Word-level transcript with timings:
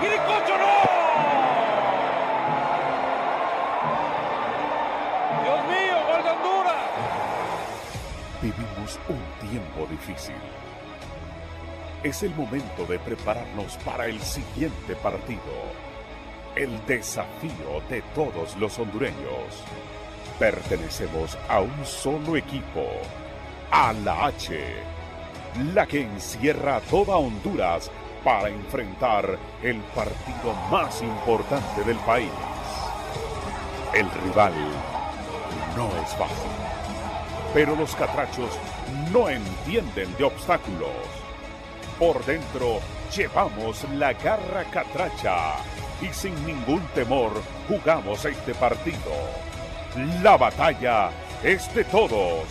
Quiricocho, 0.00 0.58
no. 0.58 0.76
Dios 5.42 5.60
mío, 5.68 5.96
gol 6.06 6.22
de 6.22 6.30
Honduras. 6.30 6.90
Vivimos 8.42 9.00
un 9.08 9.48
tiempo 9.48 9.86
difícil. 9.90 10.34
Es 12.02 12.22
el 12.22 12.34
momento 12.34 12.84
de 12.86 12.98
prepararnos 12.98 13.76
para 13.78 14.06
el 14.06 14.20
siguiente 14.20 14.94
partido. 14.96 15.40
El 16.54 16.84
desafío 16.86 17.80
de 17.88 18.02
todos 18.14 18.56
los 18.56 18.78
hondureños. 18.78 19.64
Pertenecemos 20.38 21.38
a 21.48 21.60
un 21.60 21.86
solo 21.86 22.36
equipo. 22.36 22.86
A 23.70 23.92
la 23.92 24.26
H 24.26 24.96
la 25.74 25.86
que 25.86 26.02
encierra 26.02 26.76
a 26.76 26.80
toda 26.80 27.16
Honduras 27.16 27.90
para 28.26 28.48
enfrentar 28.48 29.38
el 29.62 29.78
partido 29.94 30.52
más 30.68 31.00
importante 31.00 31.84
del 31.84 31.96
país. 31.98 32.32
El 33.94 34.10
rival 34.10 34.52
no 35.76 35.86
es 36.02 36.10
fácil, 36.16 36.50
pero 37.54 37.76
los 37.76 37.94
catrachos 37.94 38.50
no 39.12 39.28
entienden 39.28 40.12
de 40.16 40.24
obstáculos. 40.24 40.90
Por 42.00 42.24
dentro 42.24 42.80
llevamos 43.16 43.84
la 43.94 44.12
garra 44.12 44.64
catracha 44.72 45.58
y 46.02 46.12
sin 46.12 46.34
ningún 46.44 46.84
temor 46.96 47.30
jugamos 47.68 48.24
este 48.24 48.54
partido. 48.54 49.12
La 50.20 50.36
batalla 50.36 51.10
es 51.44 51.72
de 51.76 51.84
todos. 51.84 52.42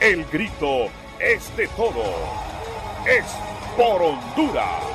El 0.00 0.24
grito 0.24 0.88
es 1.20 1.56
de 1.56 1.68
todo. 1.68 2.02
Es 3.06 3.24
por 3.76 4.02
Honduras. 4.02 4.85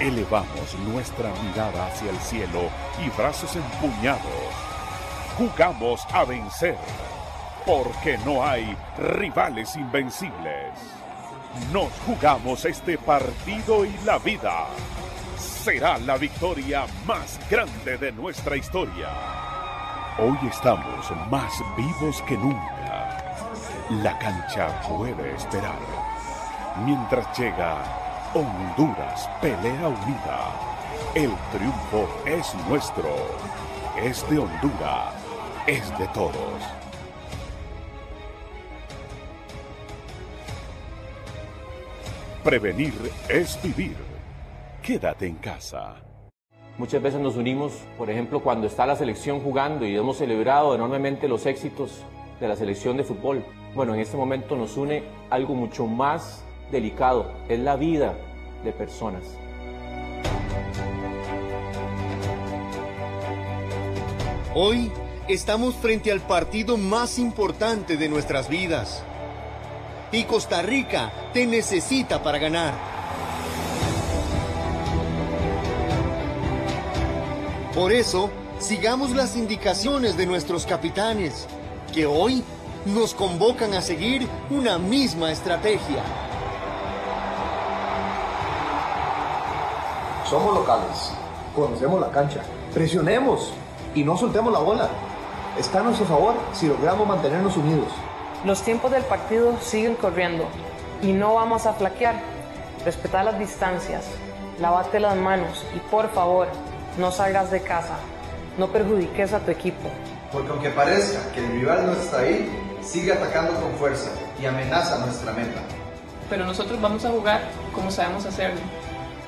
Elevamos 0.00 0.74
nuestra 0.88 1.30
mirada 1.44 1.86
hacia 1.86 2.10
el 2.10 2.18
cielo 2.18 2.68
y 3.04 3.08
brazos 3.16 3.54
empuñados. 3.54 4.24
Jugamos 5.38 6.04
a 6.12 6.24
vencer, 6.24 6.76
porque 7.64 8.18
no 8.18 8.44
hay 8.44 8.76
rivales 8.98 9.76
invencibles. 9.76 10.72
Nos 11.72 11.92
jugamos 12.04 12.64
este 12.64 12.98
partido 12.98 13.84
y 13.84 13.96
la 14.04 14.18
vida. 14.18 14.66
Será 15.38 15.96
la 15.98 16.16
victoria 16.16 16.86
más 17.06 17.38
grande 17.48 17.96
de 17.96 18.10
nuestra 18.10 18.56
historia. 18.56 19.08
Hoy 20.18 20.36
estamos 20.50 21.08
más 21.30 21.52
vivos 21.76 22.20
que 22.22 22.36
nunca. 22.36 23.16
La 24.02 24.18
cancha 24.18 24.80
puede 24.88 25.36
esperar. 25.36 25.78
Mientras 26.84 27.38
llega 27.38 28.03
Honduras 28.36 29.30
Pelea 29.40 29.86
Unida. 29.86 30.50
El 31.14 31.30
triunfo 31.52 32.08
es 32.26 32.52
nuestro. 32.68 33.08
Es 33.96 34.28
de 34.28 34.40
Honduras. 34.40 35.14
Es 35.68 35.96
de 35.96 36.08
todos. 36.08 36.34
Prevenir 42.42 42.92
es 43.28 43.56
vivir. 43.62 43.96
Quédate 44.82 45.28
en 45.28 45.36
casa. 45.36 46.02
Muchas 46.76 47.00
veces 47.00 47.20
nos 47.20 47.36
unimos, 47.36 47.84
por 47.96 48.10
ejemplo, 48.10 48.42
cuando 48.42 48.66
está 48.66 48.84
la 48.84 48.96
selección 48.96 49.38
jugando 49.38 49.86
y 49.86 49.94
hemos 49.94 50.16
celebrado 50.16 50.74
enormemente 50.74 51.28
los 51.28 51.46
éxitos 51.46 52.02
de 52.40 52.48
la 52.48 52.56
selección 52.56 52.96
de 52.96 53.04
fútbol. 53.04 53.44
Bueno, 53.76 53.94
en 53.94 54.00
este 54.00 54.16
momento 54.16 54.56
nos 54.56 54.76
une 54.76 55.04
algo 55.30 55.54
mucho 55.54 55.86
más 55.86 56.44
delicado, 56.70 57.32
es 57.48 57.58
la 57.58 57.76
vida 57.76 58.14
de 58.64 58.72
personas. 58.72 59.22
Hoy 64.54 64.92
estamos 65.26 65.74
frente 65.74 66.12
al 66.12 66.20
partido 66.20 66.76
más 66.76 67.18
importante 67.18 67.96
de 67.96 68.08
nuestras 68.08 68.48
vidas. 68.48 69.02
Y 70.12 70.24
Costa 70.24 70.62
Rica 70.62 71.12
te 71.32 71.44
necesita 71.46 72.22
para 72.22 72.38
ganar. 72.38 72.74
Por 77.74 77.92
eso, 77.92 78.30
sigamos 78.60 79.10
las 79.10 79.36
indicaciones 79.36 80.16
de 80.16 80.26
nuestros 80.26 80.66
capitanes, 80.66 81.48
que 81.92 82.06
hoy 82.06 82.44
nos 82.86 83.12
convocan 83.14 83.74
a 83.74 83.82
seguir 83.82 84.28
una 84.50 84.78
misma 84.78 85.32
estrategia. 85.32 86.23
Somos 90.28 90.54
locales, 90.54 91.12
conocemos 91.54 92.00
la 92.00 92.10
cancha, 92.10 92.40
presionemos 92.72 93.52
y 93.94 94.02
no 94.04 94.16
soltemos 94.16 94.52
la 94.52 94.58
bola. 94.58 94.88
Está 95.58 95.80
a 95.80 95.82
nuestro 95.82 96.06
favor 96.06 96.34
si 96.52 96.66
logramos 96.66 97.06
mantenernos 97.06 97.56
unidos. 97.56 97.88
Los 98.44 98.62
tiempos 98.62 98.90
del 98.90 99.02
partido 99.04 99.54
siguen 99.60 99.94
corriendo 99.94 100.44
y 101.02 101.12
no 101.12 101.34
vamos 101.34 101.66
a 101.66 101.74
flaquear. 101.74 102.20
Respetar 102.84 103.24
las 103.24 103.38
distancias, 103.38 104.06
lavate 104.60 104.98
las 104.98 105.16
manos 105.16 105.64
y 105.76 105.78
por 105.90 106.10
favor, 106.10 106.48
no 106.98 107.10
salgas 107.10 107.50
de 107.50 107.62
casa. 107.62 107.94
No 108.56 108.68
perjudiques 108.68 109.32
a 109.32 109.40
tu 109.40 109.50
equipo. 109.50 109.90
Porque 110.32 110.50
aunque 110.50 110.70
parezca 110.70 111.20
que 111.32 111.44
el 111.44 111.52
rival 111.52 111.86
no 111.86 111.92
está 111.92 112.20
ahí, 112.20 112.50
sigue 112.82 113.12
atacando 113.12 113.52
con 113.60 113.72
fuerza 113.72 114.10
y 114.40 114.46
amenaza 114.46 114.98
nuestra 114.98 115.32
meta. 115.32 115.60
Pero 116.30 116.46
nosotros 116.46 116.80
vamos 116.80 117.04
a 117.04 117.10
jugar 117.10 117.42
como 117.74 117.90
sabemos 117.90 118.24
hacerlo, 118.24 118.60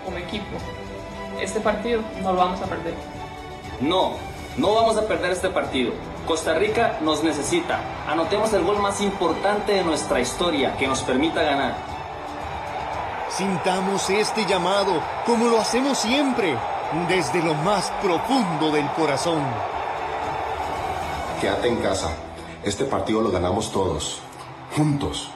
como 0.04 0.16
equipo. 0.18 0.56
Este 1.40 1.60
partido 1.60 2.02
no 2.22 2.32
lo 2.32 2.38
vamos 2.38 2.60
a 2.62 2.66
perder. 2.66 2.94
No, 3.80 4.12
no 4.56 4.74
vamos 4.74 4.96
a 4.96 5.06
perder 5.06 5.32
este 5.32 5.50
partido. 5.50 5.92
Costa 6.26 6.54
Rica 6.54 6.98
nos 7.02 7.22
necesita. 7.22 7.78
Anotemos 8.08 8.52
el 8.52 8.64
gol 8.64 8.78
más 8.78 9.00
importante 9.00 9.74
de 9.74 9.84
nuestra 9.84 10.20
historia 10.20 10.76
que 10.76 10.88
nos 10.88 11.02
permita 11.02 11.42
ganar. 11.42 11.76
Sintamos 13.28 14.08
este 14.08 14.46
llamado 14.46 15.02
como 15.26 15.48
lo 15.48 15.60
hacemos 15.60 15.98
siempre, 15.98 16.56
desde 17.08 17.42
lo 17.42 17.54
más 17.54 17.92
profundo 18.02 18.70
del 18.70 18.86
corazón. 18.92 19.42
Quédate 21.40 21.68
en 21.68 21.76
casa. 21.76 22.10
Este 22.64 22.84
partido 22.84 23.20
lo 23.20 23.30
ganamos 23.30 23.70
todos, 23.70 24.20
juntos. 24.74 25.30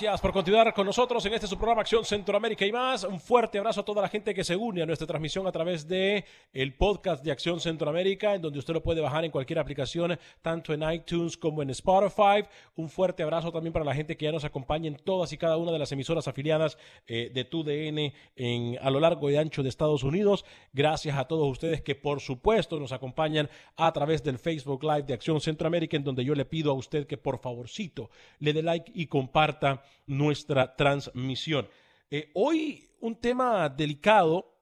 Gracias 0.00 0.20
por 0.20 0.32
continuar 0.32 0.72
con 0.74 0.86
nosotros 0.86 1.26
en 1.26 1.34
este 1.34 1.48
su 1.48 1.56
programa 1.56 1.80
Acción 1.80 2.04
Centroamérica 2.04 2.64
y 2.64 2.70
más. 2.70 3.02
Un 3.02 3.18
fuerte 3.18 3.58
abrazo 3.58 3.80
a 3.80 3.84
toda 3.84 4.00
la 4.00 4.08
gente 4.08 4.32
que 4.32 4.44
se 4.44 4.54
une 4.54 4.80
a 4.80 4.86
nuestra 4.86 5.08
transmisión 5.08 5.44
a 5.48 5.50
través 5.50 5.88
de 5.88 6.24
el 6.52 6.74
podcast 6.74 7.24
de 7.24 7.32
Acción 7.32 7.58
Centroamérica, 7.58 8.36
en 8.36 8.42
donde 8.42 8.60
usted 8.60 8.74
lo 8.74 8.80
puede 8.80 9.00
bajar 9.00 9.24
en 9.24 9.32
cualquier 9.32 9.58
aplicación, 9.58 10.16
tanto 10.40 10.72
en 10.72 10.88
iTunes 10.88 11.36
como 11.36 11.62
en 11.62 11.70
Spotify. 11.70 12.48
Un 12.76 12.88
fuerte 12.88 13.24
abrazo 13.24 13.50
también 13.50 13.72
para 13.72 13.84
la 13.84 13.92
gente 13.92 14.16
que 14.16 14.26
ya 14.26 14.30
nos 14.30 14.44
acompaña 14.44 14.86
en 14.86 14.94
todas 14.94 15.32
y 15.32 15.36
cada 15.36 15.56
una 15.56 15.72
de 15.72 15.80
las 15.80 15.90
emisoras 15.90 16.28
afiliadas 16.28 16.78
eh, 17.08 17.32
de 17.34 17.44
TUDN 17.44 18.78
a 18.80 18.90
lo 18.90 19.00
largo 19.00 19.28
y 19.30 19.36
ancho 19.36 19.64
de 19.64 19.68
Estados 19.68 20.04
Unidos. 20.04 20.44
Gracias 20.72 21.16
a 21.16 21.24
todos 21.24 21.50
ustedes 21.50 21.82
que 21.82 21.96
por 21.96 22.20
supuesto 22.20 22.78
nos 22.78 22.92
acompañan 22.92 23.50
a 23.76 23.92
través 23.92 24.22
del 24.22 24.38
Facebook 24.38 24.84
Live 24.84 25.02
de 25.02 25.14
Acción 25.14 25.40
Centroamérica, 25.40 25.96
en 25.96 26.04
donde 26.04 26.24
yo 26.24 26.36
le 26.36 26.44
pido 26.44 26.70
a 26.70 26.74
usted 26.74 27.04
que 27.04 27.16
por 27.16 27.40
favorcito 27.40 28.10
le 28.38 28.52
dé 28.52 28.62
like 28.62 28.92
y 28.94 29.08
comparta 29.08 29.82
nuestra 30.06 30.74
transmisión. 30.76 31.68
Eh, 32.10 32.30
hoy 32.34 32.88
un 33.00 33.16
tema 33.16 33.68
delicado. 33.68 34.54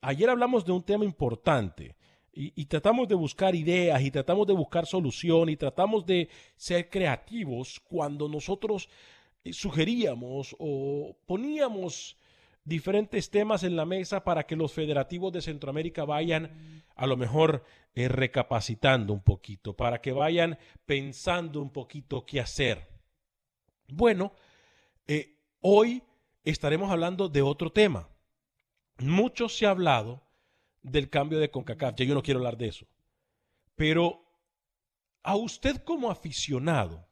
Ayer 0.00 0.30
hablamos 0.30 0.64
de 0.64 0.72
un 0.72 0.82
tema 0.82 1.04
importante 1.04 1.96
y, 2.36 2.64
tratamos 2.64 3.06
de 3.06 3.14
buscar 3.14 3.54
ideas 3.54 4.02
y 4.02 4.10
tratamos 4.10 4.46
de 4.46 4.54
buscar 4.54 4.86
solución 4.86 5.48
y 5.48 5.56
tratamos 5.56 6.04
de 6.04 6.28
ser 6.56 6.90
creativos 6.90 7.80
cuando 7.80 8.28
nosotros 8.28 8.88
eh, 9.44 9.52
sugeríamos 9.52 10.56
o 10.58 11.16
poníamos 11.26 12.16
diferentes 12.64 13.30
temas 13.30 13.62
en 13.62 13.76
la 13.76 13.84
mesa 13.84 14.24
para 14.24 14.44
que 14.44 14.56
los 14.56 14.72
federativos 14.72 15.32
de 15.32 15.42
Centroamérica 15.42 16.04
vayan 16.04 16.82
a 16.96 17.06
lo 17.06 17.16
mejor 17.16 17.64
eh, 17.94 18.08
recapacitando 18.08 19.12
un 19.12 19.22
poquito, 19.22 19.76
para 19.76 20.00
que 20.00 20.12
vayan 20.12 20.58
pensando 20.86 21.60
un 21.60 21.70
poquito 21.70 22.24
qué 22.24 22.40
hacer. 22.40 22.88
Bueno, 23.88 24.32
eh, 25.06 25.38
hoy 25.60 26.02
estaremos 26.44 26.90
hablando 26.90 27.28
de 27.28 27.42
otro 27.42 27.72
tema. 27.72 28.08
Mucho 28.98 29.48
se 29.48 29.66
ha 29.66 29.70
hablado 29.70 30.22
del 30.82 31.10
cambio 31.10 31.38
de 31.38 31.50
CONCACAF, 31.50 31.96
ya 31.96 32.04
yo 32.04 32.14
no 32.14 32.22
quiero 32.22 32.40
hablar 32.40 32.56
de 32.56 32.68
eso. 32.68 32.86
Pero 33.74 34.24
a 35.22 35.36
usted 35.36 35.82
como 35.82 36.10
aficionado, 36.10 37.08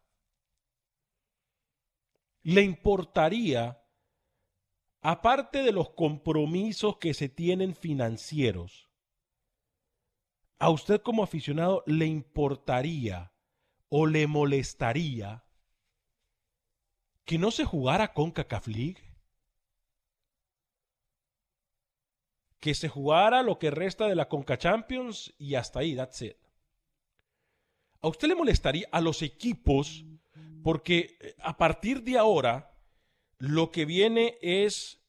¿le 2.43 2.63
importaría, 2.63 3.83
aparte 5.01 5.63
de 5.63 5.73
los 5.73 5.91
compromisos 5.91 6.99
que 6.99 7.15
se 7.15 7.29
tienen 7.29 7.75
financieros, 7.75 8.91
a 10.59 10.71
usted 10.71 11.01
como 11.03 11.25
aficionado 11.25 11.83
le 11.87 12.07
importaría 12.07 13.33
o 13.89 14.07
le 14.07 14.29
molestaría 14.29 15.45
que 17.25 17.39
no 17.39 17.51
se 17.51 17.65
jugara 17.65 18.13
con 18.13 18.33
League? 18.67 18.99
Que 22.61 22.75
se 22.75 22.89
jugara 22.89 23.43
lo 23.43 23.59
que 23.59 23.71
resta 23.71 24.07
de 24.07 24.15
la 24.15 24.29
Conca 24.29 24.59
Champions 24.59 25.35
y 25.39 25.55
hasta 25.55 25.81
ahí, 25.81 25.97
that's 25.97 26.23
it. 26.23 26.37
¿A 28.01 28.09
usted 28.09 28.29
le 28.29 28.35
molestaría 28.35 28.89
a 28.91 29.01
los 29.01 29.23
equipos? 29.23 30.05
Porque 30.63 31.17
eh, 31.21 31.35
a 31.39 31.57
partir 31.57 32.03
de 32.03 32.19
ahora, 32.19 32.77
lo 33.39 33.71
que 33.71 33.85
viene 33.85 34.39
es 34.41 35.01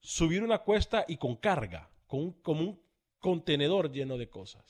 subir 0.00 0.42
una 0.42 0.58
cuesta 0.58 1.04
y 1.08 1.16
con 1.16 1.36
carga, 1.36 1.90
con 2.06 2.32
como 2.42 2.60
un 2.60 2.82
contenedor 3.18 3.90
lleno 3.90 4.16
de 4.16 4.28
cosas 4.28 4.64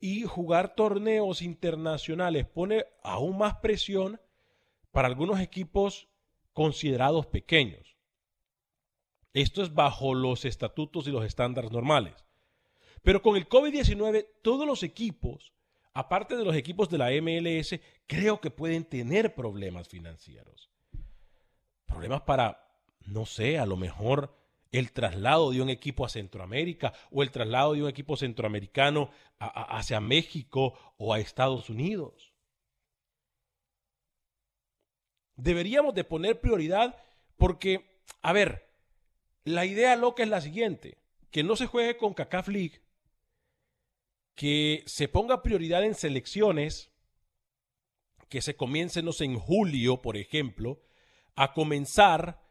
y 0.00 0.22
jugar 0.22 0.74
torneos 0.74 1.42
internacionales 1.42 2.46
pone 2.46 2.84
aún 3.02 3.38
más 3.38 3.56
presión 3.56 4.20
para 4.92 5.08
algunos 5.08 5.40
equipos 5.40 6.08
considerados 6.52 7.26
pequeños. 7.26 7.96
Esto 9.32 9.62
es 9.62 9.74
bajo 9.74 10.14
los 10.14 10.44
estatutos 10.44 11.06
y 11.06 11.10
los 11.10 11.24
estándares 11.24 11.70
normales. 11.70 12.14
Pero 13.02 13.22
con 13.22 13.36
el 13.36 13.48
COVID-19, 13.48 14.26
todos 14.42 14.66
los 14.66 14.82
equipos, 14.82 15.52
aparte 15.92 16.36
de 16.36 16.44
los 16.44 16.56
equipos 16.56 16.88
de 16.88 16.98
la 16.98 17.10
MLS, 17.10 17.78
creo 18.06 18.40
que 18.40 18.50
pueden 18.50 18.84
tener 18.84 19.34
problemas 19.34 19.88
financieros. 19.88 20.70
Problemas 21.86 22.22
para, 22.22 22.68
no 23.06 23.26
sé, 23.26 23.58
a 23.58 23.66
lo 23.66 23.76
mejor 23.76 24.37
el 24.70 24.92
traslado 24.92 25.50
de 25.50 25.62
un 25.62 25.70
equipo 25.70 26.04
a 26.04 26.08
Centroamérica 26.08 26.92
o 27.10 27.22
el 27.22 27.30
traslado 27.30 27.74
de 27.74 27.82
un 27.82 27.88
equipo 27.88 28.16
centroamericano 28.16 29.10
hacia 29.38 30.00
México 30.00 30.74
o 30.98 31.14
a 31.14 31.20
Estados 31.20 31.70
Unidos. 31.70 32.34
Deberíamos 35.36 35.94
de 35.94 36.04
poner 36.04 36.40
prioridad 36.40 36.96
porque, 37.36 38.02
a 38.22 38.32
ver, 38.32 38.68
la 39.44 39.64
idea 39.64 39.94
loca 39.96 40.22
es 40.22 40.28
la 40.28 40.40
siguiente, 40.40 40.98
que 41.30 41.44
no 41.44 41.56
se 41.56 41.66
juegue 41.66 41.96
con 41.96 42.12
CACAF 42.12 42.48
League, 42.48 42.82
que 44.34 44.82
se 44.86 45.08
ponga 45.08 45.42
prioridad 45.42 45.84
en 45.84 45.94
selecciones, 45.94 46.90
que 48.28 48.42
se 48.42 48.56
comiencen 48.56 49.08
en 49.20 49.38
julio, 49.38 50.02
por 50.02 50.16
ejemplo, 50.16 50.82
a 51.34 51.54
comenzar 51.54 52.47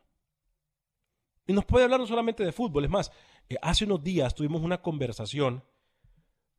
Y 1.46 1.54
nos 1.54 1.66
puede 1.66 1.84
hablar 1.84 2.00
no 2.00 2.08
solamente 2.08 2.46
de 2.46 2.54
fútbol, 2.54 2.86
es 2.86 2.90
más, 2.90 3.12
eh, 3.50 3.58
hace 3.62 3.86
unos 3.86 4.04
días 4.04 4.34
tuvimos 4.34 4.62
una 4.62 4.82
conversación 4.82 5.64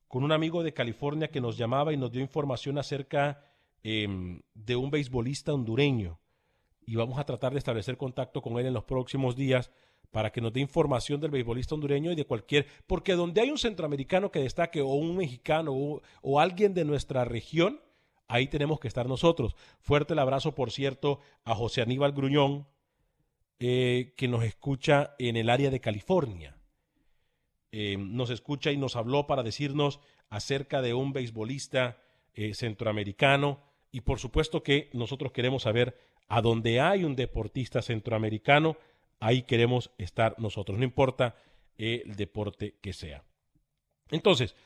con 0.08 0.24
un 0.24 0.32
amigo 0.32 0.62
de 0.62 0.74
California 0.74 1.30
que 1.30 1.40
nos 1.40 1.56
llamaba 1.56 1.92
y 1.92 1.96
nos 1.96 2.12
dio 2.12 2.20
información 2.20 2.76
acerca 2.76 3.46
em, 3.82 4.42
de 4.54 4.76
un 4.76 4.90
beisbolista 4.90 5.54
hondureño. 5.54 6.20
Y 6.84 6.96
vamos 6.96 7.18
a 7.18 7.24
tratar 7.24 7.52
de 7.52 7.58
establecer 7.58 7.96
contacto 7.96 8.42
con 8.42 8.58
él 8.58 8.66
en 8.66 8.74
los 8.74 8.84
próximos 8.84 9.36
días 9.36 9.70
para 10.10 10.30
que 10.30 10.40
nos 10.40 10.52
dé 10.52 10.60
información 10.60 11.20
del 11.20 11.30
beisbolista 11.30 11.74
hondureño 11.74 12.12
y 12.12 12.16
de 12.16 12.24
cualquier, 12.24 12.66
porque 12.86 13.14
donde 13.14 13.40
hay 13.40 13.50
un 13.50 13.58
centroamericano 13.58 14.30
que 14.30 14.40
destaque 14.40 14.80
o 14.80 14.88
un 14.88 15.16
mexicano 15.16 15.72
o, 16.22 16.40
alguien 16.40 16.74
de 16.74 16.84
nuestra 16.84 17.24
región, 17.24 17.80
ahí 18.28 18.48
tenemos 18.48 18.80
que 18.80 18.88
estar 18.88 19.08
nosotros. 19.08 19.54
Fuerte 19.80 20.14
el 20.14 20.18
abrazo, 20.18 20.54
por 20.54 20.70
cierto, 20.70 21.20
a 21.44 21.54
José 21.54 21.82
Aníbal 21.82 22.12
Gruñón, 22.12 22.66
eh, 23.58 24.14
que 24.16 24.26
nos 24.26 24.42
escucha 24.44 25.14
en 25.18 25.36
el 25.36 25.50
área 25.50 25.70
de 25.70 25.80
California. 25.80 26.56
eh, 27.72 27.96
nos 27.96 28.30
escucha 28.30 28.72
y 28.72 28.76
nos 28.76 28.96
habló 28.96 29.28
para 29.28 29.44
decirnos 29.44 30.00
acerca 30.28 30.82
de 30.82 30.92
un 30.92 31.12
beisbolista 31.12 31.98
eh, 32.34 32.54
centroamericano. 32.54 33.60
Y 33.92 34.00
por 34.00 34.18
supuesto 34.18 34.62
que 34.64 34.90
nosotros 34.92 35.30
queremos 35.30 35.62
saber 35.62 35.96
a 36.28 36.40
dónde 36.40 36.80
hay 36.80 37.04
un 37.04 37.16
deportista 37.16 37.82
centroamericano, 37.82 38.76
ahí 39.20 39.42
queremos 39.42 39.92
estar 39.98 40.34
nosotros, 40.38 40.78
no 40.78 40.84
importa 40.84 41.36
el 41.76 42.16
deporte 42.16 42.78
que 42.80 42.92
sea. 42.92 43.24
Entonces, 44.10 44.56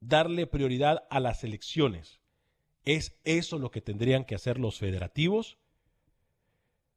darle 0.00 0.46
prioridad 0.46 1.04
a 1.10 1.20
las 1.20 1.44
elecciones. 1.44 2.20
¿Es 2.84 3.18
eso 3.24 3.58
lo 3.58 3.70
que 3.70 3.80
tendrían 3.80 4.24
que 4.24 4.34
hacer 4.34 4.58
los 4.58 4.78
federativos? 4.78 5.58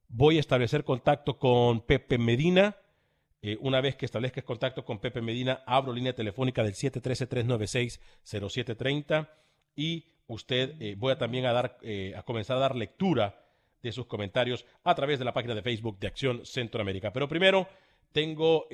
Voy 0.08 0.36
a 0.36 0.40
establecer 0.40 0.84
contacto 0.84 1.38
con 1.38 1.80
Pepe 1.80 2.18
Medina 2.18 2.76
eh, 3.44 3.58
una 3.60 3.80
vez 3.80 3.96
que 3.96 4.06
establezcas 4.06 4.44
contacto 4.44 4.84
con 4.84 5.00
Pepe 5.00 5.20
Medina, 5.20 5.64
abro 5.66 5.92
línea 5.92 6.14
telefónica 6.14 6.62
del 6.62 6.74
713-396-0730 6.74 9.28
y 9.74 10.06
usted 10.28 10.80
eh, 10.80 10.94
voy 10.96 11.10
a 11.10 11.18
también 11.18 11.46
a, 11.46 11.52
dar, 11.52 11.76
eh, 11.82 12.14
a 12.16 12.22
comenzar 12.22 12.58
a 12.58 12.60
dar 12.60 12.76
lectura 12.76 13.44
de 13.82 13.90
sus 13.90 14.06
comentarios 14.06 14.64
a 14.84 14.94
través 14.94 15.18
de 15.18 15.24
la 15.24 15.32
página 15.32 15.56
de 15.56 15.62
Facebook 15.62 15.98
de 15.98 16.06
Acción 16.06 16.46
Centroamérica. 16.46 17.12
Pero 17.12 17.28
primero 17.28 17.66
tengo 18.12 18.66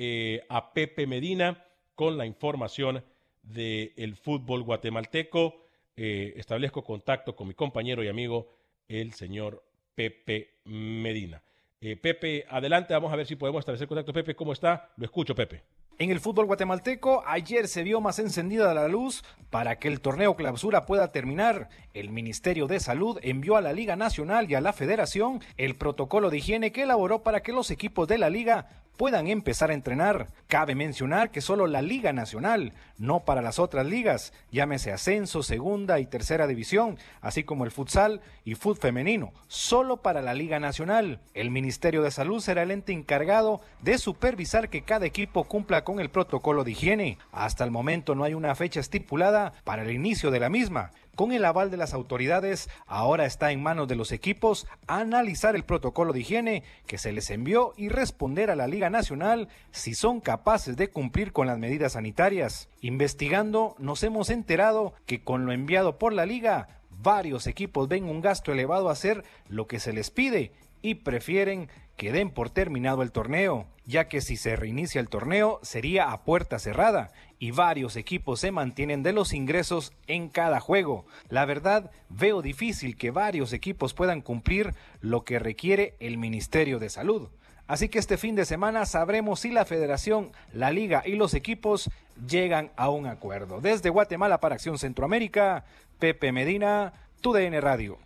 a 0.49 0.73
Pepe 0.73 1.07
Medina 1.07 1.65
con 1.95 2.17
la 2.17 2.25
información 2.25 3.03
del 3.41 4.15
fútbol 4.15 4.63
guatemalteco. 4.63 5.65
establezco 5.95 6.83
contacto 6.83 7.35
con 7.35 7.47
mi 7.47 7.53
compañero 7.53 8.03
y 8.03 8.07
amigo, 8.07 8.53
el 8.87 9.13
señor 9.13 9.63
Pepe 9.95 10.59
Medina. 10.65 11.41
Eh, 11.81 11.95
Pepe, 11.95 12.45
adelante, 12.49 12.93
vamos 12.93 13.13
a 13.13 13.15
ver 13.15 13.25
si 13.25 13.37
podemos 13.37 13.59
establecer 13.59 13.87
contacto. 13.87 14.11
Pepe, 14.11 14.35
¿cómo 14.35 14.51
está? 14.51 14.89
Lo 14.97 15.05
escucho, 15.05 15.33
Pepe. 15.33 15.63
En 15.97 16.11
el 16.11 16.19
fútbol 16.19 16.45
guatemalteco, 16.45 17.23
ayer 17.25 17.67
se 17.67 17.83
vio 17.83 17.99
más 17.99 18.19
encendida 18.19 18.73
la 18.73 18.87
luz 18.87 19.23
para 19.49 19.77
que 19.79 19.89
el 19.89 19.99
torneo 19.99 20.35
clausura 20.35 20.85
pueda 20.85 21.11
terminar. 21.11 21.69
El 21.93 22.09
Ministerio 22.09 22.67
de 22.67 22.79
Salud 22.79 23.19
envió 23.21 23.57
a 23.57 23.61
la 23.61 23.73
Liga 23.73 23.95
Nacional 23.95 24.49
y 24.49 24.55
a 24.55 24.61
la 24.61 24.73
Federación 24.73 25.41
el 25.57 25.75
protocolo 25.75 26.29
de 26.29 26.37
higiene 26.37 26.71
que 26.71 26.83
elaboró 26.83 27.23
para 27.23 27.41
que 27.41 27.51
los 27.51 27.71
equipos 27.71 28.07
de 28.07 28.17
la 28.17 28.29
liga 28.29 28.69
puedan 28.99 29.27
empezar 29.27 29.71
a 29.71 29.75
entrenar. 29.75 30.27
Cabe 30.47 30.75
mencionar 30.75 31.31
que 31.31 31.39
solo 31.39 31.67
la 31.67 31.81
Liga 31.81 32.11
Nacional, 32.11 32.73
no 32.97 33.21
para 33.21 33.41
las 33.41 33.57
otras 33.57 33.85
ligas, 33.85 34.33
llámese 34.51 34.91
ascenso, 34.91 35.41
segunda 35.41 36.01
y 36.01 36.05
tercera 36.05 36.47
división, 36.47 36.97
así 37.21 37.45
como 37.45 37.63
el 37.63 37.71
futsal 37.71 38.19
y 38.43 38.55
fútbol 38.55 38.75
femenino, 38.75 39.31
solo 39.47 40.01
para 40.01 40.21
la 40.21 40.33
Liga 40.33 40.59
Nacional. 40.59 41.21
El 41.33 41.49
Ministerio 41.49 42.01
de 42.01 42.11
Salud 42.11 42.41
será 42.41 42.63
el 42.63 42.71
ente 42.71 42.91
encargado 42.91 43.61
de 43.81 43.97
supervisar 43.97 44.67
que 44.67 44.81
cada 44.81 45.05
equipo 45.05 45.45
cumpla 45.45 45.85
con 45.85 46.01
el 46.01 46.09
protocolo 46.09 46.65
de 46.65 46.71
higiene. 46.71 47.17
Hasta 47.31 47.63
el 47.63 47.71
momento 47.71 48.15
no 48.15 48.25
hay 48.25 48.33
una 48.33 48.53
fecha 48.53 48.81
estipulada 48.81 49.53
para 49.63 49.83
el 49.83 49.91
inicio 49.91 50.29
de 50.29 50.41
la 50.41 50.49
misma. 50.49 50.91
Con 51.19 51.33
el 51.33 51.43
aval 51.43 51.69
de 51.69 51.75
las 51.75 51.93
autoridades, 51.93 52.69
ahora 52.87 53.25
está 53.25 53.51
en 53.51 53.61
manos 53.61 53.89
de 53.89 53.97
los 53.97 54.13
equipos 54.13 54.67
analizar 54.87 55.53
el 55.53 55.65
protocolo 55.65 56.13
de 56.13 56.21
higiene 56.21 56.63
que 56.87 56.97
se 56.97 57.11
les 57.11 57.29
envió 57.29 57.73
y 57.75 57.89
responder 57.89 58.49
a 58.49 58.55
la 58.55 58.67
Liga 58.67 58.89
Nacional 58.89 59.49
si 59.71 59.95
son 59.95 60.21
capaces 60.21 60.77
de 60.77 60.87
cumplir 60.87 61.33
con 61.33 61.45
las 61.45 61.57
medidas 61.57 61.91
sanitarias. 61.91 62.69
Investigando, 62.79 63.75
nos 63.79 64.01
hemos 64.03 64.29
enterado 64.29 64.93
que 65.05 65.21
con 65.21 65.45
lo 65.45 65.51
enviado 65.51 65.97
por 65.97 66.13
la 66.13 66.25
Liga, 66.25 66.79
varios 66.89 67.47
equipos 67.47 67.89
ven 67.89 68.05
un 68.05 68.21
gasto 68.21 68.53
elevado 68.53 68.87
a 68.87 68.93
hacer 68.93 69.25
lo 69.49 69.67
que 69.67 69.81
se 69.81 69.91
les 69.91 70.11
pide 70.11 70.53
y 70.81 70.95
prefieren 70.95 71.69
que 71.97 72.11
den 72.13 72.31
por 72.31 72.49
terminado 72.49 73.03
el 73.03 73.11
torneo, 73.11 73.67
ya 73.85 74.07
que 74.07 74.21
si 74.21 74.37
se 74.37 74.55
reinicia 74.55 75.01
el 75.01 75.09
torneo 75.09 75.59
sería 75.63 76.11
a 76.11 76.23
puerta 76.23 76.57
cerrada 76.57 77.11
y 77.39 77.51
varios 77.51 77.97
equipos 77.97 78.39
se 78.39 78.51
mantienen 78.51 79.03
de 79.03 79.11
los 79.11 79.33
ingresos 79.33 79.91
en 80.07 80.29
cada 80.29 80.61
juego. 80.61 81.05
La 81.27 81.45
verdad, 81.45 81.91
veo 82.07 82.41
difícil 82.41 82.95
que 82.95 83.11
varios 83.11 83.51
equipos 83.51 83.93
puedan 83.93 84.21
cumplir 84.21 84.73
lo 85.01 85.25
que 85.25 85.39
requiere 85.39 85.95
el 85.99 86.17
Ministerio 86.17 86.79
de 86.79 86.89
Salud. 86.89 87.29
Así 87.67 87.87
que 87.89 87.99
este 87.99 88.17
fin 88.17 88.35
de 88.35 88.45
semana 88.45 88.85
sabremos 88.85 89.41
si 89.41 89.51
la 89.51 89.65
federación, 89.65 90.31
la 90.53 90.71
liga 90.71 91.03
y 91.05 91.15
los 91.15 91.33
equipos 91.33 91.91
llegan 92.27 92.71
a 92.77 92.89
un 92.89 93.05
acuerdo. 93.05 93.61
Desde 93.61 93.89
Guatemala 93.89 94.39
para 94.39 94.55
Acción 94.55 94.79
Centroamérica, 94.79 95.65
Pepe 95.99 96.31
Medina, 96.31 96.93
TUDN 97.21 97.61
Radio. 97.61 97.99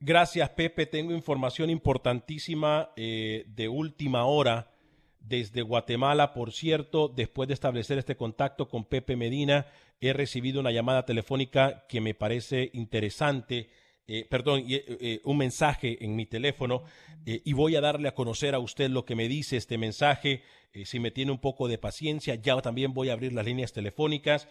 Gracias, 0.00 0.50
Pepe. 0.50 0.86
Tengo 0.86 1.12
información 1.12 1.70
importantísima 1.70 2.90
eh, 2.96 3.44
de 3.48 3.68
última 3.68 4.24
hora 4.24 4.70
desde 5.20 5.62
Guatemala. 5.62 6.34
Por 6.34 6.52
cierto, 6.52 7.08
después 7.08 7.48
de 7.48 7.54
establecer 7.54 7.98
este 7.98 8.16
contacto 8.16 8.68
con 8.68 8.84
Pepe 8.84 9.16
Medina, 9.16 9.66
he 10.00 10.12
recibido 10.12 10.60
una 10.60 10.72
llamada 10.72 11.06
telefónica 11.06 11.86
que 11.88 12.00
me 12.00 12.12
parece 12.12 12.70
interesante. 12.74 13.70
Eh, 14.06 14.26
perdón, 14.28 14.64
eh, 14.68 15.20
un 15.24 15.38
mensaje 15.38 16.04
en 16.04 16.14
mi 16.14 16.26
teléfono 16.26 16.82
y 17.24 17.54
voy 17.54 17.74
a 17.74 17.80
darle 17.80 18.08
a 18.08 18.14
conocer 18.14 18.54
a 18.54 18.58
usted 18.58 18.90
lo 18.90 19.06
que 19.06 19.14
me 19.14 19.28
dice 19.28 19.56
este 19.56 19.78
mensaje. 19.78 20.42
si 20.84 20.98
me 20.98 21.10
tiene 21.10 21.32
un 21.32 21.38
poco 21.38 21.68
de 21.68 21.78
paciencia, 21.78 22.34
ya 22.34 22.60
también 22.60 22.92
voy 22.92 23.08
a 23.08 23.14
abrir 23.14 23.32
las 23.32 23.46
líneas 23.46 23.72
telefónicas, 23.72 24.46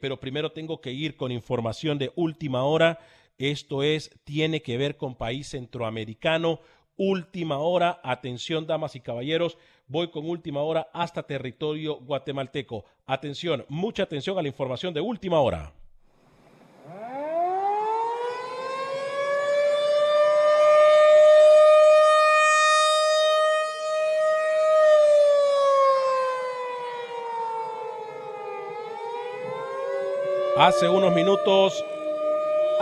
pero 0.00 0.20
primero 0.20 0.52
tengo 0.52 0.80
que 0.80 0.92
ir 0.92 1.16
con 1.16 1.32
información 1.32 1.98
de 1.98 2.12
última 2.14 2.62
hora. 2.62 3.00
Esto 3.38 3.82
es, 3.82 4.10
tiene 4.24 4.62
que 4.62 4.76
ver 4.76 4.96
con 4.96 5.16
país 5.16 5.48
centroamericano. 5.48 6.60
Última 6.96 7.58
hora, 7.58 8.00
atención 8.04 8.66
damas 8.66 8.94
y 8.96 9.00
caballeros, 9.00 9.56
voy 9.86 10.10
con 10.10 10.28
última 10.28 10.60
hora 10.62 10.88
hasta 10.92 11.22
territorio 11.22 11.96
guatemalteco. 11.96 12.84
Atención, 13.06 13.64
mucha 13.68 14.04
atención 14.04 14.38
a 14.38 14.42
la 14.42 14.48
información 14.48 14.92
de 14.94 15.00
última 15.00 15.40
hora. 15.40 15.72
Hace 30.54 30.88
unos 30.88 31.14
minutos 31.14 31.82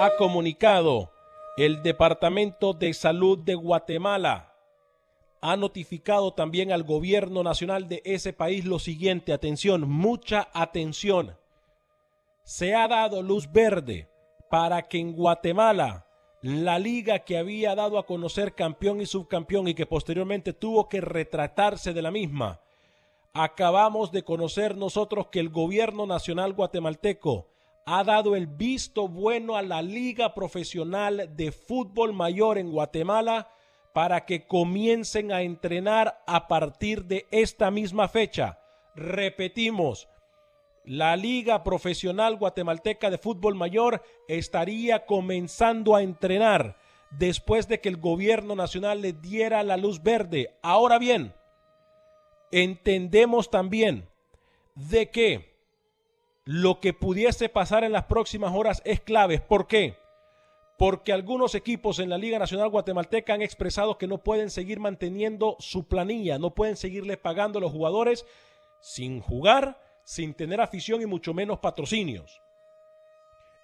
ha 0.03 0.17
comunicado 0.17 1.13
el 1.59 1.83
Departamento 1.83 2.73
de 2.73 2.95
Salud 2.95 3.39
de 3.39 3.55
Guatemala. 3.55 4.55
Ha 5.43 5.57
notificado 5.57 6.33
también 6.33 6.73
al 6.73 6.85
gobierno 6.85 7.43
nacional 7.43 7.87
de 7.87 8.01
ese 8.07 8.33
país 8.33 8.65
lo 8.65 8.79
siguiente, 8.79 9.35
atención, 9.35 9.87
mucha 9.91 10.49
atención. 10.55 11.37
Se 12.45 12.75
ha 12.75 12.89
dado 12.89 13.23
luz 13.23 13.53
verde 13.53 14.09
para 14.49 14.89
que 14.89 14.99
en 14.99 15.13
Guatemala 15.13 16.07
la 16.41 16.79
liga 16.79 17.19
que 17.19 17.37
había 17.37 17.75
dado 17.75 17.99
a 17.99 18.07
conocer 18.07 18.55
campeón 18.55 19.03
y 19.03 19.07
subcampeón 19.07 19.69
y 19.69 19.75
que 19.75 19.85
posteriormente 19.85 20.55
tuvo 20.55 20.89
que 20.89 21.03
retratarse 21.03 21.93
de 21.93 22.01
la 22.01 22.11
misma, 22.11 22.61
acabamos 23.35 24.13
de 24.13 24.23
conocer 24.23 24.79
nosotros 24.79 25.27
que 25.27 25.41
el 25.41 25.51
gobierno 25.51 26.07
nacional 26.07 26.55
guatemalteco 26.55 27.51
ha 27.87 28.05
dado 28.05 28.37
el 28.37 28.47
visto 28.47 29.09
bueno 29.09 29.57
a 29.57 29.63
la 29.63 29.83
Liga 29.83 30.35
Profesional 30.35 31.31
de 31.37 31.53
Fútbol 31.53 32.13
Mayor 32.13 32.59
en 32.59 32.71
Guatemala 32.71 33.49
para 33.93 34.25
que 34.25 34.47
comiencen 34.47 35.33
a 35.33 35.43
entrenar 35.43 36.23
a 36.27 36.47
partir 36.47 37.05
de 37.05 37.27
esta 37.31 37.71
misma 37.71 38.09
fecha. 38.09 38.59
Repetimos, 38.95 40.09
la 40.85 41.17
Liga 41.17 41.63
Profesional 41.63 42.37
Guatemalteca 42.37 43.11
de 43.11 43.19
Fútbol 43.19 43.55
Mayor 43.55 44.03
estaría 44.29 45.07
comenzando 45.07 45.95
a 45.95 46.03
entrenar 46.03 46.77
después 47.11 47.69
de 47.69 47.81
que 47.81 47.89
el 47.89 47.97
gobierno 47.97 48.55
nacional 48.55 49.03
le 49.03 49.13
diera 49.13 49.63
la 49.63 49.77
luz 49.77 50.03
verde. 50.03 50.57
Ahora 50.63 50.99
bien, 50.99 51.35
entendemos 52.53 53.51
también 53.51 54.09
de 54.75 55.11
que 55.11 55.50
lo 56.53 56.81
que 56.81 56.93
pudiese 56.93 57.49
pasar 57.49 57.85
en 57.85 57.93
las 57.93 58.07
próximas 58.07 58.53
horas 58.53 58.83
es 58.85 58.99
clave. 58.99 59.39
¿Por 59.39 59.69
qué? 59.69 59.99
Porque 60.77 61.13
algunos 61.13 61.55
equipos 61.55 62.01
en 62.01 62.11
la 62.11 62.19
Liga 62.19 62.41
Nacional 62.41 62.71
Guatemalteca 62.71 63.35
han 63.35 63.43
expresado 63.43 63.99
que 63.99 64.09
no 64.09 64.19
pueden 64.19 64.51
seguir 64.51 64.81
manteniendo 64.81 65.55
su 65.61 65.87
planilla, 65.87 66.41
no 66.41 66.53
pueden 66.53 66.77
seguirle 66.77 67.17
pagando 67.17 67.61
a 67.61 67.63
los 67.63 67.71
jugadores 67.71 68.27
sin 68.81 69.21
jugar, 69.21 69.81
sin 70.03 70.35
tener 70.35 70.61
afición 70.61 71.01
y 71.01 71.07
mucho 71.07 71.35
menos 71.35 71.61
patrocinios. 71.61 72.41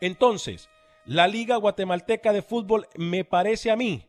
Entonces, 0.01 0.69
la 1.07 1.27
Liga 1.27 1.57
Guatemalteca 1.57 2.33
de 2.33 2.43
Fútbol 2.43 2.87
me 2.95 3.25
parece 3.25 3.73
a 3.73 3.77
mí 3.77 4.05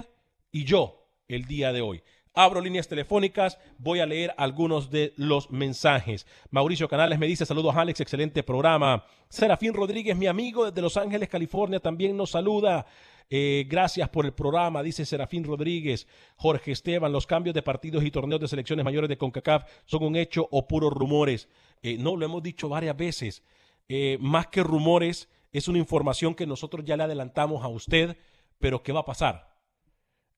y 0.50 0.64
yo 0.64 1.04
el 1.28 1.44
día 1.44 1.72
de 1.72 1.82
hoy. 1.82 2.02
Abro 2.34 2.60
líneas 2.60 2.88
telefónicas, 2.88 3.58
voy 3.78 4.00
a 4.00 4.06
leer 4.06 4.34
algunos 4.36 4.90
de 4.90 5.12
los 5.16 5.50
mensajes. 5.50 6.26
Mauricio 6.50 6.88
Canales 6.88 7.18
me 7.18 7.26
dice, 7.26 7.46
saludos 7.46 7.76
Alex, 7.76 8.00
excelente 8.00 8.42
programa. 8.42 9.04
Serafín 9.28 9.74
Rodríguez, 9.74 10.16
mi 10.16 10.26
amigo 10.26 10.66
desde 10.66 10.80
Los 10.80 10.96
Ángeles, 10.96 11.28
California, 11.28 11.80
también 11.80 12.16
nos 12.16 12.30
saluda. 12.30 12.86
Eh, 13.30 13.66
gracias 13.68 14.08
por 14.08 14.24
el 14.24 14.32
programa, 14.32 14.82
dice 14.82 15.04
Serafín 15.04 15.44
Rodríguez. 15.44 16.06
Jorge 16.36 16.72
Esteban, 16.72 17.12
los 17.12 17.26
cambios 17.26 17.54
de 17.54 17.62
partidos 17.62 18.04
y 18.04 18.10
torneos 18.10 18.40
de 18.40 18.48
selecciones 18.48 18.84
mayores 18.84 19.08
de 19.08 19.18
CONCACAF 19.18 19.68
son 19.84 20.04
un 20.04 20.16
hecho 20.16 20.48
o 20.50 20.66
puros 20.66 20.92
rumores. 20.92 21.48
Eh, 21.82 21.98
no, 21.98 22.16
lo 22.16 22.24
hemos 22.24 22.42
dicho 22.42 22.68
varias 22.68 22.96
veces. 22.96 23.42
Eh, 23.88 24.18
más 24.20 24.46
que 24.46 24.62
rumores, 24.62 25.28
es 25.52 25.68
una 25.68 25.78
información 25.78 26.34
que 26.34 26.46
nosotros 26.46 26.84
ya 26.84 26.96
le 26.96 27.04
adelantamos 27.04 27.64
a 27.64 27.68
usted, 27.68 28.16
pero 28.58 28.82
¿qué 28.82 28.92
va 28.92 29.00
a 29.00 29.04
pasar? 29.04 29.56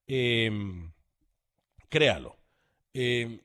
Eh, 0.07 0.49
créalo. 1.91 2.37
Eh, 2.95 3.41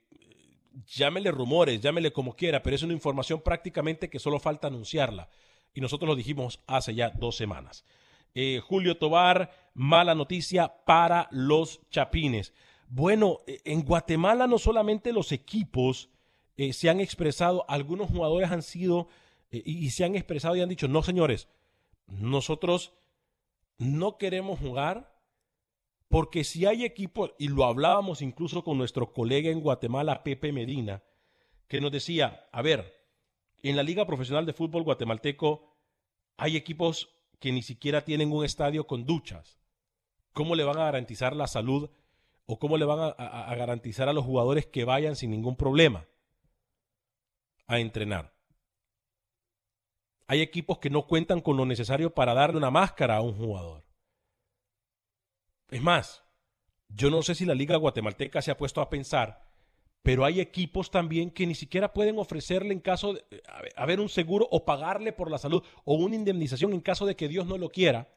llámele 0.86 1.30
rumores, 1.30 1.80
llámele 1.82 2.12
como 2.12 2.34
quiera, 2.34 2.62
pero 2.62 2.76
es 2.76 2.82
una 2.82 2.94
información 2.94 3.42
prácticamente 3.42 4.08
que 4.08 4.18
solo 4.18 4.38
falta 4.38 4.68
anunciarla. 4.68 5.28
Y 5.74 5.82
nosotros 5.82 6.08
lo 6.08 6.16
dijimos 6.16 6.60
hace 6.66 6.94
ya 6.94 7.10
dos 7.10 7.36
semanas. 7.36 7.84
Eh, 8.34 8.60
Julio 8.64 8.96
Tobar, 8.96 9.70
mala 9.74 10.14
noticia 10.14 10.72
para 10.86 11.28
los 11.30 11.80
Chapines. 11.90 12.54
Bueno, 12.88 13.40
eh, 13.46 13.60
en 13.64 13.82
Guatemala 13.82 14.46
no 14.46 14.58
solamente 14.58 15.12
los 15.12 15.32
equipos 15.32 16.08
se 16.72 16.88
han 16.88 17.00
expresado, 17.00 17.66
algunos 17.68 18.08
jugadores 18.08 18.50
han 18.50 18.62
sido 18.62 19.08
y 19.50 19.90
se 19.90 20.04
han 20.04 20.16
expresado 20.16 20.56
y 20.56 20.62
han 20.62 20.70
dicho, 20.70 20.88
no 20.88 21.02
señores, 21.02 21.48
nosotros 22.06 22.94
no 23.76 24.16
queremos 24.16 24.58
jugar 24.58 25.15
porque 26.08 26.44
si 26.44 26.66
hay 26.66 26.84
equipos, 26.84 27.32
y 27.38 27.48
lo 27.48 27.64
hablábamos 27.64 28.22
incluso 28.22 28.62
con 28.62 28.78
nuestro 28.78 29.12
colega 29.12 29.50
en 29.50 29.60
Guatemala, 29.60 30.22
Pepe 30.22 30.52
Medina, 30.52 31.02
que 31.68 31.80
nos 31.80 31.90
decía, 31.90 32.48
a 32.52 32.62
ver, 32.62 32.94
en 33.62 33.76
la 33.76 33.82
Liga 33.82 34.06
Profesional 34.06 34.46
de 34.46 34.52
Fútbol 34.52 34.84
Guatemalteco 34.84 35.76
hay 36.36 36.56
equipos 36.56 37.08
que 37.40 37.50
ni 37.50 37.62
siquiera 37.62 38.04
tienen 38.04 38.32
un 38.32 38.44
estadio 38.44 38.86
con 38.86 39.04
duchas. 39.04 39.58
¿Cómo 40.32 40.54
le 40.54 40.64
van 40.64 40.76
a 40.78 40.84
garantizar 40.84 41.34
la 41.34 41.46
salud 41.46 41.90
o 42.46 42.58
cómo 42.58 42.76
le 42.76 42.84
van 42.84 43.00
a, 43.00 43.08
a 43.08 43.54
garantizar 43.56 44.08
a 44.08 44.12
los 44.12 44.24
jugadores 44.24 44.66
que 44.66 44.84
vayan 44.84 45.16
sin 45.16 45.30
ningún 45.30 45.56
problema 45.56 46.06
a 47.66 47.80
entrenar? 47.80 48.32
Hay 50.28 50.40
equipos 50.40 50.78
que 50.78 50.90
no 50.90 51.06
cuentan 51.06 51.40
con 51.40 51.56
lo 51.56 51.66
necesario 51.66 52.14
para 52.14 52.34
darle 52.34 52.58
una 52.58 52.70
máscara 52.70 53.16
a 53.16 53.22
un 53.22 53.34
jugador. 53.34 53.85
Es 55.70 55.82
más, 55.82 56.22
yo 56.88 57.10
no 57.10 57.22
sé 57.22 57.34
si 57.34 57.44
la 57.44 57.54
Liga 57.54 57.76
Guatemalteca 57.76 58.42
se 58.42 58.50
ha 58.50 58.56
puesto 58.56 58.80
a 58.80 58.88
pensar, 58.88 59.46
pero 60.02 60.24
hay 60.24 60.40
equipos 60.40 60.90
también 60.90 61.30
que 61.30 61.46
ni 61.46 61.54
siquiera 61.54 61.92
pueden 61.92 62.18
ofrecerle 62.18 62.72
en 62.72 62.80
caso 62.80 63.14
de 63.14 63.24
haber 63.74 63.98
un 64.00 64.08
seguro 64.08 64.46
o 64.50 64.64
pagarle 64.64 65.12
por 65.12 65.30
la 65.30 65.38
salud 65.38 65.64
o 65.84 65.94
una 65.94 66.14
indemnización 66.14 66.72
en 66.72 66.80
caso 66.80 67.06
de 67.06 67.16
que 67.16 67.28
Dios 67.28 67.46
no 67.46 67.58
lo 67.58 67.68
quiera, 67.70 68.08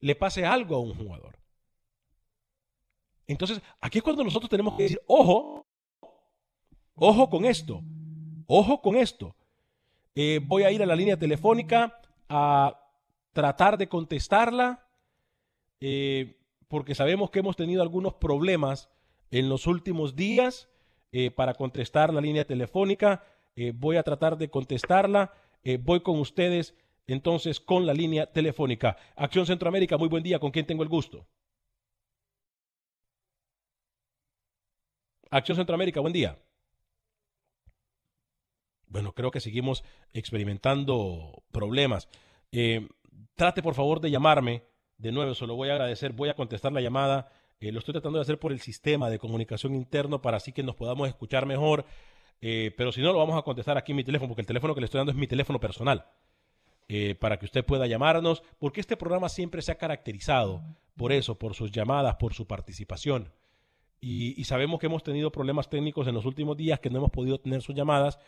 le 0.00 0.14
pase 0.14 0.44
algo 0.44 0.76
a 0.76 0.80
un 0.80 0.94
jugador. 0.94 1.38
Entonces, 3.26 3.62
aquí 3.80 3.98
es 3.98 4.04
cuando 4.04 4.22
nosotros 4.22 4.50
tenemos 4.50 4.76
que 4.76 4.82
decir, 4.82 5.00
ojo, 5.06 5.66
ojo 6.94 7.30
con 7.30 7.46
esto, 7.46 7.82
ojo 8.46 8.82
con 8.82 8.96
esto. 8.96 9.34
Eh, 10.14 10.40
voy 10.44 10.64
a 10.64 10.70
ir 10.70 10.82
a 10.82 10.86
la 10.86 10.94
línea 10.94 11.18
telefónica 11.18 12.00
a 12.28 12.78
tratar 13.32 13.78
de 13.78 13.88
contestarla. 13.88 14.86
Eh, 15.80 16.38
porque 16.74 16.96
sabemos 16.96 17.30
que 17.30 17.38
hemos 17.38 17.54
tenido 17.54 17.82
algunos 17.82 18.14
problemas 18.14 18.90
en 19.30 19.48
los 19.48 19.68
últimos 19.68 20.16
días 20.16 20.68
eh, 21.12 21.30
para 21.30 21.54
contestar 21.54 22.12
la 22.12 22.20
línea 22.20 22.44
telefónica. 22.48 23.24
Eh, 23.54 23.70
voy 23.72 23.96
a 23.96 24.02
tratar 24.02 24.36
de 24.36 24.50
contestarla. 24.50 25.32
Eh, 25.62 25.78
voy 25.80 26.00
con 26.00 26.18
ustedes 26.18 26.74
entonces 27.06 27.60
con 27.60 27.86
la 27.86 27.94
línea 27.94 28.26
telefónica. 28.26 28.96
Acción 29.14 29.46
Centroamérica, 29.46 29.96
muy 29.96 30.08
buen 30.08 30.24
día. 30.24 30.40
¿Con 30.40 30.50
quién 30.50 30.66
tengo 30.66 30.82
el 30.82 30.88
gusto? 30.88 31.28
Acción 35.30 35.54
Centroamérica, 35.54 36.00
buen 36.00 36.12
día. 36.12 36.36
Bueno, 38.88 39.12
creo 39.12 39.30
que 39.30 39.38
seguimos 39.38 39.84
experimentando 40.12 41.44
problemas. 41.52 42.08
trate 43.36 43.62
por 43.62 43.74
favor 43.74 44.00
de 44.00 44.10
llamarme 44.10 44.73
de 45.04 45.12
nuevo, 45.12 45.34
se 45.34 45.46
lo 45.46 45.54
voy 45.54 45.68
a 45.68 45.72
agradecer. 45.72 46.14
Voy 46.14 46.30
a 46.30 46.34
contestar 46.34 46.72
la 46.72 46.80
llamada. 46.80 47.30
Eh, 47.60 47.70
lo 47.70 47.80
estoy 47.80 47.92
tratando 47.92 48.18
de 48.18 48.22
hacer 48.22 48.38
por 48.38 48.52
el 48.52 48.60
sistema 48.60 49.10
de 49.10 49.18
comunicación 49.18 49.74
interno 49.74 50.22
para 50.22 50.38
así 50.38 50.50
que 50.50 50.62
nos 50.62 50.76
podamos 50.76 51.06
escuchar 51.08 51.44
mejor. 51.44 51.84
Eh, 52.40 52.72
pero 52.74 52.90
si 52.90 53.02
no, 53.02 53.12
lo 53.12 53.18
vamos 53.18 53.36
a 53.36 53.42
contestar 53.42 53.76
aquí 53.76 53.92
en 53.92 53.96
mi 53.96 54.04
teléfono, 54.04 54.28
porque 54.28 54.40
el 54.40 54.46
teléfono 54.46 54.74
que 54.74 54.80
le 54.80 54.86
estoy 54.86 55.00
dando 55.00 55.12
es 55.12 55.18
mi 55.18 55.26
teléfono 55.26 55.60
personal. 55.60 56.06
Eh, 56.88 57.14
para 57.16 57.38
que 57.38 57.44
usted 57.44 57.66
pueda 57.66 57.86
llamarnos, 57.86 58.42
porque 58.58 58.80
este 58.80 58.96
programa 58.96 59.28
siempre 59.28 59.60
se 59.60 59.72
ha 59.72 59.74
caracterizado 59.74 60.62
por 60.96 61.12
eso, 61.12 61.38
por 61.38 61.52
sus 61.52 61.70
llamadas, 61.70 62.16
por 62.16 62.32
su 62.32 62.46
participación. 62.46 63.30
Y, 64.00 64.40
y 64.40 64.44
sabemos 64.44 64.80
que 64.80 64.86
hemos 64.86 65.02
tenido 65.02 65.30
problemas 65.30 65.68
técnicos 65.68 66.08
en 66.08 66.14
los 66.14 66.24
últimos 66.24 66.56
días, 66.56 66.80
que 66.80 66.88
no 66.88 66.96
hemos 66.96 67.10
podido 67.10 67.38
tener 67.38 67.60
sus 67.60 67.74
llamadas, 67.74 68.18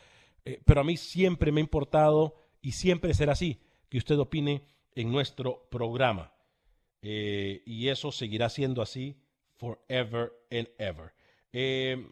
pero 0.64 0.82
a 0.82 0.84
mí 0.84 0.98
siempre 0.98 1.52
me 1.52 1.60
ha 1.60 1.64
importado 1.64 2.36
y 2.60 2.72
siempre 2.72 3.14
será 3.14 3.32
así, 3.32 3.60
que 3.88 3.98
usted 3.98 4.18
opine 4.18 4.66
en 4.94 5.10
nuestro 5.10 5.68
programa. 5.70 6.35
Eh, 7.08 7.62
y 7.64 7.86
eso 7.86 8.10
seguirá 8.10 8.48
siendo 8.48 8.82
así 8.82 9.16
forever 9.54 10.32
and 10.50 10.68
ever. 10.76 11.12
Eh, 11.52 12.04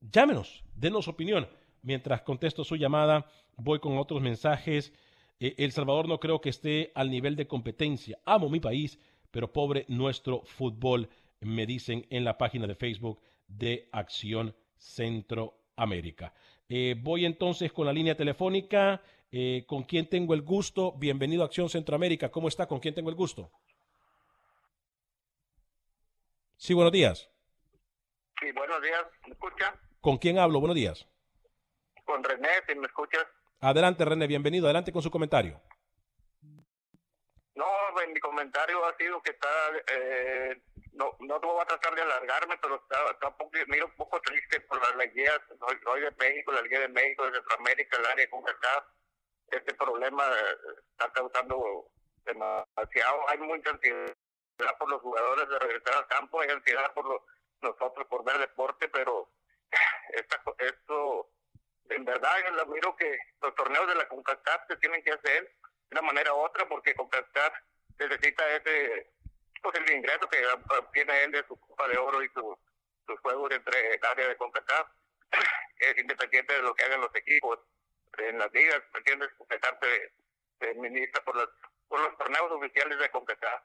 llámenos, 0.00 0.64
denos 0.74 1.06
opinión. 1.06 1.46
Mientras 1.82 2.22
contesto 2.22 2.64
su 2.64 2.74
llamada, 2.74 3.30
voy 3.56 3.78
con 3.78 3.96
otros 3.96 4.20
mensajes. 4.20 4.92
Eh, 5.38 5.54
El 5.58 5.70
Salvador 5.70 6.08
no 6.08 6.18
creo 6.18 6.40
que 6.40 6.48
esté 6.48 6.90
al 6.96 7.12
nivel 7.12 7.36
de 7.36 7.46
competencia. 7.46 8.18
Amo 8.24 8.48
mi 8.48 8.58
país, 8.58 8.98
pero 9.30 9.52
pobre 9.52 9.84
nuestro 9.86 10.42
fútbol, 10.42 11.08
me 11.38 11.64
dicen 11.64 12.04
en 12.10 12.24
la 12.24 12.36
página 12.38 12.66
de 12.66 12.74
Facebook 12.74 13.20
de 13.46 13.88
Acción 13.92 14.52
Centroamérica. 14.78 16.34
Voy 17.02 17.24
entonces 17.24 17.72
con 17.72 17.86
la 17.86 17.92
línea 17.92 18.16
telefónica. 18.16 19.00
¿Con 19.66 19.84
quién 19.84 20.06
tengo 20.06 20.34
el 20.34 20.42
gusto? 20.42 20.92
Bienvenido 20.98 21.42
a 21.42 21.46
Acción 21.46 21.68
Centroamérica. 21.68 22.32
¿Cómo 22.32 22.48
está? 22.48 22.66
¿Con 22.66 22.80
quién 22.80 22.94
tengo 22.94 23.10
el 23.10 23.14
gusto? 23.14 23.52
Sí, 26.58 26.74
buenos 26.74 26.92
días. 26.92 27.30
Sí, 28.40 28.50
buenos 28.50 28.82
días. 28.82 29.04
¿Me 29.26 29.32
escucha? 29.32 29.74
¿Con 30.00 30.18
quién 30.18 30.40
hablo? 30.40 30.58
Buenos 30.58 30.74
días. 30.74 31.06
Con 32.04 32.22
René, 32.24 32.48
si 32.66 32.74
me 32.74 32.86
escuchas. 32.86 33.24
Adelante, 33.60 34.04
René, 34.04 34.26
bienvenido. 34.26 34.66
Adelante 34.66 34.92
con 34.92 35.00
su 35.00 35.10
comentario. 35.10 35.62
No, 37.54 37.64
pues, 37.92 38.08
mi 38.08 38.18
comentario 38.18 38.84
ha 38.84 38.96
sido 38.96 39.22
que 39.22 39.30
está, 39.30 39.48
eh, 39.92 40.60
no, 40.94 41.16
no 41.20 41.40
voy 41.40 41.62
a 41.62 41.64
tratar 41.64 41.94
de 41.94 42.02
alargarme, 42.02 42.56
pero 42.60 42.74
está, 42.74 43.08
está 43.12 43.28
un 43.28 43.36
poco, 43.36 43.52
mira, 43.68 43.84
un 43.84 43.96
poco 43.96 44.20
triste 44.20 44.60
por 44.62 44.80
las 44.96 45.14
guías, 45.14 45.40
soy, 45.60 45.78
soy 45.84 46.00
de 46.00 46.10
México, 46.18 46.52
la 46.52 46.62
Liga 46.62 46.80
de 46.80 46.88
México, 46.88 47.24
de 47.24 47.34
Centroamérica, 47.34 47.98
el 47.98 48.06
área 48.06 48.30
con 48.30 48.48
acá. 48.48 48.84
Este 49.50 49.74
problema 49.74 50.24
eh, 50.26 50.56
está 50.90 51.12
causando 51.12 51.88
demasiado, 52.24 53.28
hay 53.28 53.38
mucha 53.38 53.70
ansiedad 53.70 54.14
por 54.78 54.90
los 54.90 55.00
jugadores 55.00 55.48
de 55.48 55.58
regresar 55.58 55.94
al 55.94 56.06
campo, 56.08 56.40
hay 56.40 56.50
ansiedad 56.50 56.92
por 56.92 57.04
los, 57.04 57.22
nosotros 57.62 58.06
por 58.08 58.24
ver 58.24 58.38
deporte, 58.38 58.88
pero 58.88 59.30
esta, 60.10 60.42
esto, 60.58 61.30
en 61.90 62.04
verdad, 62.04 62.32
yo 62.44 62.50
lo 62.54 62.66
miro 62.66 62.96
que 62.96 63.18
los 63.40 63.54
torneos 63.54 63.86
de 63.88 63.94
la 63.94 64.08
CONCACAF 64.08 64.66
se 64.68 64.76
tienen 64.76 65.02
que 65.02 65.12
hacer 65.12 65.44
de 65.44 65.98
una 65.98 66.02
manera 66.02 66.34
u 66.34 66.38
otra 66.38 66.68
porque 66.68 66.94
CONCACAF 66.94 67.54
necesita 67.98 68.48
ese 68.56 69.12
pues 69.62 69.90
ingreso 69.90 70.28
que 70.28 70.44
obtiene 70.78 71.24
él 71.24 71.32
de 71.32 71.44
su 71.46 71.58
Copa 71.58 71.88
de 71.88 71.98
Oro 71.98 72.22
y 72.22 72.28
su, 72.28 72.58
sus 73.06 73.20
juegos 73.20 73.50
entre 73.50 73.94
el 73.94 74.04
área 74.04 74.28
de 74.28 74.36
CONCACAF 74.36 74.88
es 75.78 75.98
independiente 75.98 76.54
de 76.54 76.62
lo 76.62 76.74
que 76.74 76.84
hagan 76.84 77.00
los 77.00 77.14
equipos 77.14 77.58
en 78.18 78.38
las 78.38 78.52
ligas, 78.52 78.82
¿me 78.92 78.98
entiendes? 78.98 79.30
CONCACAF 79.36 79.80
se, 79.80 80.12
se 80.58 80.70
administra 80.70 81.22
por 81.24 81.36
por 81.88 82.00
los 82.00 82.18
torneos 82.18 82.52
oficiales 82.52 82.98
de 82.98 83.10
CONCACAF 83.10 83.62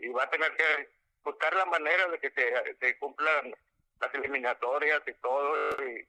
y 0.00 0.08
va 0.08 0.24
a 0.24 0.30
tener 0.30 0.56
que 0.56 0.88
buscar 1.24 1.54
la 1.54 1.66
manera 1.66 2.08
de 2.08 2.18
que 2.18 2.30
se, 2.30 2.76
se 2.78 2.98
cumplan 2.98 3.54
las 4.00 4.14
eliminatorias 4.14 5.02
y 5.06 5.14
todo, 5.14 5.84
y, 5.84 6.06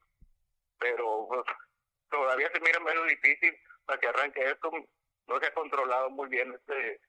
pero 0.80 1.28
pues, 1.28 1.42
todavía 2.10 2.50
se 2.54 2.60
mira 2.60 2.80
menos 2.80 3.08
difícil 3.08 3.56
para 3.86 4.00
que 4.00 4.08
arranque 4.08 4.50
esto. 4.50 4.72
No 5.28 5.40
se 5.40 5.48
ha 5.48 5.54
controlado 5.54 6.10
muy 6.10 6.28
bien 6.30 6.54
este 6.54 7.00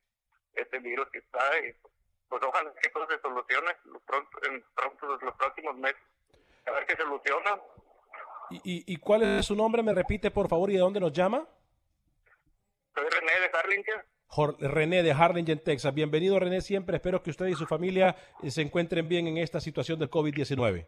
este 0.55 0.79
virus 0.81 1.09
que 1.11 1.19
está 1.19 1.59
y 1.61 1.75
pues 2.29 2.43
ojalá 2.43 2.73
que 2.81 2.89
todo 2.91 3.07
se 3.09 3.19
solucione 3.21 3.77
los 3.85 4.03
pronto, 4.03 4.39
en 4.45 4.65
pronto, 4.75 5.19
los 5.23 5.35
próximos 5.37 5.77
meses. 5.77 6.01
A 6.67 6.71
ver 6.73 6.87
qué 6.87 6.97
soluciona. 6.97 7.61
¿Y, 8.51 8.57
y, 8.57 8.95
y 8.95 8.97
cuál 8.97 9.23
es 9.23 9.47
su 9.47 9.55
nombre? 9.55 9.83
¿Me 9.83 9.95
repite, 9.95 10.31
por 10.31 10.49
favor, 10.49 10.71
y 10.71 10.75
de 10.75 10.81
dónde 10.81 11.01
nos 11.01 11.13
llama? 11.13 11.47
Soy 12.95 13.09
René 13.09 13.41
de 13.41 13.51
Harlingen. 13.59 14.03
René 14.59 15.03
de 15.03 15.13
Harlingen, 15.13 15.63
Texas. 15.63 15.93
Bienvenido, 15.95 16.39
René, 16.39 16.63
siempre. 16.63 16.97
Espero 16.97 17.23
que 17.23 17.31
usted 17.31 17.47
y 17.47 17.55
su 17.55 17.67
familia 17.67 18.17
eh, 18.43 18.51
se 18.51 18.63
encuentren 18.63 19.09
bien 19.09 19.27
en 19.27 19.37
esta 19.37 19.61
situación 19.61 19.99
del 19.99 20.11
COVID-19. 20.11 20.87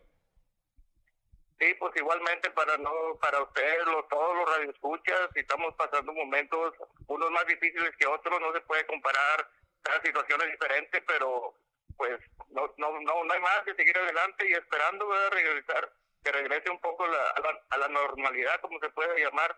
Sí, 1.58 1.74
pues 1.78 1.92
igualmente 1.96 2.50
para 2.50 2.76
no 2.78 2.90
para 3.20 3.42
ustedes, 3.42 3.84
todos 4.10 4.36
los 4.36 4.56
radioescuchas, 4.56 5.28
estamos 5.34 5.74
pasando 5.76 6.12
momentos, 6.12 6.74
unos 7.06 7.30
más 7.30 7.46
difíciles 7.46 7.90
que 7.98 8.06
otros, 8.06 8.40
no 8.40 8.52
se 8.52 8.60
puede 8.62 8.84
comparar, 8.86 9.48
cada 9.82 10.02
situación 10.02 10.40
es 10.42 10.50
diferente, 10.50 11.00
pero 11.06 11.54
pues 11.96 12.18
no 12.50 12.74
no 12.76 13.00
no, 13.00 13.24
no 13.24 13.32
hay 13.32 13.40
más 13.40 13.62
que 13.64 13.74
seguir 13.74 13.96
adelante 13.96 14.48
y 14.48 14.52
esperando 14.52 15.06
regresar, 15.30 15.92
que 16.24 16.32
regrese 16.32 16.70
un 16.70 16.80
poco 16.80 17.06
la, 17.06 17.22
a, 17.36 17.40
la, 17.40 17.62
a 17.70 17.78
la 17.78 17.88
normalidad, 17.88 18.60
como 18.60 18.80
se 18.80 18.90
puede 18.90 19.22
llamar, 19.22 19.56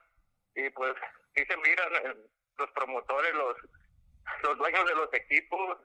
y 0.54 0.68
pues 0.70 0.94
sí 1.34 1.44
se 1.48 1.56
miran 1.56 1.92
los 2.58 2.70
promotores, 2.72 3.34
los 3.34 3.56
los 4.42 4.58
dueños 4.58 4.84
de 4.86 4.94
los 4.94 5.12
equipos, 5.14 5.78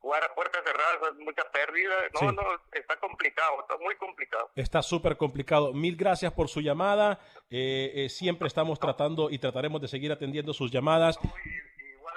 jugar 0.00 0.22
a 0.22 0.34
puertas 0.34 0.62
cerradas 0.64 1.12
es 1.12 1.18
mucha 1.24 1.42
pérdida. 1.50 1.94
No, 2.12 2.20
Sí. 2.20 2.26
no, 2.36 2.42
está 2.72 2.96
complicado, 3.00 3.60
está 3.60 3.76
muy 3.78 3.96
complicado. 3.96 4.50
Está 4.54 4.82
súper 4.82 5.16
complicado. 5.16 5.72
Mil 5.72 5.96
gracias 5.96 6.32
por 6.32 6.48
su 6.48 6.60
llamada. 6.60 7.18
Eh, 7.50 7.92
eh, 7.94 8.08
siempre 8.08 8.48
estamos 8.48 8.78
tratando 8.78 9.30
y 9.30 9.38
trataremos 9.38 9.80
de 9.80 9.88
seguir 9.88 10.12
atendiendo 10.12 10.52
sus 10.52 10.70
llamadas. 10.70 11.18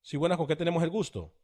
Sí, 0.00 0.16
buenas, 0.16 0.38
¿con 0.38 0.46
qué 0.46 0.54
tenemos 0.54 0.80
el 0.84 0.90
gusto? 0.90 1.34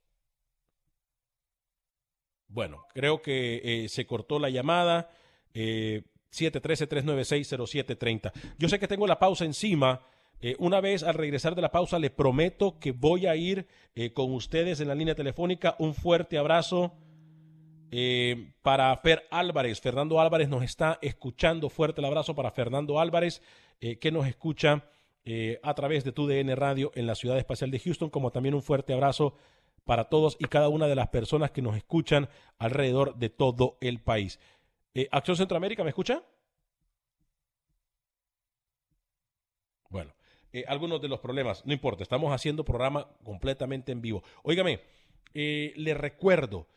Bueno, 2.46 2.86
creo 2.94 3.20
que 3.20 3.62
eh, 3.64 3.88
se 3.88 4.06
cortó 4.06 4.38
la 4.38 4.48
llamada. 4.48 5.10
Eh, 5.54 6.04
713-396-0730. 6.30 8.30
Yo 8.58 8.68
sé 8.68 8.78
que 8.78 8.86
tengo 8.86 9.08
la 9.08 9.18
pausa 9.18 9.44
encima. 9.44 10.06
Eh, 10.40 10.56
una 10.58 10.80
vez 10.80 11.02
al 11.02 11.14
regresar 11.14 11.54
de 11.54 11.62
la 11.62 11.70
pausa, 11.70 11.98
le 11.98 12.10
prometo 12.10 12.78
que 12.78 12.92
voy 12.92 13.26
a 13.26 13.36
ir 13.36 13.66
eh, 13.94 14.12
con 14.12 14.32
ustedes 14.32 14.80
en 14.80 14.88
la 14.88 14.94
línea 14.94 15.14
telefónica. 15.14 15.76
Un 15.78 15.94
fuerte 15.94 16.36
abrazo 16.36 16.92
eh, 17.90 18.52
para 18.62 18.94
Fer 18.98 19.26
Álvarez. 19.30 19.80
Fernando 19.80 20.20
Álvarez 20.20 20.48
nos 20.48 20.62
está 20.62 20.98
escuchando. 21.00 21.70
Fuerte 21.70 22.00
el 22.00 22.06
abrazo 22.06 22.34
para 22.34 22.50
Fernando 22.50 23.00
Álvarez, 23.00 23.42
que 24.00 24.12
nos 24.12 24.26
escucha 24.26 24.88
a 25.62 25.74
través 25.74 26.04
de 26.04 26.12
tu 26.12 26.26
DN 26.26 26.54
Radio 26.54 26.90
en 26.94 27.06
la 27.06 27.14
Ciudad 27.14 27.36
Espacial 27.36 27.70
de 27.70 27.80
Houston, 27.80 28.08
como 28.08 28.30
también 28.30 28.54
un 28.54 28.62
fuerte 28.62 28.94
abrazo 28.94 29.34
para 29.84 30.08
todos 30.08 30.36
y 30.38 30.44
cada 30.44 30.68
una 30.70 30.86
de 30.86 30.94
las 30.94 31.08
personas 31.08 31.50
que 31.50 31.60
nos 31.60 31.76
escuchan 31.76 32.30
alrededor 32.58 33.16
de 33.16 33.28
todo 33.28 33.76
el 33.82 34.00
país. 34.00 34.38
Acción 35.10 35.36
Centroamérica, 35.36 35.82
¿me 35.82 35.90
escucha? 35.90 36.22
Bueno, 39.94 40.12
eh, 40.54 40.64
algunos 40.68 41.02
de 41.02 41.08
los 41.08 41.18
problemas, 41.18 41.66
no 41.66 41.72
importa, 41.72 42.04
estamos 42.04 42.32
haciendo 42.32 42.64
programa 42.64 43.08
completamente 43.24 43.90
en 43.90 44.00
vivo. 44.00 44.22
Óigame, 44.44 44.82
eh, 45.34 45.72
le 45.74 45.94
recuerdo, 45.94 46.68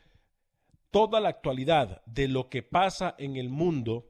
toda 0.89 1.19
la 1.19 1.29
actualidad 1.29 2.01
de 2.07 2.27
lo 2.27 2.49
que 2.49 2.63
pasa 2.63 3.13
en 3.19 3.35
el 3.35 3.49
mundo 3.49 4.09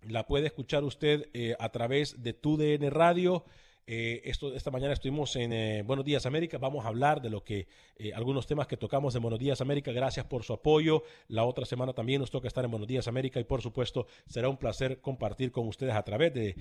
la 0.00 0.26
puede 0.26 0.46
escuchar 0.46 0.82
usted 0.82 1.28
eh, 1.34 1.54
a 1.58 1.68
través 1.68 2.22
de 2.22 2.32
TUDN 2.32 2.90
Radio 2.90 3.44
eh, 3.88 4.22
esto, 4.24 4.52
esta 4.52 4.72
mañana 4.72 4.94
estuvimos 4.94 5.36
en 5.36 5.52
eh, 5.52 5.82
Buenos 5.82 6.04
Días 6.04 6.26
América. 6.26 6.58
Vamos 6.58 6.84
a 6.84 6.88
hablar 6.88 7.22
de 7.22 7.30
lo 7.30 7.44
que 7.44 7.68
eh, 7.96 8.12
algunos 8.14 8.44
temas 8.48 8.66
que 8.66 8.76
tocamos 8.76 9.14
en 9.14 9.22
Buenos 9.22 9.38
Días 9.38 9.60
América. 9.60 9.92
Gracias 9.92 10.26
por 10.26 10.42
su 10.42 10.54
apoyo. 10.54 11.04
La 11.28 11.44
otra 11.44 11.64
semana 11.66 11.92
también 11.92 12.20
nos 12.20 12.32
toca 12.32 12.48
estar 12.48 12.64
en 12.64 12.72
Buenos 12.72 12.88
Días 12.88 13.06
América 13.06 13.38
y 13.38 13.44
por 13.44 13.62
supuesto 13.62 14.08
será 14.26 14.48
un 14.48 14.56
placer 14.56 15.00
compartir 15.00 15.52
con 15.52 15.68
ustedes 15.68 15.94
a 15.94 16.02
través 16.02 16.34
de 16.34 16.56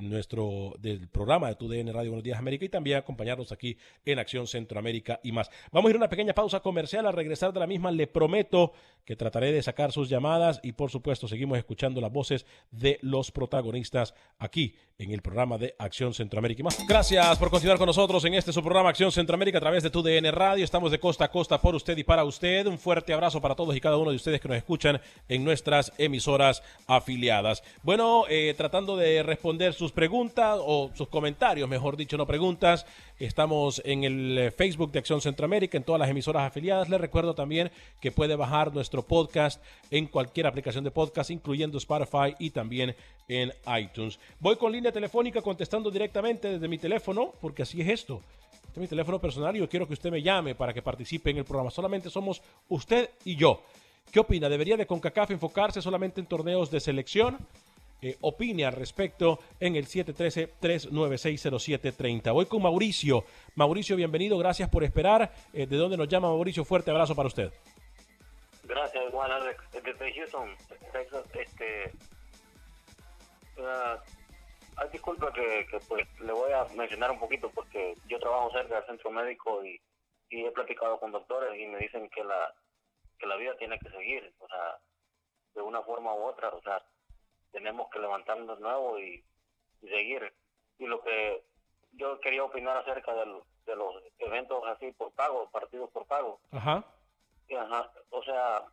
nuestro 0.00 0.74
del 0.78 1.08
programa 1.08 1.48
de 1.48 1.54
TUDN 1.54 1.94
Radio 1.94 2.10
Buenos 2.10 2.24
Días 2.24 2.38
América 2.38 2.66
y 2.66 2.68
también 2.68 2.98
acompañarnos 2.98 3.52
aquí 3.52 3.78
en 4.04 4.18
Acción 4.18 4.46
Centroamérica 4.46 5.18
y 5.22 5.32
más. 5.32 5.50
Vamos 5.72 5.88
a 5.88 5.90
ir 5.90 5.96
a 5.96 5.98
una 6.00 6.10
pequeña 6.10 6.34
pausa 6.34 6.60
comercial. 6.60 7.06
Al 7.06 7.14
regresar 7.14 7.54
de 7.54 7.60
la 7.60 7.66
misma 7.66 7.90
le 7.90 8.06
prometo 8.06 8.72
que 9.06 9.16
trataré 9.16 9.50
de 9.50 9.62
sacar 9.62 9.92
sus 9.92 10.10
llamadas 10.10 10.60
y 10.62 10.72
por 10.72 10.90
supuesto 10.90 11.26
seguimos 11.26 11.56
escuchando 11.56 12.02
las 12.02 12.12
voces 12.12 12.44
de 12.70 12.98
los 13.00 13.30
protagonistas 13.30 14.14
aquí 14.38 14.74
en 14.98 15.12
el 15.12 15.22
programa 15.22 15.56
de 15.56 15.74
Acción 15.78 16.12
Centroamérica 16.12 16.65
Gracias 16.88 17.38
por 17.38 17.48
continuar 17.48 17.78
con 17.78 17.86
nosotros 17.86 18.24
en 18.24 18.34
este 18.34 18.52
su 18.52 18.60
programa 18.60 18.88
Acción 18.88 19.12
Centroamérica 19.12 19.58
a 19.58 19.60
través 19.60 19.84
de 19.84 19.90
tu 19.90 20.02
DN 20.02 20.32
Radio. 20.32 20.64
Estamos 20.64 20.90
de 20.90 20.98
costa 20.98 21.26
a 21.26 21.30
costa 21.30 21.60
por 21.60 21.76
usted 21.76 21.96
y 21.96 22.02
para 22.02 22.24
usted. 22.24 22.66
Un 22.66 22.76
fuerte 22.76 23.12
abrazo 23.12 23.40
para 23.40 23.54
todos 23.54 23.76
y 23.76 23.80
cada 23.80 23.96
uno 23.96 24.10
de 24.10 24.16
ustedes 24.16 24.40
que 24.40 24.48
nos 24.48 24.56
escuchan 24.56 25.00
en 25.28 25.44
nuestras 25.44 25.92
emisoras 25.96 26.64
afiliadas. 26.88 27.62
Bueno, 27.84 28.24
eh, 28.28 28.52
tratando 28.56 28.96
de 28.96 29.22
responder 29.22 29.74
sus 29.74 29.92
preguntas 29.92 30.58
o 30.60 30.90
sus 30.94 31.06
comentarios, 31.06 31.68
mejor 31.68 31.96
dicho, 31.96 32.16
no 32.16 32.26
preguntas. 32.26 32.84
Estamos 33.18 33.80
en 33.86 34.04
el 34.04 34.36
eh, 34.36 34.50
Facebook 34.50 34.92
de 34.92 34.98
Acción 34.98 35.22
Centroamérica, 35.22 35.78
en 35.78 35.84
todas 35.84 35.98
las 35.98 36.10
emisoras 36.10 36.42
afiliadas. 36.42 36.90
Les 36.90 37.00
recuerdo 37.00 37.34
también 37.34 37.70
que 37.98 38.12
puede 38.12 38.36
bajar 38.36 38.74
nuestro 38.74 39.06
podcast 39.06 39.62
en 39.90 40.06
cualquier 40.06 40.46
aplicación 40.46 40.84
de 40.84 40.90
podcast, 40.90 41.30
incluyendo 41.30 41.78
Spotify 41.78 42.34
y 42.38 42.50
también 42.50 42.94
en 43.26 43.54
iTunes. 43.78 44.18
Voy 44.38 44.56
con 44.56 44.70
línea 44.70 44.92
telefónica 44.92 45.40
contestando 45.40 45.90
directamente 45.90 46.50
desde 46.50 46.68
mi 46.68 46.76
teléfono, 46.76 47.32
porque 47.40 47.62
así 47.62 47.80
es 47.80 47.88
esto. 47.88 48.20
Este 48.52 48.72
es 48.74 48.78
mi 48.82 48.86
teléfono 48.86 49.18
personal 49.18 49.56
y 49.56 49.60
yo 49.60 49.68
quiero 49.68 49.86
que 49.86 49.94
usted 49.94 50.10
me 50.10 50.20
llame 50.20 50.54
para 50.54 50.74
que 50.74 50.82
participe 50.82 51.30
en 51.30 51.38
el 51.38 51.44
programa. 51.46 51.70
Solamente 51.70 52.10
somos 52.10 52.42
usted 52.68 53.08
y 53.24 53.34
yo. 53.36 53.62
¿Qué 54.12 54.20
opina? 54.20 54.50
¿Debería 54.50 54.76
de 54.76 54.86
CONCACAF 54.86 55.30
enfocarse 55.30 55.80
solamente 55.80 56.20
en 56.20 56.26
torneos 56.26 56.70
de 56.70 56.80
selección? 56.80 57.38
Eh, 58.02 58.16
opine 58.20 58.66
al 58.66 58.74
respecto 58.74 59.38
en 59.58 59.74
el 59.76 59.86
713-396-0730. 59.86 62.32
Voy 62.32 62.44
con 62.46 62.62
Mauricio. 62.62 63.24
Mauricio, 63.54 63.96
bienvenido, 63.96 64.36
gracias 64.38 64.68
por 64.68 64.84
esperar. 64.84 65.32
Eh, 65.52 65.66
¿De 65.66 65.76
dónde 65.76 65.96
nos 65.96 66.08
llama 66.08 66.28
Mauricio? 66.28 66.64
Fuerte 66.64 66.90
abrazo 66.90 67.14
para 67.14 67.28
usted. 67.28 67.52
Gracias, 68.64 69.04
igual 69.08 69.32
Alex. 69.32 69.62
Desde 69.72 70.12
Houston, 70.12 70.54
Texas, 70.92 71.24
este, 71.34 71.92
uh, 73.58 73.96
Ay, 74.76 74.88
disculpa 74.92 75.32
que, 75.32 75.66
pues 75.88 76.06
le 76.20 76.32
voy 76.32 76.52
a 76.52 76.66
mencionar 76.76 77.10
un 77.10 77.18
poquito 77.18 77.50
porque 77.50 77.94
yo 78.08 78.18
trabajo 78.18 78.50
cerca 78.52 78.76
del 78.76 78.84
centro 78.84 79.10
médico 79.10 79.64
y, 79.64 79.80
he 80.28 80.50
platicado 80.50 81.00
con 81.00 81.12
doctores 81.12 81.58
y 81.58 81.66
me 81.66 81.78
dicen 81.78 82.10
que 82.10 82.22
la 82.22 82.52
que 83.18 83.26
la 83.26 83.36
vida 83.36 83.56
tiene 83.56 83.78
que 83.78 83.88
seguir, 83.88 84.34
o 84.38 84.48
sea, 84.48 84.78
de 85.54 85.62
una 85.62 85.80
forma 85.82 86.12
u 86.12 86.24
otra, 86.24 86.50
o 86.50 86.60
sea, 86.60 86.84
tenemos 87.56 87.88
que 87.88 87.98
levantarnos 87.98 88.58
de 88.58 88.62
nuevo 88.62 88.98
y, 88.98 89.24
seguir. 89.80 90.30
Y 90.78 90.86
lo 90.86 91.00
que 91.00 91.42
yo 91.92 92.20
quería 92.20 92.44
opinar 92.44 92.76
acerca 92.76 93.14
de 93.14 93.76
los 93.76 94.02
eventos 94.18 94.62
así 94.66 94.92
por 94.92 95.10
pago, 95.12 95.48
partidos 95.50 95.88
por 95.90 96.04
pago. 96.06 96.38
Ajá. 96.52 96.84
Ajá. 97.58 97.90
O 98.10 98.22
sea, 98.24 98.64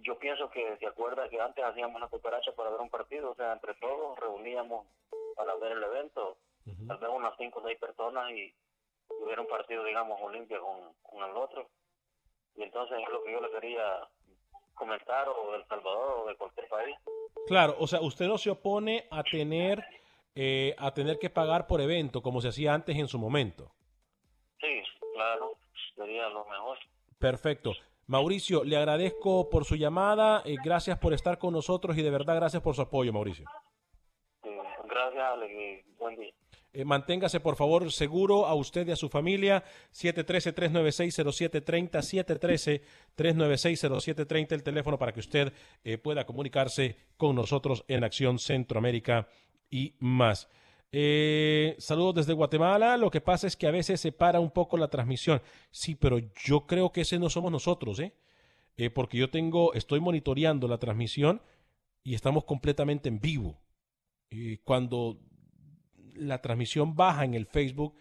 yo 0.00 0.18
pienso 0.18 0.50
que 0.50 0.76
se 0.76 0.86
acuerda 0.86 1.28
que 1.30 1.40
antes 1.40 1.64
hacíamos 1.64 1.96
una 1.96 2.08
cooperacha 2.08 2.52
para 2.52 2.68
ver 2.68 2.80
un 2.80 2.90
partido, 2.90 3.30
o 3.30 3.34
sea, 3.34 3.54
entre 3.54 3.74
todos 3.76 4.18
reuníamos 4.18 4.86
para 5.34 5.54
ver 5.54 5.72
el 5.72 5.82
evento, 5.82 6.36
tal 6.88 6.98
vez 6.98 7.10
unas 7.10 7.34
cinco 7.38 7.60
o 7.60 7.66
seis 7.66 7.78
personas 7.78 8.30
y 8.32 8.52
hubiera 9.22 9.40
un 9.40 9.48
partido, 9.48 9.84
digamos, 9.84 10.20
Olimpia 10.20 10.58
con, 10.60 10.92
con 11.02 11.30
el 11.30 11.36
otro. 11.36 11.66
Y 12.56 12.62
entonces 12.62 12.98
es 13.00 13.08
lo 13.08 13.22
que 13.22 13.32
yo 13.32 13.40
le 13.40 13.50
quería 13.52 14.06
comentar, 14.74 15.28
o 15.28 15.52
de 15.52 15.58
El 15.58 15.66
Salvador, 15.66 16.20
o 16.20 16.26
de 16.26 16.36
cualquier 16.36 16.68
país. 16.68 16.96
Claro, 17.46 17.76
o 17.78 17.86
sea, 17.86 18.00
usted 18.00 18.26
no 18.26 18.38
se 18.38 18.50
opone 18.50 19.06
a 19.10 19.22
tener, 19.22 19.84
eh, 20.34 20.74
a 20.78 20.92
tener 20.92 21.18
que 21.18 21.30
pagar 21.30 21.66
por 21.66 21.80
evento, 21.80 22.22
como 22.22 22.40
se 22.40 22.48
hacía 22.48 22.74
antes 22.74 22.96
en 22.96 23.08
su 23.08 23.18
momento. 23.18 23.72
Sí, 24.60 24.82
claro, 25.14 25.52
sería 25.94 26.28
lo 26.28 26.44
mejor. 26.46 26.78
Perfecto. 27.18 27.72
Mauricio, 28.08 28.62
le 28.64 28.76
agradezco 28.76 29.50
por 29.50 29.64
su 29.64 29.74
llamada, 29.74 30.42
eh, 30.44 30.56
gracias 30.62 30.98
por 30.98 31.12
estar 31.12 31.38
con 31.38 31.52
nosotros 31.52 31.96
y 31.98 32.02
de 32.02 32.10
verdad 32.10 32.36
gracias 32.36 32.62
por 32.62 32.74
su 32.74 32.82
apoyo, 32.82 33.12
Mauricio. 33.12 33.46
gracias, 34.88 35.24
Alex, 35.24 35.84
buen 35.98 36.16
día. 36.16 36.32
Eh, 36.76 36.84
manténgase 36.84 37.40
por 37.40 37.56
favor 37.56 37.90
seguro 37.90 38.44
a 38.44 38.54
usted 38.54 38.86
y 38.86 38.90
a 38.90 38.96
su 38.96 39.08
familia. 39.08 39.64
713-396-0730, 39.94 42.82
713-396-0730, 43.16 44.52
el 44.52 44.62
teléfono 44.62 44.98
para 44.98 45.12
que 45.12 45.20
usted 45.20 45.54
eh, 45.84 45.96
pueda 45.96 46.26
comunicarse 46.26 46.98
con 47.16 47.34
nosotros 47.34 47.82
en 47.88 48.04
Acción 48.04 48.38
Centroamérica 48.38 49.26
y 49.70 49.94
más. 50.00 50.50
Eh, 50.92 51.76
saludos 51.78 52.16
desde 52.16 52.34
Guatemala. 52.34 52.98
Lo 52.98 53.10
que 53.10 53.22
pasa 53.22 53.46
es 53.46 53.56
que 53.56 53.66
a 53.66 53.70
veces 53.70 53.98
se 53.98 54.12
para 54.12 54.38
un 54.38 54.50
poco 54.50 54.76
la 54.76 54.88
transmisión. 54.88 55.40
Sí, 55.70 55.94
pero 55.94 56.18
yo 56.44 56.66
creo 56.66 56.92
que 56.92 57.00
ese 57.00 57.18
no 57.18 57.30
somos 57.30 57.50
nosotros, 57.50 58.00
¿eh? 58.00 58.12
eh 58.76 58.90
porque 58.90 59.16
yo 59.16 59.30
tengo, 59.30 59.72
estoy 59.72 60.00
monitoreando 60.00 60.68
la 60.68 60.76
transmisión 60.76 61.40
y 62.04 62.14
estamos 62.14 62.44
completamente 62.44 63.08
en 63.08 63.18
vivo. 63.18 63.62
cuando 64.64 65.22
la 66.18 66.40
transmisión 66.40 66.94
baja 66.94 67.24
en 67.24 67.34
el 67.34 67.46
Facebook, 67.46 67.96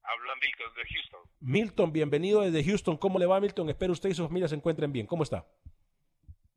Habla 0.03 0.35
Milton 0.39 0.73
de 0.75 0.83
Houston. 0.93 1.24
Milton, 1.45 1.93
bienvenido 1.93 2.41
desde 2.41 2.65
Houston. 2.65 2.97
¿Cómo 2.97 3.19
le 3.19 3.27
va, 3.27 3.39
Milton? 3.39 3.69
Espero 3.69 3.93
usted 3.93 4.09
y 4.09 4.15
sus 4.15 4.25
familias 4.25 4.49
se 4.49 4.57
encuentren 4.57 4.91
bien. 4.91 5.05
¿Cómo 5.05 5.21
está? 5.21 5.45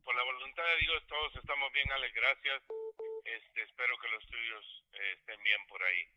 Por 0.02 0.14
la 0.16 0.24
voluntad 0.24 0.64
de 0.64 0.78
Dios, 0.80 1.06
todos 1.06 1.36
estamos 1.36 1.70
bien, 1.74 1.92
Alex. 1.92 2.14
Gracias. 2.14 2.62
Este, 3.22 3.62
espero 3.68 3.98
que 4.00 4.08
los 4.08 4.26
tuyos 4.26 4.84
eh, 4.94 5.12
estén 5.18 5.42
bien 5.44 5.60
por 5.68 5.82
ahí. 5.82 6.08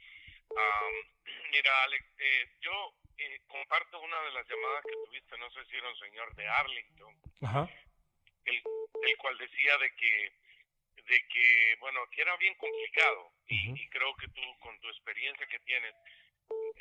mira, 1.52 1.84
Alex, 1.84 2.06
eh, 2.18 2.48
yo 2.62 2.94
eh, 3.18 3.42
comparto 3.50 4.00
una 4.00 4.22
de 4.22 4.32
las 4.32 4.48
llamadas 4.48 4.84
que 4.86 5.04
tuviste, 5.06 5.38
no 5.38 5.52
sé 5.52 5.66
si 5.66 5.76
era 5.76 5.90
un 5.90 6.00
señor 6.00 6.34
de 6.36 6.48
Arlington, 6.48 7.14
El, 8.46 8.56
el 8.56 9.18
cual 9.18 9.38
decía 9.38 9.78
de 9.80 9.92
que, 9.96 10.32
de 10.96 11.28
que, 11.28 11.76
bueno, 11.82 12.00
que 12.12 12.22
era 12.22 12.38
bien 12.38 12.56
complicado 12.56 13.34
y, 13.48 13.90
creo 13.90 14.16
que 14.16 14.30
tú 14.30 14.42
con 14.60 14.80
tu 14.80 14.88
experiencia 14.88 15.46
que 15.48 15.60
tienes 15.60 15.94
en 15.94 16.21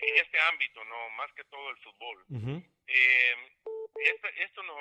este 0.02 0.40
ámbito, 0.40 0.84
no 0.84 1.10
más 1.10 1.32
que 1.32 1.44
todo 1.44 1.70
el 1.70 1.76
fútbol, 1.78 2.24
eh, 2.86 3.34
esto 4.36 4.62
no 4.62 4.74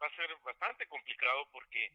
va 0.00 0.06
a 0.06 0.16
ser 0.16 0.34
bastante 0.44 0.86
complicado 0.86 1.48
porque 1.52 1.92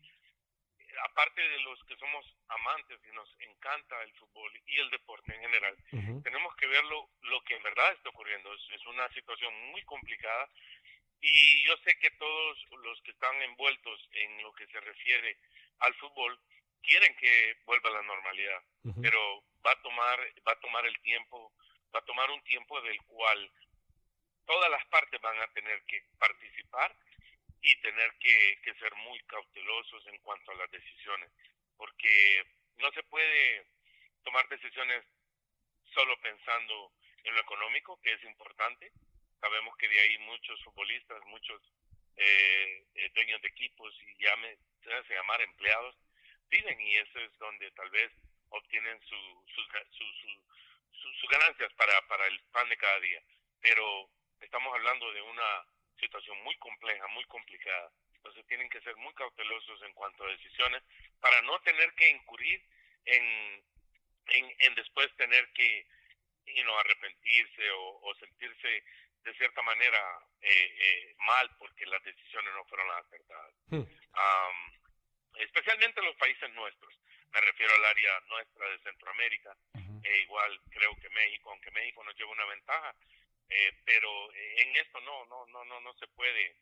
aparte 1.03 1.41
de 1.41 1.59
los 1.59 1.83
que 1.85 1.95
somos 1.97 2.25
amantes 2.47 2.99
y 3.03 3.15
nos 3.15 3.29
encanta 3.39 4.01
el 4.03 4.13
fútbol 4.13 4.51
y 4.65 4.79
el 4.79 4.89
deporte 4.89 5.33
en 5.35 5.41
general, 5.41 5.75
tenemos 6.23 6.55
que 6.55 6.67
ver 6.67 6.83
lo, 6.85 7.09
que 7.45 7.55
en 7.55 7.63
verdad 7.63 7.91
está 7.93 8.09
ocurriendo. 8.09 8.53
Es, 8.53 8.85
una 8.85 9.09
situación 9.09 9.53
muy 9.71 9.81
complicada 9.83 10.49
y 11.19 11.65
yo 11.65 11.75
sé 11.77 11.97
que 11.99 12.11
todos 12.11 12.65
los 12.83 13.01
que 13.01 13.11
están 13.11 13.41
envueltos 13.41 14.09
en 14.13 14.41
lo 14.43 14.53
que 14.53 14.67
se 14.67 14.79
refiere 14.79 15.37
al 15.79 15.93
fútbol 15.95 16.39
quieren 16.81 17.15
que 17.17 17.57
vuelva 17.65 17.89
a 17.89 17.93
la 17.93 18.01
normalidad, 18.03 18.61
pero 19.01 19.43
va 19.65 19.71
a 19.71 19.81
tomar 19.81 20.19
va 20.47 20.51
a 20.51 20.59
tomar 20.59 20.85
el 20.85 20.97
tiempo, 21.01 21.51
va 21.95 21.99
a 21.99 22.05
tomar 22.05 22.29
un 22.29 22.43
tiempo 22.43 22.81
del 22.81 23.01
cual 23.03 23.51
todas 24.45 24.69
las 24.69 24.85
partes 24.87 25.21
van 25.21 25.39
a 25.39 25.47
tener 25.53 25.81
que 25.85 26.03
participar 26.19 26.93
y 27.61 27.75
tener 27.81 28.13
que, 28.19 28.73
ser 28.79 28.93
muy 28.95 29.19
cautelosos 29.23 30.05
en 30.07 30.17
cuanto 30.19 30.51
a 30.51 30.55
las 30.55 30.69
decisiones, 30.69 31.31
porque 31.77 32.43
no 32.77 32.91
se 32.91 33.01
puede 33.03 33.65
tomar 34.23 34.47
decisiones 34.49 35.03
solo 35.93 36.19
pensando 36.19 36.91
en 37.23 37.33
lo 37.33 37.41
económico, 37.41 37.99
que 38.01 38.13
es 38.13 38.23
importante. 38.23 38.91
Sabemos 39.39 39.75
que 39.77 39.87
de 39.87 39.99
ahí 39.99 40.17
muchos 40.19 40.61
futbolistas, 40.63 41.23
muchos 41.25 41.61
eh, 42.17 42.85
eh, 42.95 43.09
dueños 43.15 43.41
de 43.41 43.47
equipos 43.47 43.95
y 44.01 44.23
llame, 44.23 44.57
se 44.83 45.13
llamar 45.13 45.41
empleados, 45.41 45.95
viven 46.49 46.79
y 46.81 46.95
eso 46.97 47.19
es 47.19 47.37
donde 47.39 47.71
tal 47.71 47.89
vez 47.89 48.11
obtienen 48.49 48.99
su, 49.01 49.45
su, 49.55 49.61
su, 49.63 50.43
sus 51.13 51.29
ganancias 51.29 51.71
para, 51.73 51.93
para 52.07 52.27
el 52.27 52.39
pan 52.51 52.67
de 52.69 52.77
cada 52.77 52.99
día. 52.99 53.21
Pero 53.61 54.09
estamos 54.41 54.73
hablando 54.73 55.11
de 55.13 55.21
una 55.21 55.65
situación 55.99 56.37
muy 56.43 56.55
compleja, 56.57 57.07
muy 57.07 57.23
complicada. 57.25 57.91
Entonces 58.17 58.45
tienen 58.47 58.69
que 58.69 58.81
ser 58.81 58.95
muy 58.97 59.13
cautelosos 59.13 59.81
en 59.83 59.93
cuanto 59.93 60.23
a 60.23 60.31
decisiones 60.31 60.83
para 61.19 61.41
no 61.43 61.59
tener 61.61 61.93
que 61.93 62.09
incurrir 62.09 62.61
en, 63.05 63.63
en, 64.27 64.75
después 64.75 65.15
tener 65.15 65.47
que 65.53 65.87
you 66.47 66.73
arrepentirse 66.73 67.71
o, 67.71 68.15
sentirse 68.19 68.83
de 69.23 69.33
cierta 69.35 69.61
manera 69.63 69.99
eh, 70.41 70.75
eh, 70.77 71.15
mal 71.17 71.49
porque 71.57 71.85
las 71.87 72.03
decisiones 72.03 72.53
no 72.53 72.65
fueron 72.65 72.87
las 72.87 73.05
acertadas. 73.05 73.53
Hmm. 73.69 73.83
especialmente 75.39 75.99
en 75.99 76.05
los 76.05 76.15
países 76.17 76.49
nuestros. 76.53 76.93
Me 77.31 77.41
refiero 77.41 77.73
al 77.75 77.85
área 77.85 78.19
nuestra 78.27 78.69
de 78.69 78.79
Centroamérica. 78.79 79.57
E 80.05 80.21
igual 80.21 80.59
creo 80.69 80.95
que 81.01 81.09
México, 81.09 81.49
aunque 81.51 81.71
México 81.71 82.03
nos 82.03 82.15
lleva 82.15 82.31
una 82.31 82.45
ventaja, 82.45 82.95
eh, 83.49 83.71
pero 83.85 84.09
en 84.33 84.75
esto 84.75 84.99
no, 85.01 85.25
no, 85.25 85.45
no, 85.47 85.65
no, 85.65 85.81
no 85.81 85.93
se 85.95 86.07
puede. 86.07 86.55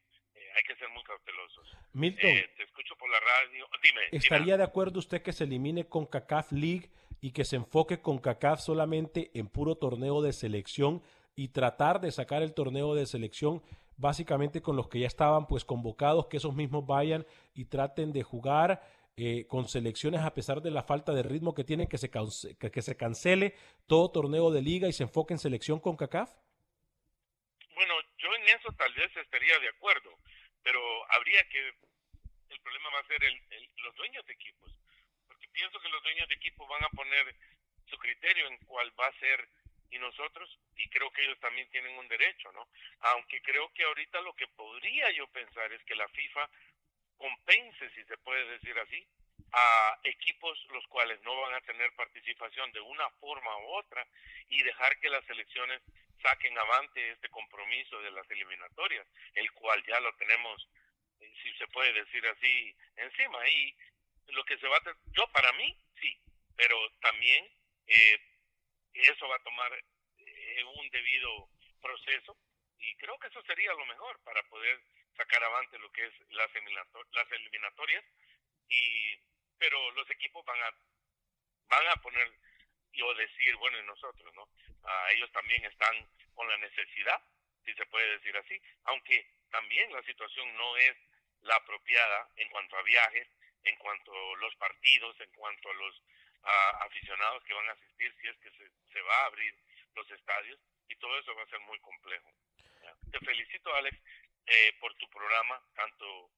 hay 0.56 0.64
que 0.64 0.76
ser 0.76 0.90
muy 0.90 1.04
cautelosos. 1.04 1.78
Milton, 1.94 2.32
te 2.58 2.64
escucho 2.64 2.96
por 2.96 3.10
la 3.10 3.20
radio. 3.20 3.68
Dime. 3.82 4.02
¿Estaría 4.12 4.58
de 4.58 4.64
acuerdo 4.64 5.00
usted 5.00 5.22
que 5.22 5.34
se 5.34 5.44
elimine 5.44 5.88
con 5.88 6.06
CACAF 6.06 6.52
League 6.52 6.90
y 7.22 7.32
que 7.32 7.46
se 7.46 7.56
enfoque 7.56 8.02
con 8.02 8.20
CACAF 8.20 8.60
solamente 8.60 9.32
en 9.34 9.48
puro 9.48 9.76
torneo 9.76 10.22
de 10.22 10.34
selección 10.34 11.04
y 11.36 11.50
tratar 11.50 12.00
de 12.02 12.12
sacar 12.12 12.44
el 12.44 12.54
torneo 12.54 12.96
de 12.96 13.06
selección 13.06 13.64
básicamente 13.98 14.62
con 14.62 14.76
los 14.76 14.88
que 14.88 15.00
ya 15.00 15.08
estaban 15.08 15.48
pues 15.48 15.66
convocados, 15.66 16.28
que 16.28 16.38
esos 16.38 16.54
mismos 16.54 16.86
vayan 16.86 17.26
y 17.54 17.66
traten 17.66 18.12
de 18.12 18.24
jugar 18.24 18.82
eh, 19.18 19.46
con 19.48 19.68
selecciones 19.68 20.22
a 20.22 20.34
pesar 20.34 20.62
de 20.62 20.72
la 20.72 20.84
falta 20.84 21.14
de 21.14 21.24
ritmo 21.24 21.54
que 21.54 21.64
tienen, 21.64 21.88
que 21.88 21.98
se, 21.98 22.10
que, 22.10 22.82
se 22.82 22.98
cancele 22.98 23.56
todo 23.88 24.12
torneo 24.12 24.52
de 24.52 24.62
liga 24.62 24.88
y 24.88 24.94
se 24.94 25.04
enfoque 25.04 25.34
en 25.34 25.40
selección 25.40 25.80
con 25.80 25.98
CACAF? 25.98 26.32
Bueno, 27.76 27.94
yo 28.18 28.34
en 28.36 28.48
eso 28.50 28.70
tal 28.78 28.94
vez 28.94 29.16
estaría 29.18 29.60
de 29.60 29.70
acuerdo, 29.70 30.18
pero 30.64 30.80
habría 31.12 31.44
que, 31.50 31.60
el 32.50 32.60
problema 32.62 32.90
va 32.94 33.00
a 33.00 33.08
ser 33.08 33.20
los 33.78 33.96
dueños 33.96 34.26
de 34.26 34.34
equipos 34.34 34.74
pienso 35.54 35.80
que 35.80 35.90
los 35.90 36.04
dueños 36.04 36.28
de 36.28 36.36
equipo 36.36 36.68
van 36.68 36.84
a 36.84 36.90
poner 36.90 37.36
su 37.90 37.98
criterio 37.98 38.48
en 38.48 38.58
cuál 38.66 38.92
va 39.00 39.08
a 39.08 39.20
ser 39.20 39.48
y 39.92 40.00
nosotros, 40.00 40.50
y 40.76 40.90
creo 40.90 41.12
que 41.12 41.24
ellos 41.24 41.40
también 41.40 41.70
tienen 41.70 41.96
un 42.00 42.08
derecho, 42.08 42.52
¿no? 42.52 42.68
Aunque 43.14 43.40
creo 43.44 43.72
que 43.74 43.84
ahorita 43.84 44.22
lo 44.22 44.34
que 44.34 44.48
podría 44.48 45.12
yo 45.12 45.28
pensar 45.28 45.72
es 45.72 45.84
que 45.84 45.96
la 45.96 46.08
FIFA 46.08 46.50
compense, 47.18 47.90
si 47.92 48.04
se 48.06 48.18
puede 48.18 48.46
decir 48.46 48.78
así, 48.80 49.06
a 49.52 50.00
equipos 50.04 50.58
los 50.72 50.86
cuales 50.88 51.22
no 51.22 51.40
van 51.42 51.54
a 51.54 51.62
tener 51.62 51.94
participación 51.94 52.72
de 52.72 52.82
una 52.82 53.10
forma 53.20 53.58
u 53.60 53.76
otra 53.76 54.06
y 54.50 54.64
dejar 54.64 55.00
que 55.00 55.10
las 55.10 55.24
selecciones 55.26 55.82
saquen 56.22 56.58
avante 56.58 57.12
este 57.12 57.30
compromiso 57.30 58.02
de 58.02 58.12
las 58.12 58.30
eliminatorias, 58.32 59.06
el 59.36 59.52
cual 59.52 59.84
ya 59.86 60.00
lo 60.00 60.14
tenemos, 60.16 60.68
si 61.20 61.54
se 61.58 61.68
puede 61.68 61.94
decir 61.94 62.26
así, 62.28 62.76
encima. 62.96 63.48
Y 63.50 63.76
lo 64.28 64.44
que 64.46 64.58
se 64.58 64.68
va 64.68 64.78
a 64.78 64.96
yo 65.12 65.28
para 65.32 65.52
mí 65.54 65.78
sí, 66.00 66.18
pero 66.56 66.78
también 67.02 67.46
eh, 67.88 68.20
eso 68.94 69.28
va 69.28 69.36
a 69.36 69.44
tomar 69.44 69.72
eh, 70.18 70.64
un 70.64 70.90
debido 70.90 71.50
proceso 71.82 72.38
y 72.80 72.96
creo 72.96 73.18
que 73.20 73.28
eso 73.28 73.42
sería 73.44 73.74
lo 73.74 73.86
mejor 73.86 74.20
para 74.24 74.42
poder 74.44 74.82
sacar 75.18 75.44
avante 75.44 75.78
lo 75.80 75.92
que 75.92 76.06
es 76.06 76.14
las, 76.32 76.50
las 77.12 77.32
eliminatorias 77.32 78.04
y 78.70 79.18
pero 79.58 79.92
los 79.92 80.10
equipos 80.10 80.44
van 80.46 80.62
a 80.62 80.72
van 81.68 81.88
a 81.88 81.96
poner 81.98 82.32
o 83.04 83.14
decir 83.16 83.56
bueno 83.58 83.80
y 83.80 83.84
nosotros 83.84 84.34
no 84.36 84.48
a 84.84 85.12
ellos 85.12 85.32
también 85.32 85.64
están 85.66 86.08
con 86.34 86.48
la 86.48 86.58
necesidad 86.58 87.22
si 87.66 87.74
se 87.74 87.86
puede 87.88 88.18
decir 88.18 88.36
así 88.38 88.62
aunque 88.86 89.28
también 89.52 89.92
la 89.92 90.04
situación 90.04 90.56
no 90.56 90.78
es 90.78 90.96
la 91.42 91.56
apropiada 91.56 92.30
en 92.36 92.50
cuanto 92.50 92.78
a 92.78 92.84
viajes 92.84 93.28
en 93.64 93.76
cuanto 93.78 94.12
a 94.12 94.38
los 94.38 94.56
partidos, 94.56 95.20
en 95.20 95.32
cuanto 95.32 95.70
a 95.70 95.74
los 95.74 96.02
aficionados 96.82 97.44
que 97.44 97.54
van 97.54 97.70
a 97.70 97.72
asistir, 97.72 98.14
si 98.20 98.28
es 98.28 98.38
que 98.38 98.52
se, 98.52 98.70
se, 98.92 99.02
va 99.02 99.16
a 99.22 99.26
abrir 99.28 99.56
los 99.96 100.10
estadios, 100.12 100.60
y 100.90 100.96
todo 100.98 101.18
eso 101.20 101.34
va 101.36 101.44
a 101.44 101.48
ser 101.48 101.60
muy 101.62 101.80
complejo. 101.80 102.30
Te 103.12 103.20
felicito, 103.20 103.74
Alex, 103.76 103.98
eh, 104.46 104.74
por 104.80 104.94
tu 104.96 105.08
programa, 105.10 105.62
tanto 105.76 106.30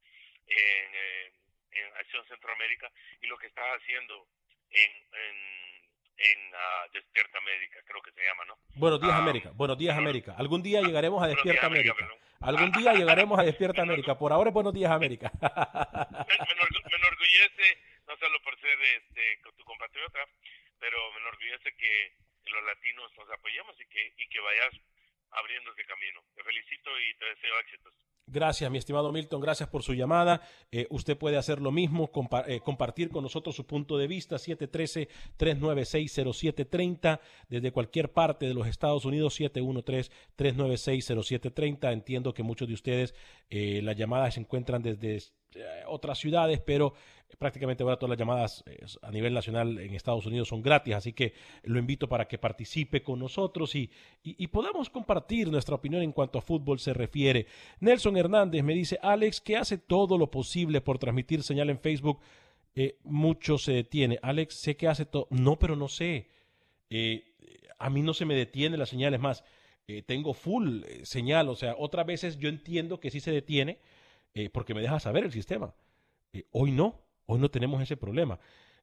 en, 0.47 0.95
eh, 0.95 1.33
en, 1.71 1.97
Acción 1.97 2.25
Centroamérica 2.27 2.91
y 3.21 3.27
lo 3.27 3.37
que 3.37 3.47
estás 3.47 3.65
haciendo 3.81 4.27
en, 4.69 4.91
en, 5.13 5.35
en 6.17 6.53
uh, 6.53 6.91
Despierta 6.93 7.37
América, 7.37 7.79
creo 7.85 8.01
que 8.01 8.11
se 8.11 8.23
llama, 8.23 8.45
¿no? 8.45 8.57
Buenos 8.75 9.01
días, 9.01 9.13
ah, 9.13 9.17
América. 9.17 9.51
Buenos 9.53 9.77
días, 9.77 9.97
América. 9.97 10.35
Algún 10.37 10.61
día 10.63 10.81
llegaremos 10.81 11.23
a 11.23 11.27
Despierta 11.27 11.67
América. 11.67 12.07
Algún 12.41 12.71
día 12.77 12.93
llegaremos 12.93 13.39
a 13.39 13.43
Despierta 13.43 13.81
América. 13.81 14.17
Por 14.17 14.31
ahora 14.31 14.51
Buenos 14.51 14.73
días, 14.73 14.91
América. 14.91 15.31
me, 15.41 16.95
enorgullece, 16.95 17.77
no 18.07 18.17
solo 18.17 18.41
por 18.43 18.59
ser 18.59 18.81
este, 18.81 19.39
tu 19.57 19.63
compatriota, 19.63 20.19
pero 20.79 21.11
me 21.11 21.19
enorgullece 21.19 21.75
que 21.75 22.13
los 22.45 22.63
latinos 22.63 23.11
nos 23.17 23.29
apoyemos 23.31 23.75
y 23.81 23.85
que, 23.87 24.13
y 24.17 24.27
que 24.27 24.39
vayas 24.39 24.73
abriendo 25.31 25.71
ese 25.71 25.85
camino. 25.85 26.21
Te 26.35 26.43
felicito 26.43 26.91
y 26.99 27.17
te 27.17 27.25
deseo 27.25 27.59
éxitos. 27.59 27.93
Gracias, 28.27 28.71
mi 28.71 28.79
estimado 28.79 29.11
Milton, 29.11 29.39
gracias 29.39 29.69
por 29.69 29.83
su 29.83 29.93
llamada. 29.93 30.41
Eh, 30.71 30.87
usted 30.89 31.15
puede 31.15 31.37
hacer 31.37 31.61
lo 31.61 31.71
mismo, 31.71 32.09
eh, 32.47 32.59
compartir 32.59 33.09
con 33.09 33.21
nosotros 33.21 33.55
su 33.55 33.67
punto 33.67 33.99
de 33.99 34.07
vista, 34.07 34.37
713-396-0730, 34.37 37.19
desde 37.49 37.71
cualquier 37.71 38.11
parte 38.11 38.47
de 38.47 38.55
los 38.55 38.65
Estados 38.65 39.05
Unidos, 39.05 39.39
713-396-0730. 39.39 41.93
Entiendo 41.93 42.33
que 42.33 42.41
muchos 42.41 42.67
de 42.67 42.73
ustedes 42.73 43.13
eh, 43.51 43.81
las 43.83 43.95
llamadas 43.95 44.33
se 44.33 44.39
encuentran 44.39 44.81
desde 44.81 45.21
otras 45.87 46.19
ciudades, 46.19 46.59
pero 46.59 46.93
prácticamente 47.37 47.83
ahora 47.83 47.97
todas 47.97 48.11
las 48.11 48.19
llamadas 48.19 48.63
eh, 48.67 48.85
a 49.01 49.11
nivel 49.11 49.33
nacional 49.33 49.77
en 49.79 49.93
Estados 49.93 50.25
Unidos 50.25 50.47
son 50.47 50.61
gratis, 50.61 50.95
así 50.95 51.13
que 51.13 51.33
lo 51.63 51.79
invito 51.79 52.07
para 52.07 52.27
que 52.27 52.37
participe 52.37 53.03
con 53.03 53.19
nosotros 53.19 53.75
y, 53.75 53.89
y, 54.23 54.47
podamos 54.47 54.89
compartir 54.89 55.49
nuestra 55.49 55.75
opinión 55.75 56.01
en 56.01 56.11
cuanto 56.11 56.39
a 56.39 56.41
fútbol 56.41 56.79
se 56.79 56.93
refiere. 56.93 57.47
Nelson 57.79 58.17
Hernández 58.17 58.63
me 58.63 58.73
dice, 58.73 58.97
Alex, 59.01 59.41
que 59.41 59.57
hace 59.57 59.77
todo 59.77 60.17
lo 60.17 60.31
posible 60.31 60.81
por 60.81 60.97
transmitir 60.97 61.43
señal 61.43 61.69
en 61.69 61.79
Facebook, 61.79 62.19
eh, 62.75 62.99
mucho 63.03 63.57
se 63.57 63.73
detiene. 63.73 64.19
Alex, 64.21 64.55
sé 64.55 64.77
que 64.77 64.87
hace 64.87 65.05
todo, 65.05 65.27
no, 65.29 65.57
pero 65.57 65.75
no 65.75 65.87
sé. 65.87 66.29
Eh, 66.89 67.33
a 67.79 67.89
mí 67.89 68.01
no 68.01 68.13
se 68.13 68.25
me 68.25 68.35
detiene 68.35 68.77
la 68.77 68.85
señal, 68.85 69.13
es 69.13 69.19
más, 69.19 69.43
tengo 70.07 70.33
full 70.33 70.81
señal, 71.03 71.47
o 71.49 71.55
sea, 71.55 71.75
otras 71.77 72.07
veces 72.07 72.39
yo 72.39 72.49
entiendo 72.49 72.99
que 72.99 73.11
sí 73.11 73.19
se 73.19 73.31
detiene 73.31 73.79
porque 74.51 74.73
me 74.73 74.81
deja 74.81 74.99
saber 74.99 75.23
el 75.23 75.31
sistema. 75.31 75.73
hoy 76.51 76.71
no, 76.71 77.05
Hoy 77.27 77.39
no 77.39 77.49
tenemos 77.49 77.81
ese 77.81 77.97
problema. 77.97 78.39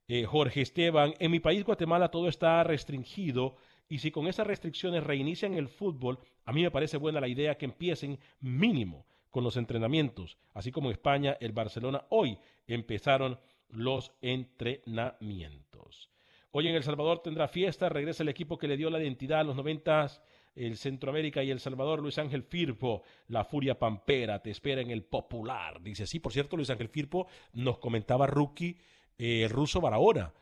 Eh, 0.09 0.25
Jorge 0.25 0.62
Esteban, 0.62 1.15
en 1.19 1.31
mi 1.31 1.38
país 1.38 1.65
Guatemala 1.65 2.11
todo 2.11 2.29
está 2.29 2.62
restringido 2.65 3.57
y 3.88 3.99
si 3.99 4.11
con 4.11 4.27
esas 4.27 4.47
restricciones 4.47 5.05
reinician 5.05 5.55
el 5.55 5.69
fútbol, 5.69 6.19
a 6.45 6.53
mí 6.53 6.62
me 6.62 6.71
parece 6.71 6.97
buena 6.97 7.21
la 7.21 7.29
idea 7.29 7.57
que 7.57 7.67
empiecen 7.67 8.19
mínimo 8.41 9.07
con 9.31 9.45
los 9.45 9.57
entrenamientos, 9.57 10.38
así 10.53 10.73
como 10.73 10.88
en 10.88 10.93
España, 10.93 11.37
el 11.41 11.53
Barcelona, 11.53 12.05
hoy 12.11 12.38
empezaron 12.67 13.38
los 13.69 14.12
entrenamientos. 14.21 16.11
Hoy 16.51 16.69
en 16.69 16.75
El 16.75 16.83
Salvador 16.83 17.21
tendrá 17.23 17.49
fiesta, 17.49 17.88
regresa 17.88 18.25
el 18.25 18.29
equipo 18.29 18.59
que 18.59 18.69
le 18.69 18.77
dio 18.77 18.91
la 18.91 19.01
identidad 19.01 19.41
a 19.41 19.45
los 19.45 19.57
noventas 19.57 20.21
el 20.55 20.77
Centroamérica 20.77 21.43
y 21.43 21.51
El 21.51 21.61
Salvador, 21.61 22.01
Luis 22.01 22.19
Ángel 22.19 22.43
Firpo, 22.43 23.03
la 23.29 23.45
Furia 23.45 23.79
Pampera, 23.79 24.43
te 24.43 24.51
espera 24.51 24.81
en 24.81 24.91
el 24.91 25.03
Popular. 25.03 25.81
Dice, 25.83 26.07
sí, 26.07 26.21
por 26.21 26.33
cierto, 26.33 26.57
Luis 26.57 26.71
Ángel 26.71 26.88
Firpo 26.88 27.27
nos 27.53 27.79
comentaba 27.79 28.27
rookie, 28.27 28.77
eh, 29.19 29.49
ruso 29.51 29.81
Barahona, 29.81 30.33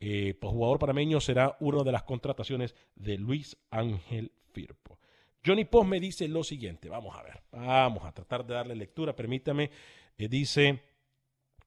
eh, 0.00 0.34
pues, 0.40 0.52
jugador 0.52 0.78
parameño, 0.78 1.20
será 1.20 1.56
una 1.60 1.82
de 1.82 1.92
las 1.92 2.02
contrataciones 2.02 2.74
de 2.96 3.18
Luis 3.18 3.56
Ángel 3.70 4.32
Firpo. 4.52 4.98
Johnny 5.44 5.64
Post 5.64 5.88
me 5.88 6.00
dice 6.00 6.28
lo 6.28 6.44
siguiente, 6.44 6.88
vamos 6.88 7.16
a 7.16 7.22
ver, 7.22 7.40
vamos 7.52 8.04
a 8.04 8.12
tratar 8.12 8.44
de 8.44 8.54
darle 8.54 8.74
lectura, 8.74 9.14
permítame, 9.14 9.70
eh, 10.18 10.28
dice... 10.28 10.89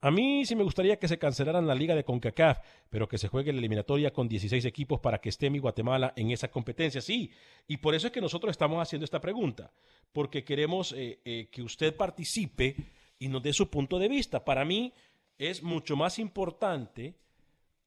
A 0.03 0.11
mí 0.11 0.45
sí 0.45 0.53
me 0.53 0.65
gustaría 0.65 0.99
que 0.99 1.07
se 1.07 1.17
cancelaran 1.17 1.65
la 1.65 1.73
liga 1.73 1.95
de 1.95 2.03
CONCACAF, 2.03 2.59
pero 2.89 3.07
que 3.07 3.17
se 3.17 3.29
juegue 3.29 3.53
la 3.53 3.59
eliminatoria 3.59 4.11
con 4.11 4.27
16 4.27 4.65
equipos 4.65 4.99
para 4.99 5.19
que 5.19 5.29
esté 5.29 5.49
mi 5.49 5.59
Guatemala 5.59 6.11
en 6.17 6.31
esa 6.31 6.51
competencia. 6.51 6.99
Sí, 6.99 7.31
y 7.69 7.77
por 7.77 7.95
eso 7.95 8.07
es 8.07 8.13
que 8.13 8.19
nosotros 8.19 8.51
estamos 8.51 8.81
haciendo 8.81 9.05
esta 9.05 9.21
pregunta, 9.21 9.71
porque 10.11 10.43
queremos 10.43 10.91
eh, 10.91 11.21
eh, 11.23 11.47
que 11.49 11.61
usted 11.61 11.95
participe 11.95 12.75
y 13.17 13.29
nos 13.29 13.43
dé 13.43 13.53
su 13.53 13.69
punto 13.69 13.97
de 13.97 14.09
vista. 14.09 14.43
Para 14.43 14.65
mí 14.65 14.93
es 15.37 15.63
mucho 15.63 15.95
más 15.95 16.19
importante 16.19 17.15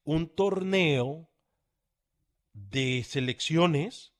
un 0.04 0.30
torneo 0.30 1.28
de 2.54 3.04
selecciones 3.04 4.14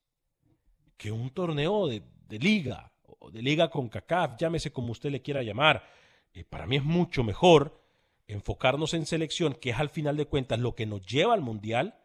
que 0.98 1.12
un 1.12 1.30
torneo 1.30 1.88
de, 1.88 2.02
liga 2.28 2.92
o 3.06 3.30
de 3.30 3.40
liga 3.40 3.70
con 3.70 3.88
CACAF, 3.88 4.36
llámese 4.38 4.70
como 4.70 4.92
usted 4.92 5.08
le 5.08 5.22
quiera 5.22 5.42
llamar. 5.42 5.82
Eh, 6.34 6.44
para 6.44 6.66
mí 6.66 6.76
es 6.76 6.84
mucho 6.84 7.24
mejor 7.24 7.85
enfocarnos 8.28 8.94
en 8.94 9.06
selección, 9.06 9.54
que 9.54 9.70
es 9.70 9.76
al 9.76 9.90
final 9.90 10.16
de 10.16 10.26
cuentas 10.26 10.58
lo 10.58 10.74
que 10.74 10.86
nos 10.86 11.06
lleva 11.06 11.34
al 11.34 11.42
mundial, 11.42 11.98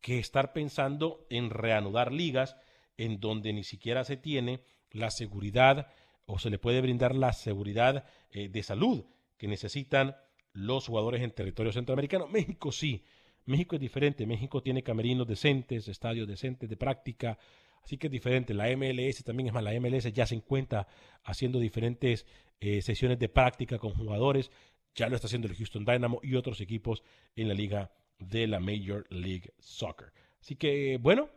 que 0.00 0.18
estar 0.18 0.52
pensando 0.52 1.26
en 1.30 1.50
reanudar 1.50 2.12
ligas 2.12 2.56
en 2.96 3.20
donde 3.20 3.52
ni 3.52 3.64
siquiera 3.64 4.04
se 4.04 4.16
tiene 4.16 4.62
la 4.90 5.10
seguridad 5.10 5.88
o 6.26 6.38
se 6.38 6.50
le 6.50 6.58
puede 6.58 6.80
brindar 6.80 7.14
la 7.14 7.32
seguridad 7.32 8.04
eh, 8.30 8.48
de 8.48 8.62
salud 8.62 9.04
que 9.36 9.48
necesitan 9.48 10.16
los 10.52 10.86
jugadores 10.86 11.22
en 11.22 11.30
territorio 11.32 11.72
centroamericano. 11.72 12.26
México 12.28 12.72
sí, 12.72 13.04
México 13.44 13.76
es 13.76 13.80
diferente, 13.80 14.26
México 14.26 14.62
tiene 14.62 14.82
camerinos 14.82 15.26
decentes, 15.26 15.88
estadios 15.88 16.26
decentes 16.26 16.68
de 16.68 16.76
práctica, 16.76 17.38
así 17.82 17.96
que 17.96 18.08
es 18.08 18.10
diferente. 18.10 18.54
La 18.54 18.74
MLS 18.76 19.22
también 19.22 19.48
es 19.48 19.52
más, 19.52 19.62
la 19.62 19.78
MLS 19.78 20.12
ya 20.12 20.26
se 20.26 20.34
encuentra 20.34 20.88
haciendo 21.22 21.60
diferentes 21.60 22.26
eh, 22.60 22.82
sesiones 22.82 23.18
de 23.18 23.28
práctica 23.28 23.78
con 23.78 23.94
jugadores, 23.94 24.50
ya 24.96 25.08
lo 25.08 25.14
está 25.14 25.26
haciendo 25.26 25.46
el 25.46 25.54
Houston 25.54 25.84
Dynamo 25.84 26.20
y 26.22 26.34
otros 26.34 26.60
equipos 26.60 27.04
en 27.36 27.48
la 27.48 27.54
liga 27.54 27.92
de 28.18 28.46
la 28.46 28.58
Major 28.58 29.06
League 29.10 29.52
Soccer. 29.58 30.12
Así 30.40 30.56
que, 30.56 30.98
bueno, 31.00 31.28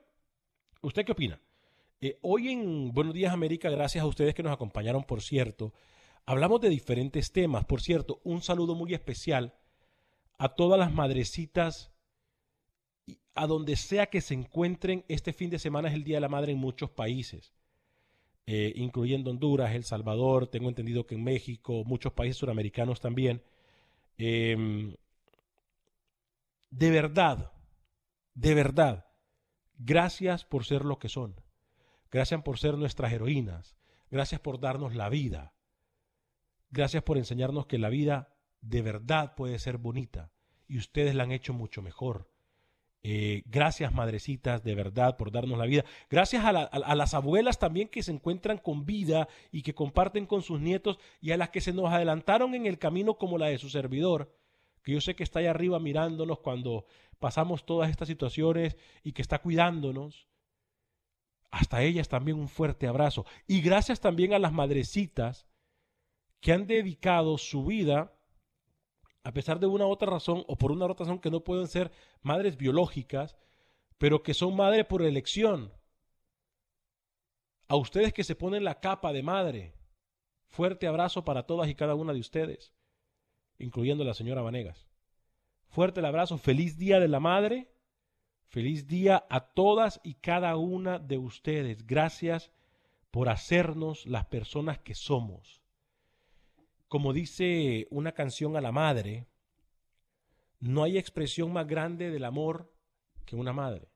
¿usted 0.81 1.05
qué 1.05 1.11
opina? 1.11 1.39
Eh, 2.01 2.17
hoy 2.21 2.49
en 2.49 2.93
Buenos 2.93 3.13
Días 3.13 3.33
América, 3.33 3.69
gracias 3.69 4.01
a 4.01 4.07
ustedes 4.07 4.33
que 4.33 4.43
nos 4.43 4.53
acompañaron, 4.53 5.03
por 5.03 5.21
cierto, 5.21 5.73
hablamos 6.25 6.61
de 6.61 6.69
diferentes 6.69 7.33
temas. 7.33 7.65
Por 7.65 7.81
cierto, 7.81 8.21
un 8.23 8.41
saludo 8.41 8.75
muy 8.75 8.93
especial 8.93 9.53
a 10.37 10.55
todas 10.55 10.79
las 10.79 10.93
madrecitas, 10.93 11.91
a 13.35 13.45
donde 13.45 13.75
sea 13.75 14.05
que 14.05 14.21
se 14.21 14.35
encuentren. 14.35 15.03
Este 15.09 15.33
fin 15.33 15.49
de 15.49 15.59
semana 15.59 15.89
es 15.89 15.95
el 15.95 16.05
Día 16.05 16.17
de 16.17 16.21
la 16.21 16.29
Madre 16.29 16.53
en 16.53 16.59
muchos 16.59 16.89
países, 16.89 17.53
eh, 18.51 18.73
incluyendo 18.77 19.29
Honduras, 19.29 19.75
El 19.75 19.83
Salvador, 19.83 20.47
tengo 20.47 20.69
entendido 20.69 21.05
que 21.05 21.13
en 21.13 21.23
México, 21.23 21.83
muchos 21.85 22.13
países 22.13 22.37
suramericanos 22.37 22.99
también. 22.99 23.43
Em, 24.17 24.95
de 26.71 26.89
verdad, 26.89 27.51
de 28.33 28.55
verdad, 28.55 29.05
gracias 29.77 30.45
por 30.45 30.65
ser 30.65 30.83
lo 30.83 30.97
que 30.97 31.09
son. 31.09 31.35
Gracias 32.09 32.41
por 32.41 32.57
ser 32.57 32.75
nuestras 32.75 33.13
heroínas. 33.13 33.77
Gracias 34.09 34.41
por 34.41 34.59
darnos 34.59 34.95
la 34.95 35.09
vida. 35.09 35.53
Gracias 36.71 37.03
por 37.03 37.19
enseñarnos 37.19 37.67
que 37.67 37.77
la 37.77 37.89
vida 37.89 38.35
de 38.61 38.81
verdad 38.81 39.35
puede 39.35 39.59
ser 39.59 39.77
bonita 39.77 40.31
y 40.67 40.79
ustedes 40.79 41.13
la 41.13 41.21
han 41.21 41.31
hecho 41.31 41.53
mucho 41.53 41.83
mejor. 41.83 42.31
Eh, 43.01 43.43
gracias, 43.45 43.93
madrecitas, 43.93 44.63
de 44.63 44.75
verdad, 44.75 45.15
por 45.15 45.31
darnos 45.31 45.57
la 45.57 45.65
vida. 45.65 45.85
Gracias 46.09 46.43
a, 46.43 46.49
a, 46.49 46.95
las 46.95 47.13
abuelas 47.13 47.57
también 47.57 47.87
que 47.87 48.03
se 48.03 48.11
encuentran 48.11 48.57
con 48.57 48.85
vida 48.85 49.29
y 49.51 49.61
que 49.61 49.73
comparten 49.73 50.25
con 50.25 50.41
sus 50.41 50.59
nietos 50.59 50.99
y 51.21 51.31
a 51.31 51.37
las 51.37 51.49
que 51.49 51.61
se 51.61 51.71
nos 51.71 51.91
adelantaron 51.91 52.55
en 52.55 52.65
el 52.65 52.77
camino 52.77 53.17
como 53.17 53.37
la 53.37 53.47
de 53.47 53.57
su 53.57 53.69
servidor, 53.69 54.35
que 54.83 54.91
yo 54.91 55.01
sé 55.01 55.15
que 55.15 55.23
está 55.23 55.39
ahí 55.39 55.45
arriba 55.45 55.79
mirándonos 55.79 56.39
cuando 56.39 56.85
pasamos 57.19 57.65
todas 57.65 57.89
estas 57.89 58.07
situaciones 58.09 58.75
y 59.03 59.13
que 59.13 59.21
está 59.21 59.39
cuidándonos 59.39 60.29
hasta 61.51 61.81
ellas 61.81 62.09
también 62.09 62.37
un 62.37 62.47
fuerte 62.47 62.87
abrazo. 62.87 63.25
Y 63.47 63.61
gracias 63.61 63.99
también 63.99 64.33
a 64.33 64.39
las 64.39 64.53
madrecitas 64.53 65.47
que 66.41 66.53
han 66.53 66.67
dedicado 66.67 67.37
su 67.37 67.65
vida, 67.65 68.13
a 69.23 69.33
pesar 69.33 69.59
de 69.59 69.67
una 69.67 69.85
u 69.85 69.89
otra 69.89 70.09
razón 70.09 70.43
o 70.47 70.57
por 70.57 70.71
una 70.71 70.85
otra 70.85 71.05
razón 71.05 71.19
que 71.19 71.31
no 71.31 71.43
pueden 71.43 71.67
ser 71.67 71.91
madres 72.21 72.57
biológicas, 72.57 73.35
pero 73.97 74.23
que 74.23 74.33
son 74.33 74.55
madres 74.55 74.85
por 74.85 75.01
elección. 75.01 75.73
A 77.67 77.75
ustedes 77.75 78.13
que 78.13 78.23
se 78.23 78.35
ponen 78.35 78.63
la 78.63 78.79
capa 78.79 79.13
de 79.13 79.23
madre, 79.23 79.73
fuerte 80.47 80.87
abrazo 80.87 81.23
para 81.25 81.43
todas 81.43 81.69
y 81.69 81.75
cada 81.75 81.95
una 81.95 82.13
de 82.13 82.19
ustedes, 82.19 82.73
incluyendo 83.57 84.03
la 84.03 84.13
señora 84.13 84.41
Vanegas. 84.41 84.87
Fuerte 85.67 85.99
el 85.99 86.05
abrazo, 86.05 86.37
feliz 86.37 86.77
día 86.77 86.99
de 86.99 87.07
la 87.07 87.19
madre 87.19 87.69
Feliz 88.49 88.87
día 88.87 89.27
a 89.29 89.41
todas 89.41 90.01
y 90.03 90.15
cada 90.15 90.57
una 90.57 90.97
de 90.97 91.19
ustedes. 91.19 91.85
Gracias 91.85 92.51
por 93.11 93.29
hacernos 93.29 94.07
las 94.07 94.25
personas 94.25 94.79
que 94.79 94.95
somos. 94.95 95.58
Como 96.89 97.13
dice 97.13 97.87
una 97.91 98.11
canción 98.11 98.57
a 98.57 98.61
la 98.61 98.73
madre, 98.73 99.27
no 100.59 100.83
hay 100.83 100.97
expresión 100.97 101.53
más 101.53 101.65
grande 101.67 102.09
del 102.09 102.25
amor 102.25 102.73
que 103.25 103.37
una 103.37 103.53
madre. 103.53 103.87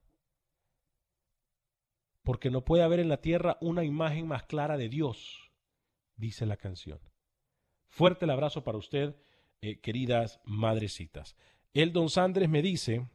Porque 2.21 2.49
no 2.49 2.63
puede 2.63 2.83
haber 2.83 3.01
en 3.01 3.09
la 3.09 3.19
tierra 3.19 3.57
una 3.59 3.83
imagen 3.83 4.27
más 4.27 4.43
clara 4.43 4.77
de 4.77 4.87
Dios, 4.87 5.51
dice 6.15 6.45
la 6.45 6.55
canción. 6.55 7.01
Fuerte 7.89 8.23
el 8.23 8.31
abrazo 8.31 8.63
para 8.63 8.77
usted, 8.77 9.15
eh, 9.61 9.81
queridas 9.81 10.39
madrecitas. 10.45 11.35
El 11.73 11.91
don 11.91 12.09
Sandres 12.09 12.47
me 12.47 12.61
dice 12.61 13.09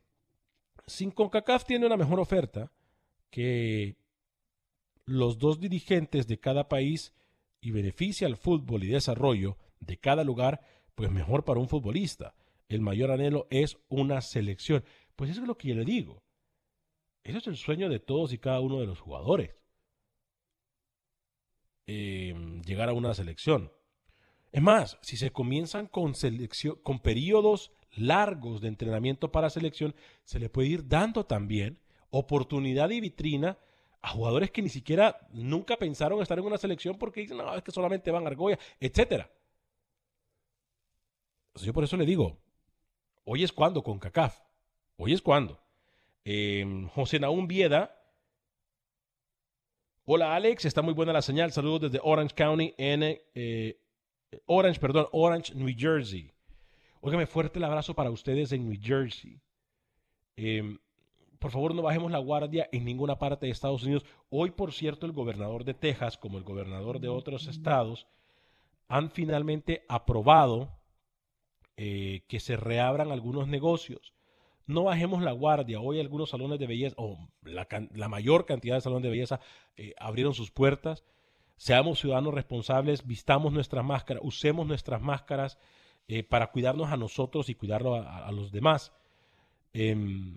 sin 0.89 1.11
CONCACAF 1.11 1.65
tiene 1.65 1.87
una 1.87 1.97
mejor 1.97 2.19
oferta 2.19 2.73
que 3.31 3.97
los 5.05 5.39
dos 5.39 5.61
dirigentes 5.61 6.27
de 6.27 6.41
cada 6.41 6.69
país 6.69 7.15
y 7.61 7.71
beneficia 7.71 8.27
al 8.27 8.37
fútbol 8.37 8.85
y 8.85 8.89
desarrollo 8.89 9.57
de 9.81 9.99
cada 9.99 10.25
lugar, 10.25 10.61
pues 10.95 11.11
mejor 11.11 11.45
para 11.45 11.61
un 11.61 11.69
futbolista. 11.69 12.35
El 12.69 12.81
mayor 12.81 13.11
anhelo 13.11 13.47
es 13.51 13.79
una 13.89 14.21
selección. 14.21 14.85
Pues 15.17 15.31
eso 15.31 15.43
es 15.43 15.49
lo 15.49 15.57
que 15.57 15.69
yo 15.69 15.75
le 15.75 15.85
digo. 15.85 16.23
Eso 17.25 17.39
es 17.39 17.47
el 17.47 17.57
sueño 17.57 17.89
de 17.89 17.99
todos 17.99 18.33
y 18.33 18.39
cada 18.39 18.61
uno 18.61 18.81
de 18.81 18.87
los 18.87 19.01
jugadores. 19.01 19.55
Em, 21.87 22.63
llegar 22.63 22.89
a 22.89 22.93
una 22.93 23.15
selección. 23.15 23.73
Es 24.53 24.63
más, 24.63 24.99
si 25.01 25.17
se 25.17 25.31
comienzan 25.31 25.87
con, 25.87 26.15
selección, 26.15 26.77
con 26.83 27.01
periodos 27.01 27.73
largos 27.97 28.61
de 28.61 28.69
entrenamiento 28.69 29.33
para 29.33 29.51
selección, 29.51 29.95
se 30.25 30.39
le 30.39 30.51
puede 30.51 30.69
ir 30.69 30.89
dando 30.89 31.25
también 31.25 31.79
oportunidad 32.11 32.91
y 32.91 33.01
vitrina 33.01 33.59
a 34.01 34.11
jugadores 34.11 34.51
que 34.51 34.63
ni 34.63 34.69
siquiera 34.69 35.29
nunca 35.33 35.77
pensaron 35.77 36.23
estar 36.23 36.39
en 36.39 36.45
una 36.45 36.59
selección 36.59 36.99
porque 36.99 37.23
dicen, 37.23 37.39
que 37.65 37.73
solamente 37.73 38.11
van 38.11 38.25
a 38.25 38.29
Argolla, 38.29 38.59
etcétera. 38.81 39.31
Yo 41.63 41.73
por 41.73 41.85
eso 41.85 41.97
le 41.97 42.07
digo, 42.07 42.39
hoy 43.25 43.45
es 43.45 43.53
cuando 43.53 43.83
con 43.83 43.99
CACAF, 43.99 44.41
hoy 44.97 45.13
es 45.13 45.23
cuando. 45.23 45.61
Em, 46.25 46.89
José 46.89 47.19
Naún 47.19 47.49
Vieda, 47.49 47.95
hola 50.05 50.35
Alex, 50.35 50.65
está 50.65 50.83
muy 50.83 50.95
buena 50.95 51.13
la 51.13 51.23
señal, 51.23 51.53
saludos 51.53 51.83
desde 51.83 52.01
Orange 52.03 52.35
County 52.35 52.75
en 52.77 53.03
eh, 53.35 53.81
Orange, 54.47 54.81
perdón, 54.81 55.09
Orange, 55.13 55.55
New 55.55 55.75
Jersey. 55.77 56.31
Óigame, 57.01 57.27
fuerte 57.27 57.59
el 57.59 57.65
abrazo 57.65 57.95
para 57.95 58.11
ustedes 58.11 58.53
en 58.53 58.69
New 58.69 58.79
Jersey. 58.81 59.41
Em, 60.37 60.79
por 61.39 61.51
favor, 61.51 61.75
no 61.75 61.83
bajemos 61.83 62.11
la 62.11 62.19
guardia 62.19 62.69
en 62.73 62.85
ninguna 62.85 63.19
parte 63.19 63.47
de 63.47 63.53
Estados 63.53 63.85
Unidos. 63.85 64.05
Hoy, 64.29 64.51
por 64.51 64.73
cierto, 64.73 65.07
el 65.07 65.13
gobernador 65.13 65.65
de 65.65 65.75
Texas, 65.75 66.19
como 66.19 66.39
el 66.39 66.45
gobernador 66.45 67.01
de 67.01 67.09
otros 67.09 67.47
estados, 67.47 68.07
han 68.89 69.11
finalmente 69.11 69.85
aprobado 69.89 70.78
eh, 71.81 72.25
que 72.27 72.41
se 72.41 72.57
reabran 72.57 73.13
algunos 73.13 73.47
negocios. 73.47 74.13
No 74.67 74.83
bajemos 74.83 75.23
la 75.23 75.31
guardia. 75.31 75.79
Hoy 75.79 76.01
algunos 76.01 76.31
salones 76.31 76.59
de 76.59 76.67
belleza, 76.67 76.97
o 76.99 77.29
la, 77.45 78.09
mayor 78.09 78.47
cantidad 78.47 78.75
de 78.75 78.81
salones 78.81 79.05
de 79.05 79.11
belleza, 79.11 79.39
eh, 79.77 79.95
abrieron 79.97 80.35
sus 80.35 80.51
puertas. 80.51 81.05
Seamos 81.57 82.01
ciudadanos 82.01 82.35
responsables, 82.35 83.07
vistamos 83.07 83.53
nuestras 83.53 83.85
máscaras, 83.85 84.25
usemos 84.27 84.67
nuestras 84.67 85.01
máscaras 85.01 85.57
eh, 86.09 86.25
para 86.25 86.49
cuidarnos 86.49 86.91
a 86.91 86.97
nosotros 86.97 87.49
y 87.49 87.55
cuidarlo 87.55 87.95
a, 87.95 88.33
los 88.33 88.51
demás. 88.51 88.93
Em, 89.73 90.37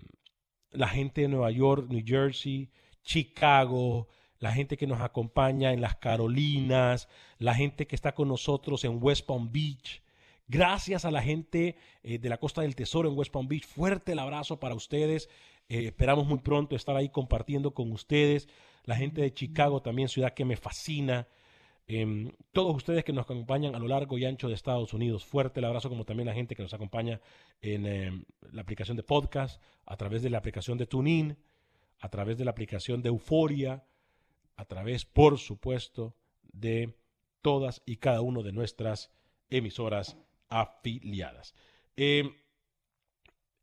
la 0.70 0.86
gente 0.86 1.22
de 1.22 1.28
Nueva 1.28 1.50
York, 1.50 1.88
New 1.90 2.04
Jersey, 2.06 2.70
Chicago, 3.02 4.06
la 4.38 4.52
gente 4.52 4.76
que 4.76 4.86
nos 4.86 5.00
acompaña 5.00 5.72
en 5.72 5.80
las 5.80 5.96
Carolinas, 5.96 7.08
la 7.38 7.56
gente 7.56 7.88
que 7.88 7.96
está 7.96 8.14
con 8.14 8.28
nosotros 8.28 8.84
en 8.84 9.02
West 9.02 9.26
Palm 9.26 9.50
Beach. 9.50 10.02
Gracias 10.48 11.04
a 11.04 11.10
la 11.10 11.22
gente 11.22 11.76
eh, 12.02 12.18
de 12.18 12.28
la 12.28 12.38
Costa 12.38 12.62
del 12.62 12.76
Tesoro 12.76 13.08
en 13.08 13.16
West 13.16 13.32
Palm 13.32 13.48
Beach. 13.48 13.66
Fuerte 13.66 14.12
el 14.12 14.18
abrazo 14.18 14.60
para 14.60 14.74
ustedes. 14.74 15.28
Eh, 15.68 15.86
esperamos 15.86 16.26
muy 16.26 16.38
pronto 16.40 16.76
estar 16.76 16.96
ahí 16.96 17.08
compartiendo 17.08 17.72
con 17.74 17.92
ustedes. 17.92 18.48
La 18.84 18.96
gente 18.96 19.22
de 19.22 19.32
Chicago 19.32 19.80
también, 19.80 20.08
ciudad 20.08 20.34
que 20.34 20.44
me 20.44 20.56
fascina. 20.56 21.28
Em, 21.86 22.30
todos 22.52 22.76
ustedes 22.76 23.04
que 23.04 23.12
nos 23.12 23.24
acompañan 23.24 23.74
a 23.74 23.78
lo 23.78 23.88
largo 23.88 24.16
y 24.16 24.24
ancho 24.24 24.48
de 24.48 24.54
Estados 24.54 24.94
Unidos, 24.94 25.24
fuerte 25.24 25.60
el 25.60 25.64
abrazo, 25.64 25.88
como 25.88 26.04
también 26.04 26.26
la 26.26 26.34
gente 26.34 26.54
que 26.54 26.62
nos 26.62 26.74
acompaña 26.74 27.20
en 27.60 27.86
em, 27.86 28.24
la 28.52 28.62
aplicación 28.62 28.96
de 28.96 29.02
podcast, 29.02 29.60
a 29.84 29.96
través 29.96 30.22
de 30.22 30.30
la 30.30 30.38
aplicación 30.38 30.78
de 30.78 30.86
TuneIn, 30.86 31.36
a 31.98 32.08
través 32.08 32.38
de 32.38 32.44
la 32.44 32.50
aplicación 32.50 33.02
de 33.02 33.08
Euforia, 33.08 33.84
a 34.56 34.64
través, 34.64 35.04
por 35.04 35.38
supuesto, 35.38 36.14
de 36.52 36.94
todas 37.40 37.82
y 37.86 37.96
cada 37.96 38.20
una 38.20 38.42
de 38.42 38.52
nuestras 38.52 39.10
emisoras 39.50 40.16
afiliadas. 40.60 41.54
Em, 41.96 42.34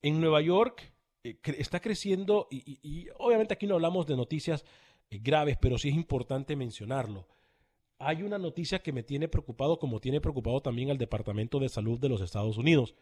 en 0.02 0.22
Nueva 0.22 0.42
York 0.42 0.94
eh, 1.24 1.40
está 1.58 1.80
creciendo, 1.80 2.48
y, 2.52 3.08
obviamente 3.18 3.54
aquí 3.54 3.68
no 3.68 3.76
hablamos 3.76 4.08
de 4.08 4.16
noticias 4.16 4.64
eh, 5.10 5.20
graves, 5.22 5.58
pero 5.60 5.78
sí 5.78 5.90
es 5.90 5.96
importante 5.96 6.56
mencionarlo 6.56 7.28
hay 8.00 8.24
una 8.24 8.38
noticia 8.38 8.80
que 8.80 8.94
me 8.94 9.04
tiene 9.04 9.28
preocupado, 9.28 9.78
como 9.78 10.00
tiene 10.00 10.22
preocupado 10.22 10.62
también 10.62 10.90
al 10.90 10.98
Departamento 10.98 11.60
de 11.60 11.68
Salud 11.68 12.00
de 12.00 12.08
los 12.08 12.22
Estados 12.22 12.58
Unidos. 12.58 12.96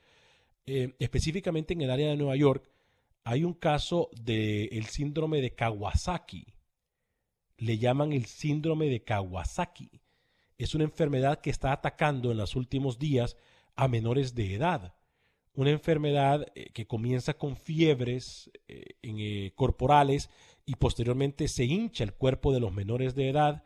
Eh, 0.65 0.95
específicamente 0.97 1.73
en 1.73 1.81
el 1.81 1.91
área 1.91 2.09
de 2.09 2.17
Nueva 2.17 2.35
York, 2.35 2.67
hay 3.23 3.43
un 3.43 3.53
caso 3.53 4.09
del 4.19 4.85
síndrome 4.85 5.39
de 5.39 5.53
Kawasaki. 5.53 6.47
Le 7.57 7.77
llaman 7.77 8.11
el 8.11 8.25
síndrome 8.25 8.87
de 8.87 9.03
Kawasaki. 9.03 10.01
Es 10.57 10.73
una 10.73 10.85
enfermedad 10.85 11.41
que 11.41 11.51
está 11.51 11.71
atacando 11.71 12.31
en 12.31 12.37
los 12.37 12.55
últimos 12.55 12.97
días 12.97 13.37
a 13.77 13.87
menores 13.87 14.35
de 14.35 14.55
edad. 14.55 14.93
Una 15.53 15.69
enfermedad 15.71 16.45
eh, 16.55 16.71
que 16.73 16.85
comienza 16.85 17.35
con 17.35 17.55
fiebres 17.55 18.51
eh, 18.67 18.95
eh, 19.01 19.51
corporales 19.55 20.29
y 20.65 20.75
posteriormente 20.75 21.47
se 21.47 21.63
hincha 21.63 22.03
el 22.03 22.13
cuerpo 22.13 22.51
de 22.51 22.59
los 22.59 22.73
menores 22.73 23.15
de 23.15 23.29
edad. 23.29 23.63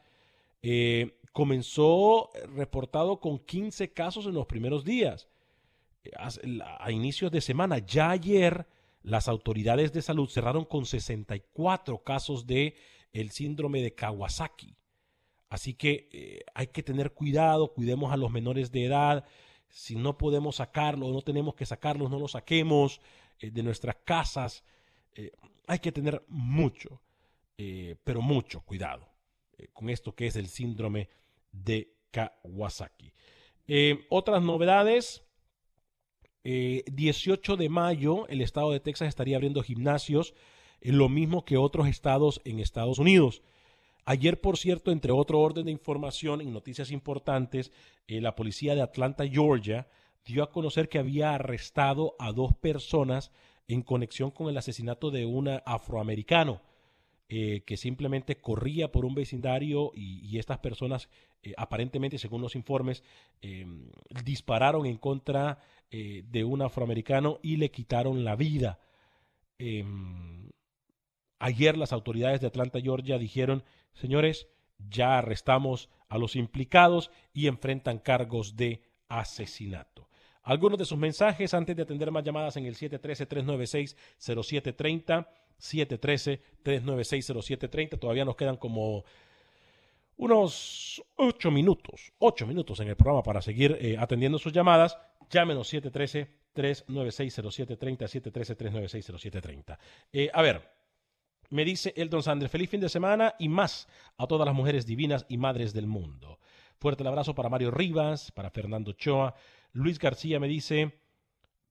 comenzó 1.34 2.30
reportado 2.56 3.20
con 3.20 3.40
15 3.40 3.94
casos 3.94 4.26
en 4.26 4.34
los 4.34 4.46
primeros 4.46 4.84
días 4.84 5.28
a 6.80 6.92
inicios 6.92 7.32
de 7.32 7.42
semana. 7.42 7.80
Ya 7.80 8.12
ayer 8.12 8.68
las 9.02 9.28
autoridades 9.28 9.92
de 9.94 10.02
salud 10.02 10.30
cerraron 10.30 10.66
con 10.66 10.86
64 10.86 12.04
casos 12.04 12.46
de 12.46 12.76
el 13.14 13.32
síndrome 13.32 13.82
de 13.82 13.96
Kawasaki. 13.96 14.76
Así 15.50 15.74
que 15.74 16.44
hay 16.54 16.68
que 16.68 16.84
tener 16.84 17.14
cuidado, 17.14 17.74
cuidemos 17.74 18.14
a 18.14 18.18
los 18.18 18.32
menores 18.32 18.72
de 18.72 18.86
edad. 18.86 19.26
Si 19.72 19.96
no 19.96 20.18
podemos 20.18 20.58
sacarlos, 20.58 21.12
no 21.12 21.22
tenemos 21.22 21.56
que 21.56 21.66
sacarlos, 21.66 22.10
no 22.10 22.20
los 22.20 22.32
saquemos 22.32 23.02
eh, 23.40 23.52
de 23.52 23.64
nuestras 23.64 23.96
casas. 24.04 24.64
Eh, 25.16 25.32
hay 25.68 25.80
que 25.80 25.92
tener 25.92 26.24
mucho, 26.28 27.02
pero 28.04 28.24
mucho 28.24 28.62
cuidado 28.62 29.08
con 29.72 29.92
esto 29.92 30.16
que 30.16 30.26
es 30.26 30.36
el 30.36 30.48
síndrome 30.48 31.10
de 31.52 31.94
Kawasaki. 32.10 33.14
otras 34.10 34.42
novedades, 34.42 35.24
18 36.44 37.54
eh, 37.54 37.58
de 37.58 37.70
mayo 37.70 38.28
el 38.28 38.42
estado 38.42 38.72
de 38.72 38.80
Texas 38.80 39.08
estaría 39.08 39.36
abriendo 39.36 39.62
gimnasios, 39.62 40.34
eh, 40.82 40.92
lo 40.92 41.10
mismo 41.10 41.46
que 41.46 41.58
otros 41.58 41.88
estados 41.88 42.42
en 42.46 42.60
Estados 42.60 43.00
Unidos. 43.00 43.42
Ayer, 44.06 44.42
por 44.42 44.58
cierto, 44.58 44.92
entre 44.92 45.12
otro 45.12 45.40
orden 45.40 45.66
de 45.66 45.72
información 45.72 46.42
y 46.42 46.46
noticias 46.46 46.92
importantes, 46.92 47.72
eh, 48.08 48.22
la 48.22 48.36
policía 48.36 48.76
de 48.76 48.82
Atlanta, 48.82 49.28
Georgia, 49.28 49.88
dio 50.26 50.44
a 50.44 50.52
conocer 50.52 50.90
que 50.90 51.00
había 51.00 51.34
arrestado 51.34 52.16
a 52.20 52.32
dos 52.32 52.56
personas 52.56 53.32
en 53.68 53.82
conexión 53.82 54.32
con 54.32 54.50
el 54.50 54.58
asesinato 54.58 55.12
de 55.12 55.26
un 55.26 55.48
afroamericano. 55.66 56.62
que 57.30 57.78
simplemente 57.78 58.36
corría 58.36 58.92
por 58.92 59.06
un 59.06 59.16
vecindario 59.16 59.94
y, 59.96 60.38
estas 60.38 60.58
personas, 60.58 61.08
aparentemente, 61.56 62.18
según 62.18 62.42
los 62.42 62.58
informes, 62.58 63.06
dispararon 64.26 64.86
en 64.86 64.98
contra 64.98 65.60
eh, 65.94 66.24
de 66.32 66.46
un 66.46 66.62
afroamericano 66.62 67.40
y 67.44 67.58
le 67.58 67.70
quitaron 67.70 68.24
la 68.24 68.38
vida. 68.38 68.80
Ayer 71.44 71.76
las 71.76 71.92
autoridades 71.92 72.40
de 72.40 72.46
Atlanta, 72.46 72.80
Georgia, 72.80 73.18
dijeron, 73.18 73.64
señores, 73.94 74.48
ya 74.92 75.18
arrestamos 75.18 75.90
a 76.08 76.20
los 76.20 76.36
implicados 76.36 77.10
y 77.34 77.48
enfrentan 77.48 77.98
cargos 77.98 78.56
de 78.56 78.84
asesinato. 79.08 80.08
Algunos 80.44 80.78
de 80.78 80.86
sus 80.86 81.00
mensajes 81.00 81.56
antes 81.56 81.76
de 81.76 81.82
atender 81.82 82.12
más 82.12 82.24
llamadas 82.24 82.58
en 82.58 82.68
el 82.68 82.76
713-396-0730. 82.76 85.28
713-396-0730. 85.60 87.98
Todavía 87.98 88.24
nos 88.24 88.36
quedan 88.36 88.58
como 88.58 89.04
unos 90.18 91.04
ocho 91.16 91.50
minutos, 91.50 92.14
ocho 92.20 92.46
minutos 92.46 92.80
en 92.82 92.90
el 92.90 92.96
programa 92.96 93.24
para 93.24 93.42
seguir 93.42 93.80
eh, 93.82 93.98
atendiendo 93.98 94.38
sus 94.38 94.54
llamadas. 94.54 94.96
Llámenos 95.32 95.74
713-396-0730, 95.74 97.98
713-396-0730. 97.98 99.80
Eh, 100.14 100.30
a 100.32 100.44
ver, 100.44 100.81
me 101.52 101.66
dice 101.66 101.94
Eldon 101.96 102.24
Sander, 102.24 102.50
feliz 102.50 102.70
fin 102.70 102.82
de 102.82 102.90
semana 102.90 103.36
y 103.38 103.50
más 103.50 103.88
a 104.18 104.26
todas 104.26 104.46
las 104.46 104.56
mujeres 104.56 104.86
divinas 104.86 105.26
y 105.30 105.38
madres 105.38 105.74
del 105.74 105.86
mundo. 105.86 106.40
Fuerte 106.78 107.04
el 107.04 107.08
abrazo 107.08 107.36
para 107.36 107.50
Mario 107.50 107.70
Rivas, 107.70 108.32
para 108.32 108.50
Fernando 108.50 108.94
Choa. 108.94 109.36
Luis 109.74 110.00
García 110.00 110.40
me 110.40 110.48
dice, 110.48 110.98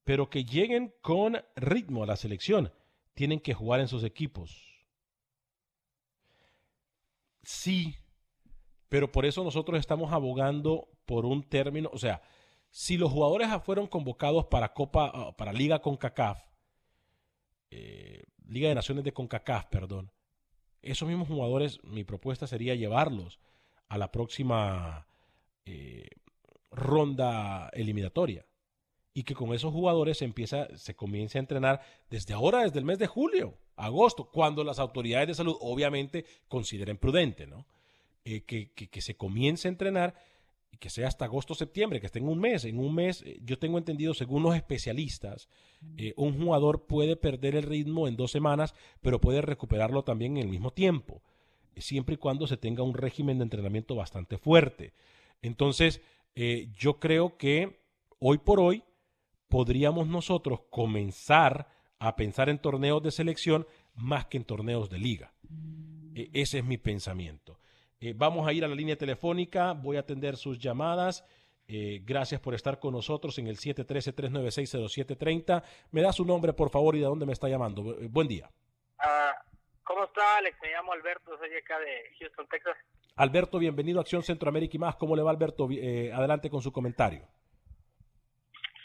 pero 0.03 0.29
que 0.29 0.45
lleguen 0.45 0.93
con 1.01 1.43
ritmo 1.55 2.03
a 2.03 2.07
la 2.07 2.15
selección. 2.15 2.71
Tienen 3.13 3.39
que 3.39 3.53
jugar 3.53 3.79
en 3.81 3.87
sus 3.87 4.03
equipos. 4.03 4.71
Sí, 7.43 7.95
pero 8.87 9.11
por 9.11 9.25
eso 9.25 9.43
nosotros 9.43 9.79
estamos 9.79 10.13
abogando 10.13 10.89
por 11.05 11.25
un 11.25 11.43
término, 11.43 11.89
o 11.91 11.97
sea, 11.97 12.21
si 12.69 12.97
los 12.97 13.11
jugadores 13.11 13.49
fueron 13.63 13.87
convocados 13.87 14.45
para 14.45 14.73
Copa, 14.73 15.35
para 15.35 15.51
Liga 15.51 15.81
CONCACAF, 15.81 16.39
eh, 17.71 18.23
Liga 18.51 18.67
de 18.67 18.75
Naciones 18.75 19.05
de 19.05 19.13
CONCACAF, 19.13 19.67
perdón, 19.67 20.11
esos 20.81 21.07
mismos 21.07 21.27
jugadores, 21.27 21.81
mi 21.83 22.03
propuesta 22.03 22.47
sería 22.47 22.75
llevarlos 22.75 23.39
a 23.87 23.97
la 23.97 24.11
próxima 24.11 25.07
eh, 25.65 26.09
ronda 26.71 27.69
eliminatoria 27.73 28.45
y 29.13 29.23
que 29.23 29.35
con 29.35 29.53
esos 29.53 29.71
jugadores 29.71 30.17
se 30.17 30.25
empieza, 30.25 30.67
se 30.75 30.95
comience 30.95 31.37
a 31.37 31.41
entrenar 31.41 31.81
desde 32.09 32.33
ahora, 32.33 32.63
desde 32.63 32.79
el 32.79 32.85
mes 32.85 32.99
de 32.99 33.07
julio, 33.07 33.57
agosto, 33.77 34.29
cuando 34.29 34.63
las 34.63 34.79
autoridades 34.79 35.29
de 35.29 35.35
salud 35.35 35.55
obviamente 35.61 36.25
consideren 36.49 36.97
prudente, 36.97 37.47
¿no? 37.47 37.65
Eh, 38.23 38.41
que, 38.41 38.71
que, 38.73 39.01
se 39.01 39.15
comience 39.15 39.67
a 39.67 39.71
entrenar 39.71 40.13
y 40.71 40.77
que 40.77 40.89
sea 40.89 41.07
hasta 41.07 41.25
agosto 41.25 41.53
septiembre, 41.53 41.99
que 41.99 42.05
esté 42.05 42.19
en 42.19 42.27
un 42.27 42.39
mes. 42.39 42.65
En 42.65 42.79
un 42.79 42.95
mes, 42.95 43.23
eh, 43.23 43.39
yo 43.43 43.59
tengo 43.59 43.77
entendido, 43.77 44.13
según 44.13 44.43
los 44.43 44.55
especialistas, 44.55 45.49
eh, 45.97 46.13
un 46.15 46.41
jugador 46.41 46.85
puede 46.87 47.15
perder 47.15 47.55
el 47.55 47.63
ritmo 47.63 48.07
en 48.07 48.15
dos 48.15 48.31
semanas, 48.31 48.73
pero 49.01 49.19
puede 49.19 49.41
recuperarlo 49.41 50.03
también 50.03 50.37
en 50.37 50.43
el 50.43 50.49
mismo 50.49 50.71
tiempo, 50.71 51.21
siempre 51.75 52.15
y 52.15 52.17
cuando 52.17 52.47
se 52.47 52.57
tenga 52.57 52.83
un 52.83 52.93
régimen 52.93 53.37
de 53.37 53.43
entrenamiento 53.43 53.95
bastante 53.95 54.37
fuerte. 54.37 54.93
Entonces, 55.41 56.01
eh, 56.35 56.69
yo 56.77 56.99
creo 56.99 57.37
que 57.37 57.81
hoy 58.19 58.37
por 58.37 58.59
hoy 58.59 58.83
podríamos 59.49 60.07
nosotros 60.07 60.61
comenzar 60.69 61.67
a 61.99 62.15
pensar 62.15 62.49
en 62.49 62.59
torneos 62.59 63.03
de 63.03 63.11
selección 63.11 63.67
más 63.95 64.25
que 64.27 64.37
en 64.37 64.45
torneos 64.45 64.89
de 64.89 64.97
liga. 64.97 65.33
E, 66.15 66.29
ese 66.33 66.59
es 66.59 66.65
mi 66.65 66.77
pensamiento. 66.77 67.59
Eh, 68.03 68.13
vamos 68.15 68.47
a 68.47 68.51
ir 68.51 68.65
a 68.65 68.67
la 68.67 68.73
línea 68.73 68.95
telefónica, 68.95 69.73
voy 69.73 69.95
a 69.95 69.99
atender 69.99 70.35
sus 70.35 70.57
llamadas. 70.57 71.23
Eh, 71.67 72.01
gracias 72.03 72.41
por 72.41 72.55
estar 72.55 72.79
con 72.79 72.93
nosotros 72.93 73.37
en 73.37 73.45
el 73.45 73.57
713-396-0730. 73.57 75.61
Me 75.91 76.01
da 76.01 76.11
su 76.11 76.25
nombre, 76.25 76.51
por 76.51 76.71
favor, 76.71 76.95
y 76.95 76.99
de 76.99 77.05
dónde 77.05 77.27
me 77.27 77.33
está 77.33 77.47
llamando. 77.47 77.95
Eh, 77.99 78.07
buen 78.09 78.27
día. 78.27 78.49
Ah, 78.97 79.35
¿Cómo 79.83 80.05
está, 80.05 80.37
Alex? 80.37 80.57
Me 80.63 80.71
llamo 80.71 80.93
Alberto, 80.93 81.37
soy 81.37 81.55
acá 81.55 81.77
de 81.79 82.09
Houston, 82.19 82.47
Texas. 82.49 82.75
Alberto, 83.17 83.59
bienvenido 83.59 83.99
a 83.99 84.01
Acción 84.01 84.23
Centroamérica 84.23 84.77
y 84.77 84.79
más. 84.79 84.95
¿Cómo 84.95 85.15
le 85.15 85.21
va, 85.21 85.29
Alberto? 85.29 85.65
adelante 85.65 86.49
con 86.49 86.63
su 86.63 86.71
comentario. 86.71 87.27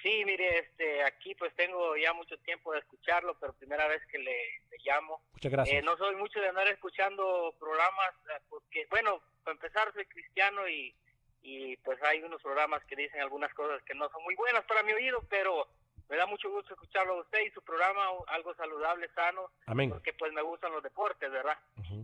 Sí, 0.06 0.24
mire, 0.24 0.60
este, 0.60 1.02
aquí 1.02 1.34
pues 1.34 1.52
tengo 1.56 1.96
ya 1.96 2.12
mucho 2.12 2.38
tiempo 2.38 2.72
de 2.72 2.78
escucharlo, 2.78 3.36
pero 3.40 3.52
primera 3.54 3.88
vez 3.88 4.00
que 4.06 4.18
le, 4.18 4.36
llamo. 4.84 5.20
Muchas 5.32 5.50
gracias. 5.50 5.78
Eh, 5.78 5.82
no 5.82 5.96
soy 5.96 6.14
mucho 6.14 6.38
de 6.38 6.46
andar 6.46 6.68
escuchando 6.68 7.52
programas, 7.58 8.14
eh, 8.30 8.40
porque, 8.48 8.86
bueno, 8.88 9.20
para 9.42 9.56
empezar 9.56 9.92
soy 9.92 10.06
cristiano 10.06 10.68
y, 10.68 10.94
y 11.42 11.76
pues 11.78 12.00
hay 12.04 12.22
unos 12.22 12.40
programas 12.40 12.84
que 12.84 12.94
dicen 12.94 13.20
algunas 13.20 13.52
cosas 13.52 13.82
que 13.82 13.96
no 13.96 14.08
son 14.10 14.22
muy 14.22 14.36
buenas 14.36 14.64
para 14.66 14.84
mi 14.84 14.92
oído, 14.92 15.24
pero 15.28 15.66
me 16.08 16.16
da 16.16 16.26
mucho 16.26 16.50
gusto 16.50 16.74
escucharlo 16.74 17.14
a 17.14 17.22
usted 17.22 17.40
y 17.40 17.50
su 17.50 17.62
programa, 17.62 18.06
algo 18.28 18.54
saludable, 18.54 19.08
sano, 19.12 19.50
Amén. 19.66 19.90
porque 19.90 20.12
pues 20.12 20.32
me 20.32 20.42
gustan 20.42 20.70
los 20.70 20.84
deportes, 20.84 21.32
¿verdad? 21.32 21.58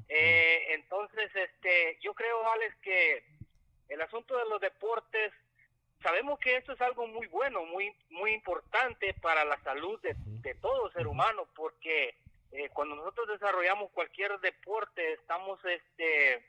eh, 0.09 0.75
entonces, 0.75 1.31
este, 1.37 1.99
yo 2.03 2.15
creo, 2.15 2.51
Alex, 2.51 2.75
que 2.83 3.25
el 3.91 4.01
asunto 4.01 4.37
de 4.37 4.47
los 4.47 4.61
deportes 4.61 5.33
sabemos 6.03 6.39
que 6.39 6.57
esto 6.57 6.73
es 6.73 6.81
algo 6.81 7.07
muy 7.07 7.27
bueno, 7.29 7.65
muy 7.67 7.95
muy 8.11 8.33
importante 8.33 9.15
para 9.15 9.45
la 9.45 9.59
salud 9.63 10.01
de, 10.03 10.55
todo 10.57 10.91
ser 10.93 11.07
humano, 11.07 11.49
porque 11.55 12.15
eh, 12.53 12.69
cuando 12.73 12.95
nosotros 12.95 13.29
desarrollamos 13.29 13.91
cualquier 13.93 14.39
deporte 14.41 15.13
estamos 15.15 15.59
este 15.65 16.45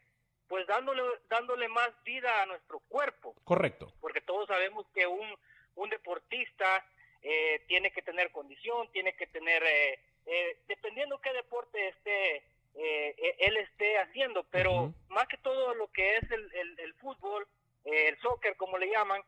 pues 0.47 0.67
dándole 0.67 1.01
dándole 1.29 1.67
más 1.67 1.89
vida 2.03 2.41
a 2.41 2.45
nuestro 2.45 2.79
cuerpo. 2.89 3.35
Correcto. 3.43 3.91
Porque 4.01 4.21
todos 4.21 4.47
sabemos 4.47 4.85
que 4.93 5.07
un, 5.07 5.37
un 5.75 5.89
deportista 5.89 6.85
eh, 7.21 7.63
tiene 7.67 7.91
que 7.91 8.01
tener 8.01 8.31
condición, 8.31 8.91
tiene 8.91 9.15
que 9.15 9.27
tener, 9.27 9.63
eh, 9.63 10.57
dependiendo 10.67 11.21
qué 11.21 11.31
deporte 11.33 11.87
esté, 11.87 12.43
él 12.75 13.57
esté 13.57 13.99
haciendo, 13.99 14.43
pero 14.45 14.93
más 15.09 15.27
que 15.27 15.37
todo 15.37 15.75
lo 15.75 15.91
que 15.91 16.17
es 16.17 16.31
el, 16.31 16.53
el, 16.55 16.79
el 16.79 16.93
fútbol, 16.95 17.47
el 17.85 18.17
soccer 18.19 18.55
como 18.57 18.79
le 18.79 18.89
llaman, 18.89 19.21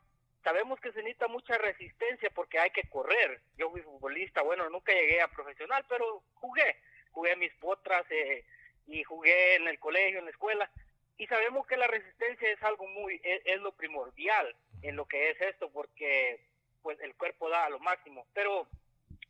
sabemos 0.46 0.80
que 0.80 0.92
se 0.92 1.00
necesita 1.00 1.28
mucha 1.28 1.58
resistencia 1.58 2.30
porque 2.30 2.60
hay 2.60 2.70
que 2.70 2.88
correr. 2.88 3.42
Yo 3.58 3.72
fui 3.72 3.82
futbolista, 3.82 4.44
bueno, 4.44 4.70
nunca 4.70 4.94
llegué 4.94 5.20
a 5.20 5.28
profesional, 5.28 5.84
pero 5.90 6.22
jugué, 6.36 6.78
jugué 7.12 7.36
mis 7.36 7.52
potras 7.56 8.06
eh, 8.12 8.46
y 8.86 9.04
jugué 9.04 9.56
en 9.56 9.68
el 9.68 9.80
colegio, 9.80 10.20
en 10.20 10.26
la 10.26 10.32
escuela. 10.32 10.70
Y 11.18 11.26
sabemos 11.26 11.66
que 11.66 11.78
la 11.78 11.88
resistencia 11.88 12.48
es 12.52 12.62
algo 12.62 12.88
muy, 12.88 13.20
es, 13.24 13.60
lo 13.60 13.72
primordial 13.72 14.56
en 14.84 14.96
lo 14.96 15.06
que 15.06 15.32
es 15.32 15.42
esto, 15.42 15.72
porque 15.72 16.40
pues 16.84 17.00
el 17.02 17.16
cuerpo 17.16 17.50
da 17.50 17.66
a 17.66 17.70
lo 17.72 17.80
máximo. 17.80 18.28
Pero 18.36 18.68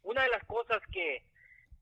una 0.03 0.23
de 0.23 0.29
las 0.29 0.43
cosas 0.43 0.81
que, 0.91 1.23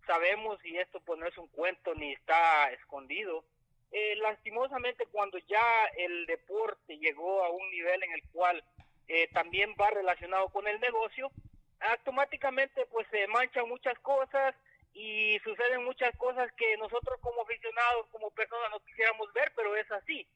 sabemos, 0.05 0.63
y 0.63 0.77
esto 0.77 0.99
pues 0.99 1.19
no 1.19 1.25
es 1.25 1.37
un 1.39 1.47
cuento 1.47 1.95
ni 1.95 2.13
está 2.13 2.71
escondido, 2.71 3.43
eh, 3.91 4.15
lastimosamente 4.17 5.07
cuando 5.07 5.39
ya 5.39 5.85
el 5.97 6.27
deporte 6.27 6.99
llegó 6.99 7.43
a 7.43 7.49
un 7.49 7.67
nivel 7.71 8.03
en 8.03 8.11
el 8.11 8.23
cual 8.31 8.63
eh, 9.07 9.27
también 9.33 9.73
va 9.79 9.89
relacionado 9.89 10.49
con 10.49 10.67
el 10.67 10.79
negocio, 10.79 11.31
automáticamente 11.79 12.85
pues 12.87 13.07
se 13.11 13.27
manchan 13.27 13.67
muchas 13.67 13.97
cosas 13.99 14.55
y 14.93 15.39
suceden 15.43 15.83
muchas 15.83 16.15
cosas 16.17 16.51
que 16.53 16.77
nosotros 16.77 17.19
como 17.19 17.41
aficionados, 17.41 18.07
como 18.11 18.31
personas 18.31 18.69
no 18.71 18.79
quisiéramos 18.81 19.31
ver, 19.33 19.51
pero 19.55 19.75
es 19.75 19.91
así. 19.91 20.27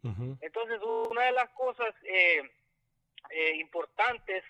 Entonces 0.41 0.81
una 0.81 1.25
de 1.25 1.31
las 1.31 1.49
cosas 1.49 1.93
eh, 2.03 2.41
importantes 3.55 4.43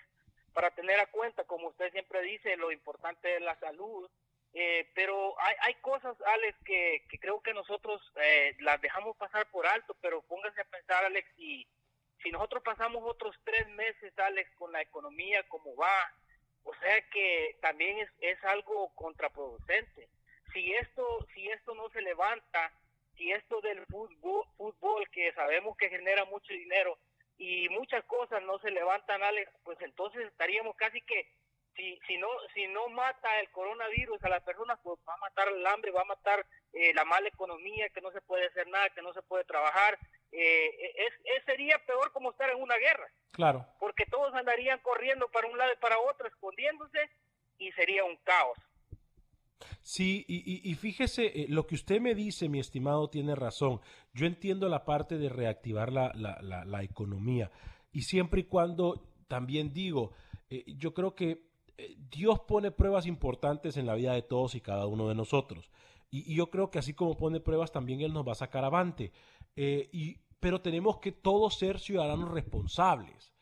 para 0.52 0.70
tener 0.70 0.98
a 0.98 1.06
cuenta, 1.06 1.44
como 1.44 1.68
usted 1.68 1.92
siempre 1.92 2.22
dice, 2.22 2.56
lo 2.56 2.72
importante 2.72 3.36
es 3.36 3.42
la 3.42 3.58
salud, 3.60 4.10
eh, 4.54 4.90
pero 4.94 5.40
hay, 5.40 5.54
hay 5.60 5.74
cosas, 5.74 6.16
Alex, 6.22 6.58
que, 6.64 7.04
que 7.08 7.18
creo 7.18 7.40
que 7.42 7.52
nosotros 7.52 8.00
eh, 8.16 8.56
las 8.60 8.80
dejamos 8.80 9.16
pasar 9.16 9.46
por 9.50 9.66
alto, 9.66 9.94
pero 10.00 10.22
póngase 10.22 10.60
a 10.60 10.64
pensar, 10.64 11.04
Alex, 11.04 11.28
si, 11.36 11.66
si 12.22 12.30
nosotros 12.30 12.62
pasamos 12.62 13.02
otros 13.04 13.36
tres 13.44 13.68
meses, 13.68 14.16
Alex, 14.18 14.50
con 14.56 14.72
la 14.72 14.82
economía 14.82 15.42
como 15.48 15.74
va, 15.76 16.12
o 16.64 16.74
sea 16.74 17.00
que 17.10 17.56
también 17.60 17.98
es, 17.98 18.10
es 18.20 18.42
algo 18.44 18.92
contraproducente. 18.94 20.08
Si 20.52 20.72
esto, 20.74 21.26
si 21.34 21.48
esto 21.48 21.74
no 21.74 21.88
se 21.90 22.02
levanta, 22.02 22.72
si 23.16 23.30
esto 23.32 23.60
del 23.60 23.84
fútbol, 23.86 24.44
fútbol 24.56 25.08
que 25.10 25.32
sabemos 25.32 25.76
que 25.76 25.88
genera 25.88 26.24
mucho 26.24 26.52
dinero 26.52 26.98
y 27.36 27.68
muchas 27.68 28.04
cosas 28.04 28.42
no 28.42 28.58
se 28.58 28.70
levantan, 28.70 29.22
Alex, 29.22 29.50
pues 29.64 29.80
entonces 29.80 30.26
estaríamos 30.26 30.76
casi 30.76 31.00
que 31.02 31.30
si, 31.78 31.98
si, 32.08 32.16
no, 32.18 32.26
si 32.52 32.66
no 32.66 32.88
mata 32.88 33.40
el 33.40 33.48
coronavirus 33.50 34.22
a 34.24 34.28
las 34.28 34.42
personas, 34.42 34.78
pues 34.82 34.98
va 35.08 35.14
a 35.14 35.18
matar 35.18 35.48
el 35.48 35.64
hambre, 35.64 35.92
va 35.92 36.02
a 36.02 36.06
matar 36.16 36.44
eh, 36.72 36.92
la 36.92 37.04
mala 37.04 37.28
economía, 37.28 37.88
que 37.90 38.00
no 38.00 38.10
se 38.10 38.20
puede 38.20 38.46
hacer 38.46 38.66
nada, 38.66 38.90
que 38.90 39.00
no 39.00 39.12
se 39.14 39.22
puede 39.22 39.44
trabajar. 39.44 39.96
Eh, 40.32 40.70
es, 41.06 41.44
sería 41.46 41.78
peor 41.86 42.12
como 42.12 42.32
estar 42.32 42.50
en 42.50 42.60
una 42.60 42.76
guerra. 42.76 43.06
Claro. 43.30 43.64
Porque 43.78 44.04
todos 44.06 44.34
andarían 44.34 44.80
corriendo 44.80 45.28
para 45.28 45.46
un 45.46 45.56
lado 45.56 45.72
y 45.72 45.76
para 45.76 46.00
otro, 46.00 46.26
escondiéndose, 46.26 46.98
y 47.58 47.70
sería 47.72 48.04
un 48.04 48.16
caos. 48.24 48.58
Sí, 49.82 50.24
y, 50.28 50.68
y, 50.68 50.74
fíjese, 50.74 51.26
eh, 51.26 51.46
lo 51.48 51.66
que 51.66 51.76
usted 51.76 52.00
me 52.00 52.14
dice, 52.14 52.48
mi 52.48 52.58
estimado, 52.58 53.08
tiene 53.08 53.36
razón. 53.36 53.80
Yo 54.12 54.26
entiendo 54.26 54.68
la 54.68 54.84
parte 54.84 55.16
de 55.16 55.28
reactivar 55.28 55.92
la, 55.92 56.12
la, 56.14 56.38
la, 56.42 56.64
la 56.64 56.82
economía. 56.82 57.50
Y 57.92 58.02
siempre 58.02 58.40
y 58.40 58.44
cuando, 58.44 59.00
también 59.28 59.72
digo, 59.72 60.12
yo 60.66 60.94
creo 60.94 61.14
que 61.14 61.30
eh, 61.30 61.42
Dios 62.10 62.40
pone 62.40 62.70
pruebas 62.70 63.06
importantes 63.06 63.76
en 63.76 63.86
la 63.86 63.94
vida 63.94 64.12
de 64.12 64.22
todos 64.22 64.54
y 64.54 64.60
cada 64.60 64.86
uno 64.86 65.08
de 65.08 65.14
nosotros. 65.14 65.70
Y, 66.10 66.34
yo 66.34 66.50
creo 66.50 66.70
que 66.70 66.78
así 66.78 66.94
como 66.94 67.16
pone 67.16 67.40
pruebas, 67.40 67.72
también 67.72 68.00
Él 68.00 68.12
nos 68.12 68.26
va 68.26 68.32
a 68.32 68.36
sacar 68.36 68.64
avante. 68.64 69.12
Eh, 69.56 69.88
y, 69.92 70.16
pero 70.40 70.60
tenemos 70.60 70.98
que 70.98 71.12
todos 71.12 71.58
ser 71.58 71.78
ciudadanos 71.78 72.30
responsables. 72.30 73.32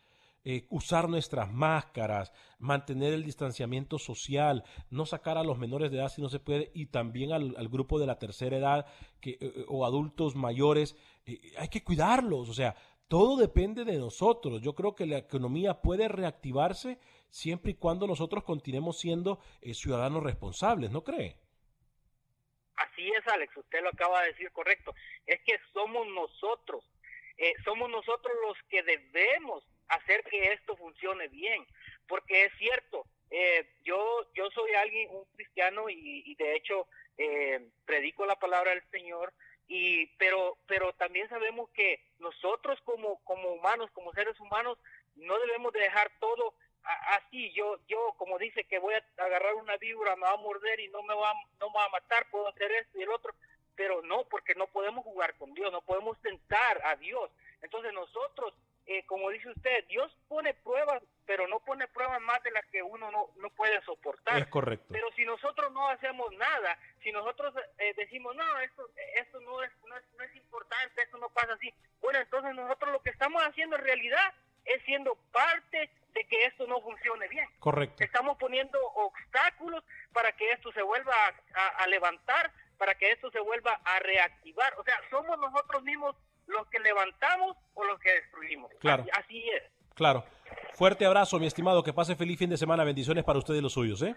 Eh, 0.49 0.65
usar 0.69 1.09
nuestras 1.09 1.51
máscaras, 1.51 2.31
mantener 2.57 3.13
el 3.13 3.25
distanciamiento 3.25 3.99
social, 3.99 4.63
no 4.89 5.05
sacar 5.05 5.37
a 5.37 5.43
los 5.43 5.57
menores 5.57 5.91
de 5.91 5.97
edad 5.97 6.09
si 6.09 6.21
no 6.21 6.29
se 6.29 6.39
puede 6.39 6.71
y 6.73 6.85
también 6.85 7.33
al, 7.33 7.67
grupo 7.67 7.99
de 7.99 8.07
la 8.07 8.17
tercera 8.17 8.55
edad 8.55 8.85
que, 9.19 9.65
o 9.67 9.85
adultos 9.85 10.37
mayores. 10.37 10.95
hay 11.57 11.67
que 11.67 11.83
cuidarlos, 11.83 12.47
o 12.47 12.53
sea, 12.53 12.77
todo 13.09 13.35
depende 13.35 13.83
de 13.83 13.97
nosotros. 13.97 14.61
Yo 14.61 14.73
creo 14.73 14.95
que 14.95 15.05
la 15.05 15.17
economía 15.17 15.81
puede 15.81 16.07
reactivarse 16.07 16.97
siempre 17.29 17.71
y 17.71 17.75
cuando 17.75 18.07
nosotros 18.07 18.43
continuemos 18.43 18.99
siendo 18.99 19.39
eh, 19.61 19.73
ciudadanos 19.73 20.23
responsables, 20.23 20.91
¿no 20.91 21.03
cree? 21.03 21.37
Así 22.75 23.09
es, 23.09 23.27
Alex, 23.27 23.55
usted 23.57 23.81
lo 23.81 23.89
acaba 23.89 24.21
de 24.21 24.29
decir 24.29 24.51
correcto. 24.51 24.93
Es 25.25 25.41
que 25.43 25.59
somos 25.73 26.07
nosotros, 26.07 26.83
eh, 27.37 27.53
somos 27.63 27.89
nosotros 27.89 28.33
los 28.47 28.57
que 28.69 28.83
debemos 28.83 29.63
hacer 29.87 30.23
que 30.25 30.53
esto 30.53 30.75
funcione 30.75 31.27
bien, 31.29 31.65
porque 32.07 32.45
es 32.45 32.53
cierto, 32.57 33.05
eh, 33.31 33.67
yo, 33.83 34.27
yo 34.35 34.49
soy 34.51 34.73
alguien, 34.73 35.09
un 35.11 35.25
cristiano, 35.35 35.89
y, 35.89 36.23
y 36.25 36.35
de 36.35 36.55
hecho 36.55 36.87
predico 37.85 38.27
la 38.27 38.35
palabra 38.35 38.69
del 38.69 38.83
Señor, 38.91 39.33
y 39.67 40.05
pero 40.17 40.57
pero 40.67 40.93
también 40.93 41.27
sabemos 41.29 41.69
que 41.71 41.99
nosotros 42.19 42.79
como 42.85 43.19
como 43.23 43.49
humanos 43.49 43.89
como 43.91 44.13
seres 44.13 44.39
humanos 44.39 44.77
no 45.15 45.37
debemos 45.39 45.73
de 45.73 45.81
dejar 45.81 46.11
todo 46.19 46.53
así 46.87 47.51
yo 47.53 47.79
yo 47.87 48.13
como 48.17 48.37
dice 48.37 48.63
que 48.63 48.79
voy 48.79 48.93
a 48.93 49.23
agarrar 49.23 49.55
una 49.55 49.77
víbora 49.77 50.15
me 50.15 50.23
va 50.23 50.31
a 50.31 50.37
morder 50.37 50.79
y 50.79 50.87
no 50.89 51.03
me 51.03 51.13
va 51.13 51.33
no 51.59 51.69
me 51.69 51.75
va 51.77 51.85
a 51.85 51.89
matar 51.89 52.29
puedo 52.29 52.47
hacer 52.47 52.71
esto 52.71 52.97
y 52.97 53.03
el 53.03 53.09
otro 53.09 53.33
pero 53.75 54.01
no 54.03 54.23
porque 54.25 54.55
no 54.55 54.67
podemos 54.67 55.03
jugar 55.03 55.35
con 55.35 55.53
Dios 55.53 55.71
no 55.71 55.81
podemos 55.81 56.19
tentar 56.21 56.81
a 56.85 56.95
Dios. 56.95 57.29
Entonces 57.61 57.93
nosotros 57.93 58.53
eh, 58.85 59.05
como 59.05 59.29
dice 59.29 59.49
usted 59.49 59.85
Dios 59.87 60.15
pone 60.27 60.53
pruebas 60.53 61.03
pero 61.25 61.47
no 61.47 61.59
pone 61.59 61.87
pruebas 61.89 62.21
más 62.21 62.41
de 62.43 62.51
las 62.51 62.65
que 62.67 62.81
uno 62.81 63.11
no, 63.11 63.31
no 63.35 63.49
puede 63.49 63.81
soportar. 63.81 64.39
Es 64.39 64.47
correcto. 64.47 64.87
Pero 64.89 65.11
si 65.15 65.25
nosotros 65.25 65.71
no 65.73 65.87
hacemos 65.89 66.31
nada 66.33 66.79
si 67.03 67.11
nosotros 67.11 67.53
eh, 67.79 67.93
decimos 67.95 68.35
no 68.35 68.59
esto 68.61 68.89
esto 69.19 69.39
no 69.41 69.61
es, 69.61 69.71
no 69.85 69.97
es 69.97 70.03
no 70.17 70.23
es 70.23 70.35
importante 70.35 71.01
esto 71.01 71.17
no 71.17 71.29
pasa 71.29 71.53
así 71.53 71.73
bueno 71.99 72.19
entonces 72.19 72.55
nosotros 72.55 72.91
lo 72.93 73.01
que 73.01 73.09
estamos 73.09 73.43
haciendo 73.43 73.75
en 73.75 73.83
realidad 73.83 74.33
es 74.67 74.83
siendo 74.83 75.15
parte 75.31 75.89
de 76.17 76.25
que 76.25 76.45
esto 76.45 76.65
no 76.67 76.81
funcione 76.81 77.27
bien. 77.27 77.47
Correcto. 77.59 78.03
Estamos 78.03 78.37
poniendo 78.37 78.79
obstáculos 78.95 79.83
para 80.13 80.31
que 80.31 80.51
esto 80.51 80.71
se 80.71 80.81
vuelva 80.81 81.13
a, 81.79 81.87
levantar, 81.87 82.51
para 82.77 82.95
que 82.95 83.11
esto 83.11 83.29
se 83.31 83.39
vuelva 83.39 83.79
a 83.85 83.99
reactivar. 83.99 84.73
O 84.79 84.83
sea, 84.83 84.95
somos 85.09 85.37
nosotros 85.37 85.83
mismos 85.83 86.15
los 86.47 86.67
que 86.67 86.79
levantamos 86.79 87.55
o 87.75 87.83
los 87.83 87.99
que 87.99 88.11
destruimos. 88.11 88.71
Claro. 88.79 89.05
Así, 89.13 89.43
es. 89.49 89.63
Claro. 89.93 90.23
Fuerte 90.73 91.05
abrazo, 91.05 91.39
mi 91.39 91.47
estimado. 91.47 91.83
Que 91.83 91.93
pase 91.93 92.15
feliz 92.15 92.39
fin 92.39 92.49
de 92.49 92.57
semana. 92.57 92.83
Bendiciones 92.83 93.23
para 93.23 93.39
usted 93.39 93.53
y 93.53 93.61
los 93.61 93.73
suyos, 93.73 94.01
¿eh? 94.01 94.15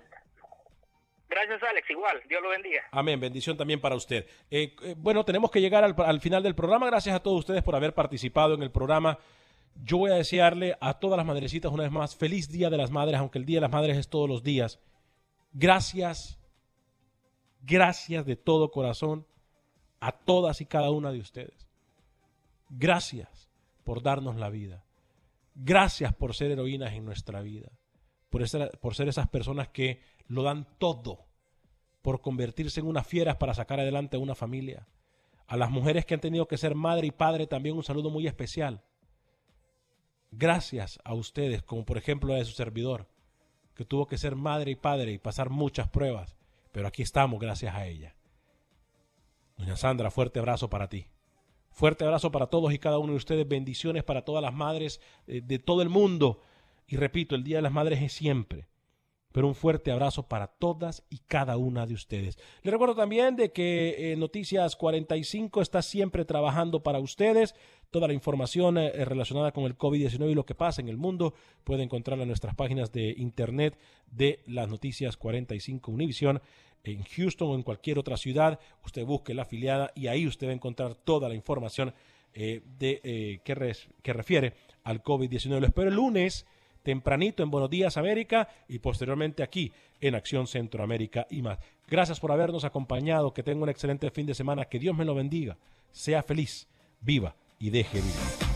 Gracias, 1.29 1.63
Alex. 1.63 1.89
Igual. 1.91 2.23
Dios 2.29 2.43
lo 2.43 2.49
bendiga. 2.51 2.83
Amén. 2.93 3.21
Bendición 3.21 3.57
también 3.57 3.81
para 3.81 3.95
usted. 3.95 4.27
Eh, 4.51 4.75
eh, 4.83 4.95
bueno, 4.97 5.25
tenemos 5.25 5.51
que 5.51 5.61
llegar 5.61 5.85
al, 5.85 5.95
al 5.99 6.21
final 6.21 6.43
del 6.43 6.55
programa. 6.55 6.87
Gracias 6.87 7.15
a 7.15 7.23
todos 7.23 7.41
ustedes 7.41 7.63
por 7.63 7.77
haber 7.77 7.95
participado 7.95 8.55
en 8.55 8.63
el 8.63 8.71
programa. 8.71 9.19
Yo 9.77 9.99
voy 9.99 10.11
a 10.11 10.17
desearle 10.17 10.77
a 10.81 10.99
todas 10.99 11.17
las 11.17 11.27
madrecitas 11.27 11.73
una 11.73 11.85
vez 11.85 11.93
más 11.93 12.15
feliz 12.15 12.49
Día 12.49 12.71
de 12.71 12.77
las 12.77 12.91
Madres, 12.91 13.19
aunque 13.19 13.39
el 13.39 13.47
Día 13.47 13.59
de 13.59 13.63
las 13.63 13.73
Madres 13.73 13.97
es 13.97 14.09
todos 14.09 14.29
los 14.29 14.43
días. 14.43 14.79
Gracias, 15.53 16.39
gracias 17.63 18.25
de 18.27 18.37
todo 18.37 18.71
corazón 18.71 19.27
a 20.01 20.13
todas 20.13 20.61
y 20.61 20.67
cada 20.67 20.91
una 20.91 21.13
de 21.13 21.21
ustedes. 21.21 21.67
Gracias 22.69 23.51
por 23.85 24.03
darnos 24.03 24.37
la 24.37 24.51
vida. 24.51 24.85
Gracias 25.55 26.15
por 26.15 26.35
ser 26.35 26.53
heroínas 26.53 26.93
en 26.93 27.05
nuestra 27.05 27.43
vida. 27.43 27.71
Por 28.29 28.49
ser, 28.49 28.79
por 28.81 28.95
ser 28.95 29.09
esas 29.09 29.29
personas 29.29 29.69
que 29.69 30.01
lo 30.27 30.43
dan 30.43 30.67
todo. 30.79 31.27
Por 32.03 32.21
convertirse 32.21 32.81
en 32.81 32.87
unas 32.87 33.07
fieras 33.07 33.37
para 33.37 33.55
sacar 33.55 33.81
adelante 33.81 34.17
a 34.17 34.21
una 34.21 34.35
familia. 34.35 34.87
A 35.47 35.57
las 35.57 35.71
mujeres 35.71 36.07
que 36.07 36.15
han 36.15 36.21
tenido 36.21 36.47
que 36.47 36.57
ser 36.57 36.75
madre 36.75 37.09
y 37.09 37.11
padre 37.11 37.47
también 37.47 37.77
un 37.77 37.83
saludo 37.83 38.09
muy 38.09 38.27
especial 38.27 38.85
gracias 40.31 40.99
a 41.05 41.15
ustedes, 41.15 41.63
como 41.63 41.85
por 41.85 41.99
ejemplo 41.99 42.35
a 42.35 42.37
de 42.37 42.45
su 42.45 42.53
servidor, 42.53 43.09
que 43.75 43.85
tuvo 43.85 44.07
que 44.07 44.19
ser 44.19 44.37
madre 44.37 44.73
y 44.73 44.77
padre 44.77 45.13
y 45.13 45.19
pasar 45.19 45.51
muchas 45.51 45.89
pruebas, 45.89 46.37
pero 46.73 46.87
aquí 46.87 47.03
estamos 47.03 47.41
gracias 47.41 47.75
a 47.75 47.87
ella. 47.87 48.15
Doña 49.57 49.77
Sandra, 49.77 50.11
fuerte 50.11 50.39
abrazo 50.39 50.71
para 50.71 50.89
ti. 50.89 51.07
Fuerte 51.71 52.05
abrazo 52.05 52.33
para 52.33 52.49
todos 52.49 52.73
y 52.73 52.79
cada 52.79 52.99
uno 52.99 53.13
de 53.13 53.19
ustedes. 53.19 53.47
Bendiciones 53.47 54.05
para 54.05 54.25
todas 54.25 54.43
las 54.43 54.53
madres 54.53 55.01
eh, 55.27 55.41
de 55.45 55.59
todo 55.59 55.83
el 55.83 55.89
mundo. 55.89 56.43
Y 56.87 56.97
repito, 56.97 57.35
el 57.35 57.45
Día 57.45 57.57
de 57.59 57.63
las 57.63 57.73
Madres 57.73 58.03
es 58.03 58.13
siempre 58.13 58.67
pero 59.33 59.47
un 59.47 59.55
fuerte 59.55 59.93
abrazo 59.93 60.25
para 60.25 60.49
todas 60.49 61.05
y 61.09 61.19
cada 61.19 61.57
una 61.57 61.87
de 61.87 61.95
ustedes. 61.95 62.39
Les 62.63 62.73
recuerdo 62.73 62.95
también 62.95 63.37
de 63.37 63.53
que 63.53 64.13
eh, 64.13 64.17
Noticias 64.17 64.77
45 64.77 65.63
está 65.63 65.83
siempre 65.83 66.25
trabajando 66.25 66.83
para 66.83 66.99
ustedes. 66.99 67.55
Toda 67.91 68.09
la 68.09 68.15
información 68.15 68.79
eh, 68.79 69.05
relacionada 69.05 69.53
con 69.53 69.65
el 69.65 69.77
COVID-19 69.77 70.31
y 70.31 70.35
lo 70.35 70.47
que 70.47 70.55
pasa 70.55 70.81
en 70.81 70.89
el 70.89 70.97
mundo 70.97 71.35
puede 71.65 71.83
encontrarla 71.83 72.23
en 72.23 72.29
nuestras 72.29 72.55
páginas 72.55 72.93
de 72.93 73.15
internet 73.17 73.79
de 74.11 74.41
las 74.47 74.69
Noticias 74.69 75.17
45 75.17 75.91
Univision 75.91 76.41
en 76.83 77.05
Houston 77.05 77.51
o 77.51 77.55
en 77.55 77.63
cualquier 77.63 77.99
otra 77.99 78.17
ciudad. 78.17 78.59
Usted 78.85 79.05
busque 79.05 79.35
la 79.35 79.43
afiliada 79.43 79.93
y 79.95 80.09
ahí 80.09 80.27
usted 80.27 80.49
va 80.49 80.51
a 80.53 80.55
encontrar 80.55 80.95
toda 80.95 81.29
la 81.29 81.35
información 81.35 81.95
eh, 82.33 82.63
de, 82.79 83.41
que, 83.45 83.77
que 84.03 84.13
refiere 84.13 84.55
al 84.83 85.03
COVID-19. 85.03 85.61
Lo 85.61 85.67
espero 85.67 85.89
el 85.89 85.97
lunes 85.97 86.47
tempranito 86.83 87.43
en 87.43 87.51
Buenos 87.51 87.71
Días 87.71 87.97
América 87.97 88.49
y 88.69 88.79
posteriormente 88.79 89.43
aquí 89.43 89.73
en 90.01 90.15
Acción 90.15 90.47
Centroamérica 90.47 91.27
y 91.31 91.43
más. 91.43 91.59
Gracias 91.89 92.21
por 92.21 92.33
habernos 92.33 92.65
acompañado, 92.65 93.33
que 93.33 93.43
tenga 93.43 93.63
un 93.63 93.69
excelente 93.69 94.11
fin 94.11 94.27
de 94.27 94.35
semana, 94.35 94.65
que 94.65 94.79
Dios 94.79 94.97
me 94.97 95.05
lo 95.05 95.15
bendiga, 95.15 95.57
sea 95.91 96.23
feliz, 96.23 96.69
viva 97.01 97.35
y 97.59 97.71
deje 97.71 97.99
vivir. 97.99 98.51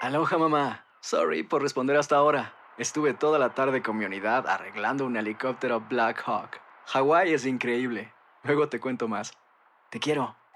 Aloha 0.00 0.38
mamá, 0.38 0.86
sorry 1.00 1.42
por 1.42 1.62
responder 1.62 1.96
hasta 1.96 2.16
ahora. 2.16 2.54
Estuve 2.78 3.14
toda 3.14 3.38
la 3.38 3.54
tarde 3.54 3.82
con 3.82 3.98
mi 3.98 4.04
unidad 4.04 4.48
arreglando 4.48 5.06
un 5.06 5.16
helicóptero 5.16 5.80
Black 5.88 6.22
Hawk. 6.26 6.60
Hawái 6.86 7.32
es 7.32 7.46
increíble. 7.46 8.12
Luego 8.42 8.68
te 8.68 8.80
cuento 8.80 9.06
más. 9.08 9.32
Te 9.90 10.00
quiero. 10.00 10.41